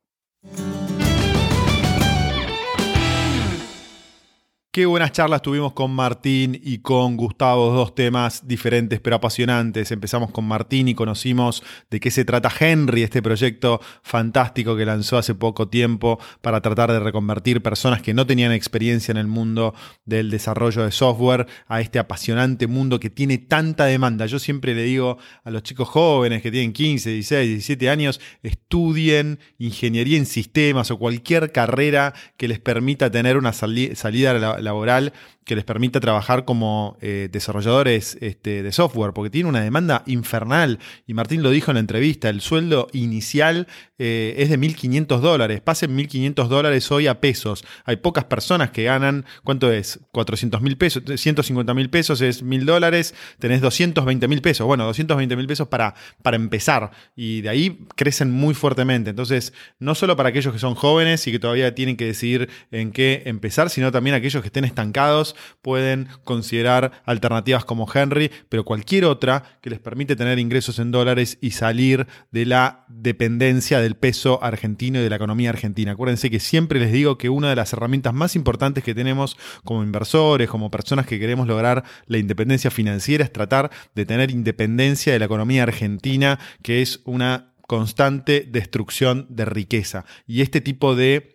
Qué 4.76 4.86
buenas 4.86 5.14
charlas 5.14 5.42
tuvimos 5.42 5.72
con 5.72 5.92
Martín 5.92 6.60
y 6.62 6.80
con 6.80 7.16
Gustavo, 7.16 7.72
dos 7.72 7.96
temas 7.96 8.46
diferentes 8.46 9.00
pero 9.00 9.16
apasionantes. 9.16 9.90
Empezamos 9.90 10.32
con 10.32 10.44
Martín 10.44 10.90
y 10.90 10.96
conocimos 10.96 11.64
de 11.90 12.02
qué 12.02 12.12
se 12.12 12.26
trata 12.26 12.52
Henry, 12.60 13.04
este 13.04 13.22
proyecto 13.22 13.80
fantástico 14.04 14.76
que 14.76 14.86
lanzó 14.86 15.18
hace 15.18 15.34
poco 15.34 15.70
tiempo 15.70 16.20
para 16.42 16.60
tratar 16.60 16.92
de 16.92 17.00
reconvertir 17.00 17.64
personas 17.64 18.02
que 18.02 18.14
no 18.14 18.28
tenían 18.28 18.52
experiencia 18.52 19.14
en 19.14 19.18
el 19.18 19.28
mundo 19.28 19.74
del 20.04 20.30
desarrollo 20.30 20.84
de 20.84 20.92
software 20.92 21.48
a 21.70 21.80
este 21.80 21.98
apasionante 21.98 22.68
mundo 22.68 23.00
que 23.00 23.10
tiene 23.10 23.38
tanta 23.38 23.86
demanda. 23.86 24.26
Yo 24.26 24.40
siempre 24.40 24.76
le 24.76 24.84
digo 24.84 25.18
a 25.46 25.52
los 25.52 25.64
chicos 25.64 25.88
jóvenes 25.88 26.42
que 26.42 26.52
tienen 26.52 26.74
15, 26.74 27.12
16, 27.12 27.48
17 27.48 27.90
años, 27.90 28.20
estudien 28.44 29.40
ingeniería 29.58 30.18
en 30.18 30.26
sistemas 30.26 30.92
o 30.92 31.00
cualquier 31.00 31.54
carrera 31.54 32.14
que 32.36 32.50
les 32.50 32.60
permita 32.60 33.10
tener 33.10 33.38
una 33.38 33.54
salida 33.54 34.32
a 34.32 34.65
la 34.65 34.65
laboral 34.66 35.14
que 35.46 35.56
les 35.56 35.64
permita 35.64 36.00
trabajar 36.00 36.44
como 36.44 36.98
eh, 37.02 37.30
desarrolladores 37.32 38.18
este, 38.20 38.64
de 38.64 38.72
software, 38.72 39.14
porque 39.14 39.30
tiene 39.30 39.48
una 39.48 39.62
demanda 39.62 40.02
infernal. 40.08 40.80
Y 41.06 41.14
Martín 41.14 41.44
lo 41.44 41.52
dijo 41.52 41.70
en 41.72 41.76
la 41.76 41.82
entrevista, 41.82 42.30
el 42.30 42.42
sueldo 42.42 42.88
inicial 42.94 43.68
eh, 44.00 44.34
es 44.40 44.50
de 44.50 44.60
1.500 44.60 45.20
dólares. 45.20 45.62
Pasen 45.62 45.96
1.500 45.96 46.48
dólares 46.48 46.92
hoy 46.92 47.06
a 47.06 47.22
pesos. 47.22 47.64
Hay 47.86 47.98
pocas 47.98 48.24
personas 48.24 48.72
que 48.72 48.84
ganan, 48.84 49.26
¿cuánto 49.44 49.72
es? 49.72 50.00
400 50.12 50.62
mil 50.62 50.78
pesos, 50.78 51.04
150 51.16 51.74
mil 51.76 51.92
pesos 51.92 52.22
es 52.22 52.44
1.000 52.44 52.66
dólares, 52.66 53.14
tenés 53.38 53.62
220 53.62 54.28
mil 54.28 54.42
pesos. 54.42 54.66
Bueno, 54.66 54.86
220 54.86 55.36
mil 55.36 55.46
pesos 55.46 55.68
para, 55.68 55.94
para 56.24 56.38
empezar. 56.38 56.90
Y 57.16 57.42
de 57.42 57.50
ahí 57.50 57.86
crecen 57.96 58.32
muy 58.32 58.56
fuertemente. 58.56 59.12
Entonces, 59.12 59.54
no 59.78 59.94
solo 59.94 60.16
para 60.16 60.30
aquellos 60.30 60.52
que 60.52 60.60
son 60.60 60.74
jóvenes 60.74 61.28
y 61.28 61.32
que 61.32 61.40
todavía 61.40 61.76
tienen 61.76 61.98
que 61.98 62.06
decidir 62.06 62.50
en 62.72 62.92
qué 62.92 63.22
empezar, 63.26 63.70
sino 63.70 63.92
también 63.92 64.16
aquellos 64.16 64.42
que 64.42 64.48
estancados 64.64 65.36
pueden 65.62 66.08
considerar 66.24 66.92
alternativas 67.06 67.66
como 67.66 67.88
Henry, 67.92 68.32
pero 68.48 68.64
cualquier 68.64 69.06
otra 69.06 69.44
que 69.62 69.70
les 69.70 69.80
permite 69.80 70.16
tener 70.16 70.40
ingresos 70.40 70.80
en 70.80 70.92
dólares 70.92 71.38
y 71.42 71.52
salir 71.52 72.08
de 72.32 72.46
la 72.46 72.86
dependencia 72.88 73.82
del 73.82 73.96
peso 73.96 74.42
argentino 74.44 75.00
y 75.00 75.04
de 75.04 75.10
la 75.10 75.16
economía 75.18 75.50
argentina. 75.50 75.92
Acuérdense 75.92 76.30
que 76.30 76.40
siempre 76.40 76.80
les 76.80 76.92
digo 76.92 77.18
que 77.18 77.30
una 77.30 77.50
de 77.50 77.56
las 77.56 77.74
herramientas 77.74 78.14
más 78.14 78.36
importantes 78.36 78.84
que 78.84 78.96
tenemos 78.96 79.38
como 79.64 79.84
inversores, 79.84 80.50
como 80.50 80.72
personas 80.72 81.06
que 81.06 81.20
queremos 81.20 81.48
lograr 81.48 81.84
la 82.06 82.18
independencia 82.18 82.72
financiera 82.72 83.24
es 83.24 83.34
tratar 83.34 83.72
de 83.96 84.06
tener 84.06 84.32
independencia 84.32 85.12
de 85.12 85.20
la 85.20 85.26
economía 85.26 85.64
argentina, 85.64 86.40
que 86.62 86.82
es 86.82 87.02
una 87.06 87.54
constante 87.68 88.48
destrucción 88.48 89.26
de 89.30 89.46
riqueza. 89.46 90.06
Y 90.28 90.42
este 90.42 90.62
tipo 90.62 90.96
de 90.96 91.35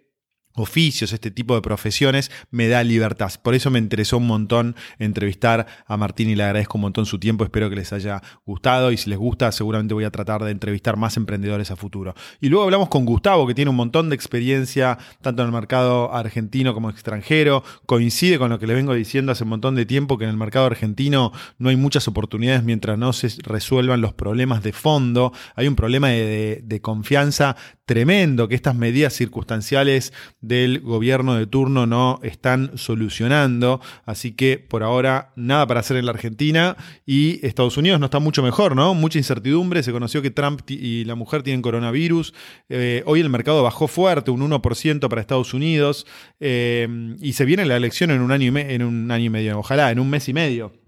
oficios, 0.55 1.13
este 1.13 1.31
tipo 1.31 1.55
de 1.55 1.63
profesiones, 1.63 2.31
me 2.51 2.69
da 2.69 2.83
libertad. 2.83 3.33
Por 3.43 3.55
eso 3.55 3.71
me 3.71 3.79
interesó 3.79 4.19
un 4.19 4.27
montón 4.27 4.77
entrevistar 4.99 5.67
a 5.87 5.97
Martín 5.97 6.29
y 6.31 6.35
le 6.35 6.43
agradezco 6.43 6.79
un 6.79 6.83
montón 6.83 7.07
su 7.07 7.19
tiempo. 7.19 7.45
Espero 7.45 7.71
que 7.71 7.77
les 7.77 7.93
haya 7.93 8.23
gustado 8.45 8.93
y 8.93 8.97
si 8.97 9.11
les 9.11 9.19
gusta, 9.19 9.53
seguramente 9.53 9.95
voy 9.95 10.05
a 10.05 10.11
tratar 10.11 10.43
de 10.45 10.51
entrevistar 10.51 10.97
más 10.97 11.17
emprendedores 11.17 11.71
a 11.71 11.77
futuro. 11.77 12.15
Y 12.41 12.49
luego 12.49 12.65
hablamos 12.65 12.89
con 12.89 13.05
Gustavo, 13.05 13.47
que 13.47 13.55
tiene 13.55 13.71
un 13.71 13.77
montón 13.77 14.09
de 14.09 14.15
experiencia 14.15 14.99
tanto 15.21 15.43
en 15.43 15.47
el 15.47 15.53
mercado 15.53 16.13
argentino 16.13 16.75
como 16.75 16.91
extranjero. 16.91 17.63
Coincide 17.87 18.39
con 18.39 18.51
lo 18.51 18.59
que 18.59 18.67
le 18.67 18.75
vengo 18.75 18.95
diciendo 18.95 19.33
hace 19.33 19.45
un 19.45 19.51
montón 19.51 19.75
de 19.75 19.87
tiempo, 19.87 20.19
que 20.19 20.25
en 20.25 20.31
el 20.31 20.37
mercado 20.37 20.67
argentino 20.67 21.33
no 21.59 21.69
hay 21.69 21.77
muchas 21.77 22.09
oportunidades 22.09 22.65
mientras 22.65 22.99
no 22.99 23.13
se 23.13 23.29
resuelvan 23.43 24.01
los 24.01 24.13
problemas 24.13 24.63
de 24.63 24.73
fondo. 24.73 25.33
Hay 25.55 25.69
un 25.69 25.77
problema 25.77 26.09
de, 26.09 26.61
de 26.65 26.81
confianza 26.81 27.57
tremendo 27.91 28.47
que 28.47 28.55
estas 28.55 28.77
medidas 28.77 29.15
circunstanciales 29.15 30.13
del 30.41 30.79
gobierno 30.79 31.35
de 31.35 31.49
turno 31.49 31.87
no 31.87 32.21
están 32.23 32.71
solucionando. 32.79 33.81
Así 34.05 34.31
que 34.31 34.61
por 34.61 34.85
ahora 34.85 35.33
nada 35.35 35.67
para 35.67 35.81
hacer 35.81 35.97
en 35.97 36.07
la 36.07 36.13
Argentina 36.13 36.77
y 37.05 37.45
Estados 37.45 37.77
Unidos 37.79 37.99
no 37.99 38.07
está 38.07 38.21
mucho 38.21 38.45
mejor, 38.45 38.77
¿no? 38.77 38.95
Mucha 38.95 39.19
incertidumbre. 39.19 39.83
Se 39.83 39.91
conoció 39.91 40.23
que 40.23 40.31
Trump 40.31 40.61
y 40.69 41.05
la 41.05 41.17
mujer 41.17 41.43
tienen 41.43 41.63
coronavirus. 41.63 42.33
Eh, 42.69 43.03
hoy 43.07 43.23
el 43.23 43.29
mercado 43.29 43.61
bajó 43.65 43.89
fuerte, 43.89 44.31
un 44.31 44.49
1% 44.49 45.09
para 45.09 45.21
Estados 45.21 45.53
Unidos. 45.53 46.07
Eh, 46.39 47.17
y 47.21 47.33
se 47.33 47.45
viene 47.45 47.67
la 47.67 47.77
elección 47.77 48.13
en 48.13 48.21
un 48.21 48.31
año 48.31 48.53
y, 48.57 48.61
en 48.73 48.85
un 48.85 49.11
año 49.11 49.25
y 49.25 49.31
medio, 49.31 49.59
ojalá, 49.59 49.91
en 49.91 49.99
un 49.99 50.09
mes 50.09 50.29
y 50.29 50.33
medio. 50.33 50.80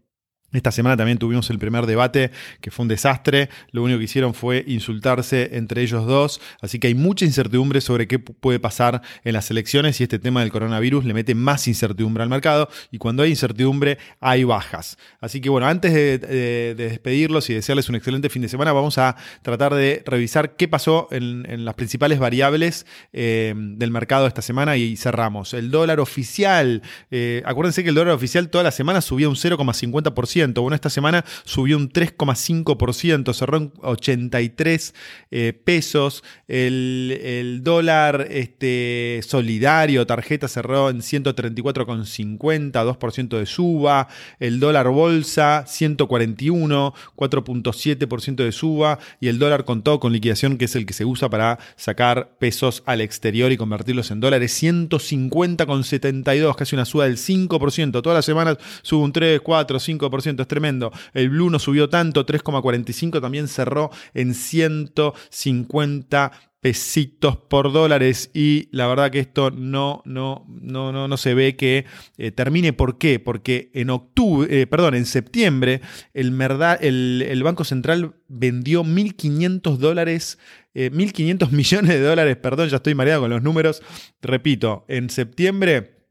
Esta 0.53 0.70
semana 0.70 0.96
también 0.96 1.18
tuvimos 1.18 1.48
el 1.50 1.59
primer 1.59 1.86
debate, 1.86 2.30
que 2.61 2.70
fue 2.70 2.84
un 2.84 2.88
desastre. 2.88 3.48
Lo 3.70 3.82
único 3.82 3.98
que 3.98 4.05
hicieron 4.05 4.34
fue 4.34 4.64
insultarse 4.66 5.50
entre 5.57 5.82
ellos 5.82 6.07
dos. 6.07 6.40
Así 6.61 6.78
que 6.78 6.88
hay 6.88 6.94
mucha 6.94 7.24
incertidumbre 7.24 7.80
sobre 7.80 8.07
qué 8.07 8.18
puede 8.18 8.61
pasar 8.61 9.00
en 9.24 9.32
las 9.32 9.50
elecciones 9.50 10.00
y 10.00 10.05
este 10.05 10.18
tema 10.18 10.40
del 10.40 10.53
coronavirus 10.53 11.05
le 11.05 11.14
mete 11.14 11.34
más 11.34 11.66
incertidumbre 11.68 12.22
al 12.22 12.28
mercado. 12.28 12.68
Y 12.90 12.98
cuando 12.98 13.22
hay 13.22 13.30
incertidumbre, 13.30 13.98
hay 14.20 14.44
bajas. 14.44 14.98
Así 15.20 15.40
que 15.40 15.48
bueno, 15.48 15.66
antes 15.66 15.94
de, 15.94 16.74
despedirlos 16.76 17.48
y 17.48 17.55
desearles 17.55 17.88
un 17.88 17.94
excelente 17.94 18.28
fin 18.28 18.42
de 18.42 18.48
semana, 18.48 18.72
vamos 18.72 18.98
a 18.98 19.16
tratar 19.42 19.74
de 19.74 20.03
revisar 20.05 20.57
qué 20.57 20.68
pasó 20.68 21.09
en, 21.11 21.64
las 21.64 21.74
principales 21.74 22.18
variables 22.18 22.86
eh, 23.12 23.55
del 23.57 23.90
mercado 23.90 24.26
esta 24.26 24.42
semana 24.42 24.76
y 24.76 24.96
cerramos. 24.96 25.55
El 25.55 25.70
dólar 25.70 26.00
oficial. 26.00 26.82
Eh, 27.11 27.42
acuérdense 27.46 27.82
que 27.82 27.88
el 27.88 27.94
dólar 27.94 28.14
oficial 28.14 28.48
toda 28.50 28.64
la 28.64 28.70
semana 28.70 29.00
subía 29.00 29.28
un 29.28 29.36
0,50%. 29.36 30.41
Bueno, 30.47 30.74
esta 30.74 30.90
semana 30.90 31.24
subió 31.45 31.76
un 31.76 31.88
3,5%, 31.88 33.32
cerró 33.34 33.57
en 33.59 33.72
83 33.82 34.95
eh, 35.30 35.53
pesos. 35.53 36.24
El, 36.49 37.61
dólar 37.62 38.26
este, 38.30 39.20
solidario, 39.26 40.07
tarjeta, 40.07 40.49
cerró 40.49 40.90
en 40.90 41.01
134,50, 41.01 42.72
2% 42.72 43.38
de 43.38 43.47
suba. 43.47 44.09
El 44.40 44.61
dólar 44.61 44.88
bolsa, 44.88 45.64
141, 45.66 46.95
4,7% 47.16 48.36
de 48.36 48.53
suba. 48.53 48.99
Y 49.20 49.28
el 49.28 49.38
dólar 49.38 49.64
con 49.64 49.82
todo, 49.82 50.01
con 50.01 50.12
liquidación, 50.12 50.59
que 50.59 50.64
es 50.66 50.74
el 50.76 50.86
que 50.86 50.95
se 50.95 51.05
usa 51.05 51.30
para 51.30 51.59
sacar 51.76 52.36
pesos 52.38 52.82
al 52.86 53.01
exterior 53.01 53.53
y 53.53 53.57
convertirlos 53.57 54.11
en 54.11 54.20
dólares, 54.20 54.61
150,72, 54.62 56.55
casi 56.57 56.74
una 56.74 56.84
suba 56.84 57.05
del 57.05 57.16
5%. 57.16 58.03
Todas 58.03 58.16
las 58.16 58.24
semanas 58.24 58.59
sube 58.82 59.05
un 59.05 59.12
3, 59.12 59.40
4, 59.40 59.78
5% 59.78 60.32
es 60.41 60.49
tremendo. 60.49 60.91
El 61.12 61.28
Blue 61.28 61.51
no 61.51 61.59
subió 61.59 61.91
tanto, 61.91 62.24
3,45, 62.24 63.20
también 63.20 63.49
cerró 63.49 63.91
en 64.14 64.33
150 64.33 66.33
pesitos 66.62 67.37
por 67.37 67.72
dólares 67.72 68.30
y 68.33 68.68
la 68.70 68.87
verdad 68.87 69.11
que 69.11 69.18
esto 69.18 69.51
no, 69.51 70.01
no, 70.05 70.47
no, 70.49 70.93
no, 70.93 71.09
no 71.09 71.16
se 71.16 71.35
ve 71.35 71.57
que 71.57 71.85
eh, 72.16 72.30
termine. 72.30 72.72
¿Por 72.72 72.99
qué? 72.99 73.18
Porque 73.18 73.70
en 73.74 73.91
octubre, 73.91 74.62
eh, 74.62 74.66
perdón, 74.68 74.95
en 74.95 75.05
septiembre 75.05 75.80
el, 76.14 77.22
el, 77.22 77.43
Banco 77.43 77.64
Central 77.64 78.14
vendió 78.28 78.85
1.500 78.85 79.76
dólares 79.76 80.39
1.500 80.74 81.43
eh, 81.43 81.49
millones 81.51 81.91
de 81.91 82.01
dólares, 82.01 82.37
perdón, 82.37 82.68
ya 82.68 82.76
estoy 82.76 82.95
mareado 82.95 83.22
con 83.22 83.30
los 83.30 83.43
números. 83.43 83.83
Repito, 84.22 84.85
en 84.89 85.11
septiembre 85.11 86.01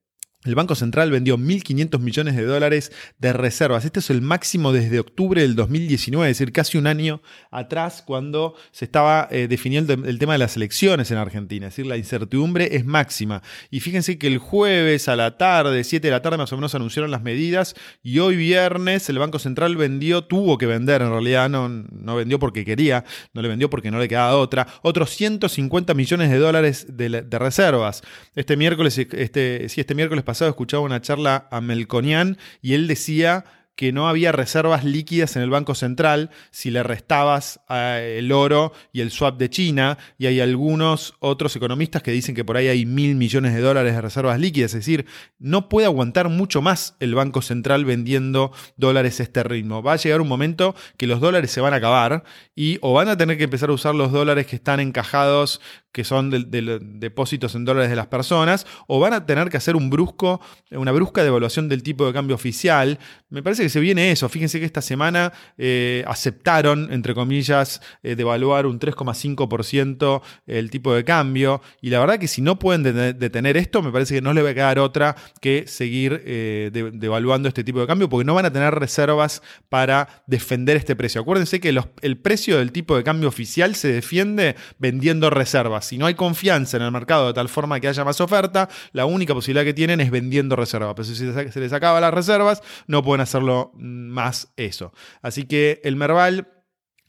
el 0.43 0.55
Banco 0.55 0.73
Central 0.73 1.11
vendió 1.11 1.37
1.500 1.37 1.99
millones 1.99 2.35
de 2.35 2.43
dólares 2.45 2.91
de 3.19 3.31
reservas. 3.31 3.85
Este 3.85 3.99
es 3.99 4.09
el 4.09 4.21
máximo 4.21 4.71
desde 4.71 4.99
octubre 4.99 5.41
del 5.41 5.55
2019, 5.55 6.31
es 6.31 6.37
decir, 6.37 6.51
casi 6.51 6.79
un 6.79 6.87
año 6.87 7.21
atrás 7.51 8.01
cuando 8.05 8.55
se 8.71 8.85
estaba 8.85 9.27
eh, 9.29 9.47
definiendo 9.47 9.93
el, 9.93 10.17
tema 10.17 10.33
de 10.33 10.39
las 10.39 10.55
elecciones 10.55 11.11
en 11.11 11.17
Argentina. 11.17 11.67
Es 11.67 11.73
decir, 11.73 11.85
la 11.85 11.97
incertidumbre 11.97 12.75
es 12.75 12.85
máxima. 12.85 13.43
Y 13.69 13.81
fíjense 13.81 14.17
que 14.17 14.25
el 14.25 14.39
jueves 14.39 15.07
a 15.09 15.15
la 15.15 15.37
tarde, 15.37 15.83
7 15.83 16.07
de 16.07 16.11
la 16.11 16.23
tarde 16.23 16.37
más 16.37 16.51
o 16.53 16.57
menos, 16.57 16.73
anunciaron 16.73 17.11
las 17.11 17.21
medidas 17.21 17.75
y 18.01 18.17
hoy 18.17 18.35
viernes 18.35 19.09
el 19.09 19.19
Banco 19.19 19.37
Central 19.37 19.75
vendió, 19.75 20.23
tuvo 20.23 20.57
que 20.57 20.65
vender 20.65 21.03
en 21.03 21.09
realidad, 21.11 21.49
no, 21.49 21.69
no 21.69 22.15
vendió 22.15 22.39
porque 22.39 22.65
quería, 22.65 23.05
no 23.33 23.43
le 23.43 23.47
vendió 23.47 23.69
porque 23.69 23.91
no 23.91 23.99
le 23.99 24.07
quedaba 24.07 24.35
otra, 24.37 24.67
otros 24.81 25.11
150 25.11 25.93
millones 25.93 26.31
de 26.31 26.37
dólares 26.39 26.87
de, 26.89 27.21
reservas. 27.41 28.01
Este 28.35 28.57
miércoles, 28.57 28.97
este, 28.97 29.67
sí, 29.69 29.81
este 29.81 29.95
miércoles 29.95 30.23
pasado 30.31 30.49
escuchaba 30.49 30.81
una 30.83 31.01
charla 31.01 31.49
a 31.51 31.59
Melconian 31.59 32.37
y 32.61 32.73
él 32.73 32.87
decía 32.87 33.43
que 33.75 33.91
no 33.91 34.07
había 34.07 34.31
reservas 34.31 34.85
líquidas 34.85 35.35
en 35.35 35.41
el 35.41 35.49
Banco 35.49 35.75
Central 35.75 36.29
si 36.51 36.71
le 36.71 36.83
restabas 36.83 37.59
eh, 37.69 38.15
el 38.19 38.31
oro 38.31 38.71
y 38.93 39.01
el 39.01 39.11
swap 39.11 39.37
de 39.37 39.49
China, 39.49 39.97
y 40.17 40.27
hay 40.27 40.39
algunos 40.39 41.15
otros 41.19 41.55
economistas 41.55 42.01
que 42.01 42.11
dicen 42.11 42.33
que 42.35 42.45
por 42.45 42.55
ahí 42.55 42.67
hay 42.69 42.85
mil 42.85 43.15
millones 43.15 43.53
de 43.53 43.59
dólares 43.59 43.93
de 43.93 44.01
reservas 44.01 44.39
líquidas, 44.39 44.71
es 44.71 44.85
decir, 44.85 45.05
no 45.39 45.67
puede 45.67 45.87
aguantar 45.87 46.29
mucho 46.29 46.61
más 46.61 46.95
el 46.99 47.15
Banco 47.15 47.41
Central 47.41 47.83
vendiendo 47.83 48.53
dólares 48.77 49.19
a 49.19 49.23
este 49.23 49.43
ritmo. 49.43 49.83
Va 49.83 49.93
a 49.93 49.97
llegar 49.97 50.21
un 50.21 50.29
momento 50.29 50.75
que 50.95 51.07
los 51.07 51.19
dólares 51.19 51.51
se 51.51 51.59
van 51.59 51.73
a 51.73 51.77
acabar 51.77 52.23
y 52.55 52.77
o 52.81 52.93
van 52.93 53.09
a 53.09 53.17
tener 53.17 53.37
que 53.37 53.45
empezar 53.45 53.69
a 53.69 53.73
usar 53.73 53.95
los 53.95 54.11
dólares 54.11 54.47
que 54.47 54.55
están 54.55 54.79
encajados 54.79 55.59
que 55.91 56.03
son 56.03 56.29
de, 56.29 56.79
depósitos 56.81 57.55
en 57.55 57.65
dólares 57.65 57.89
de 57.89 57.95
las 57.95 58.07
personas, 58.07 58.65
o 58.87 58.99
van 58.99 59.13
a 59.13 59.25
tener 59.25 59.49
que 59.49 59.57
hacer 59.57 59.75
una 59.75 60.91
brusca 60.91 61.23
devaluación 61.23 61.67
del 61.67 61.83
tipo 61.83 62.05
de 62.05 62.13
cambio 62.13 62.35
oficial. 62.35 62.99
Me 63.29 63.43
parece 63.43 63.63
que 63.63 63.69
se 63.69 63.79
viene 63.79 64.11
eso. 64.11 64.29
Fíjense 64.29 64.59
que 64.59 64.65
esta 64.65 64.81
semana 64.81 65.33
eh, 65.57 66.03
aceptaron, 66.07 66.91
entre 66.91 67.13
comillas, 67.13 67.81
eh, 68.03 68.15
devaluar 68.15 68.65
un 68.65 68.79
3,5% 68.79 70.21
el 70.47 70.69
tipo 70.69 70.93
de 70.93 71.03
cambio. 71.03 71.61
Y 71.81 71.89
la 71.89 71.99
verdad 71.99 72.19
que 72.19 72.27
si 72.27 72.41
no 72.41 72.57
pueden 72.59 72.83
detener 72.83 73.57
esto, 73.57 73.81
me 73.81 73.91
parece 73.91 74.15
que 74.15 74.21
no 74.21 74.33
les 74.33 74.45
va 74.45 74.49
a 74.49 74.53
quedar 74.53 74.79
otra 74.79 75.15
que 75.41 75.65
seguir 75.67 76.21
eh, 76.25 76.71
devaluando 76.93 77.47
este 77.47 77.63
tipo 77.63 77.79
de 77.79 77.87
cambio, 77.87 78.09
porque 78.09 78.25
no 78.25 78.33
van 78.33 78.45
a 78.45 78.53
tener 78.53 78.73
reservas 78.75 79.41
para 79.69 80.23
defender 80.27 80.77
este 80.77 80.95
precio. 80.95 81.21
Acuérdense 81.21 81.59
que 81.59 81.75
el 82.01 82.17
precio 82.17 82.57
del 82.57 82.71
tipo 82.71 82.95
de 82.95 83.03
cambio 83.03 83.27
oficial 83.27 83.75
se 83.75 83.91
defiende 83.91 84.55
vendiendo 84.77 85.29
reservas. 85.29 85.80
Si 85.81 85.97
no 85.97 86.05
hay 86.05 86.15
confianza 86.15 86.77
en 86.77 86.83
el 86.83 86.91
mercado 86.91 87.27
de 87.27 87.33
tal 87.33 87.49
forma 87.49 87.79
que 87.79 87.87
haya 87.87 88.03
más 88.03 88.21
oferta, 88.21 88.69
la 88.91 89.05
única 89.05 89.33
posibilidad 89.33 89.65
que 89.65 89.73
tienen 89.73 90.01
es 90.01 90.11
vendiendo 90.11 90.55
reservas. 90.55 90.93
Pero 90.95 91.05
si 91.05 91.15
se 91.15 91.59
les 91.59 91.73
acaba 91.73 91.99
las 91.99 92.13
reservas, 92.13 92.61
no 92.87 93.03
pueden 93.03 93.21
hacerlo 93.21 93.71
más 93.75 94.51
eso. 94.55 94.93
Así 95.21 95.45
que 95.45 95.81
el 95.83 95.95
Merval 95.95 96.60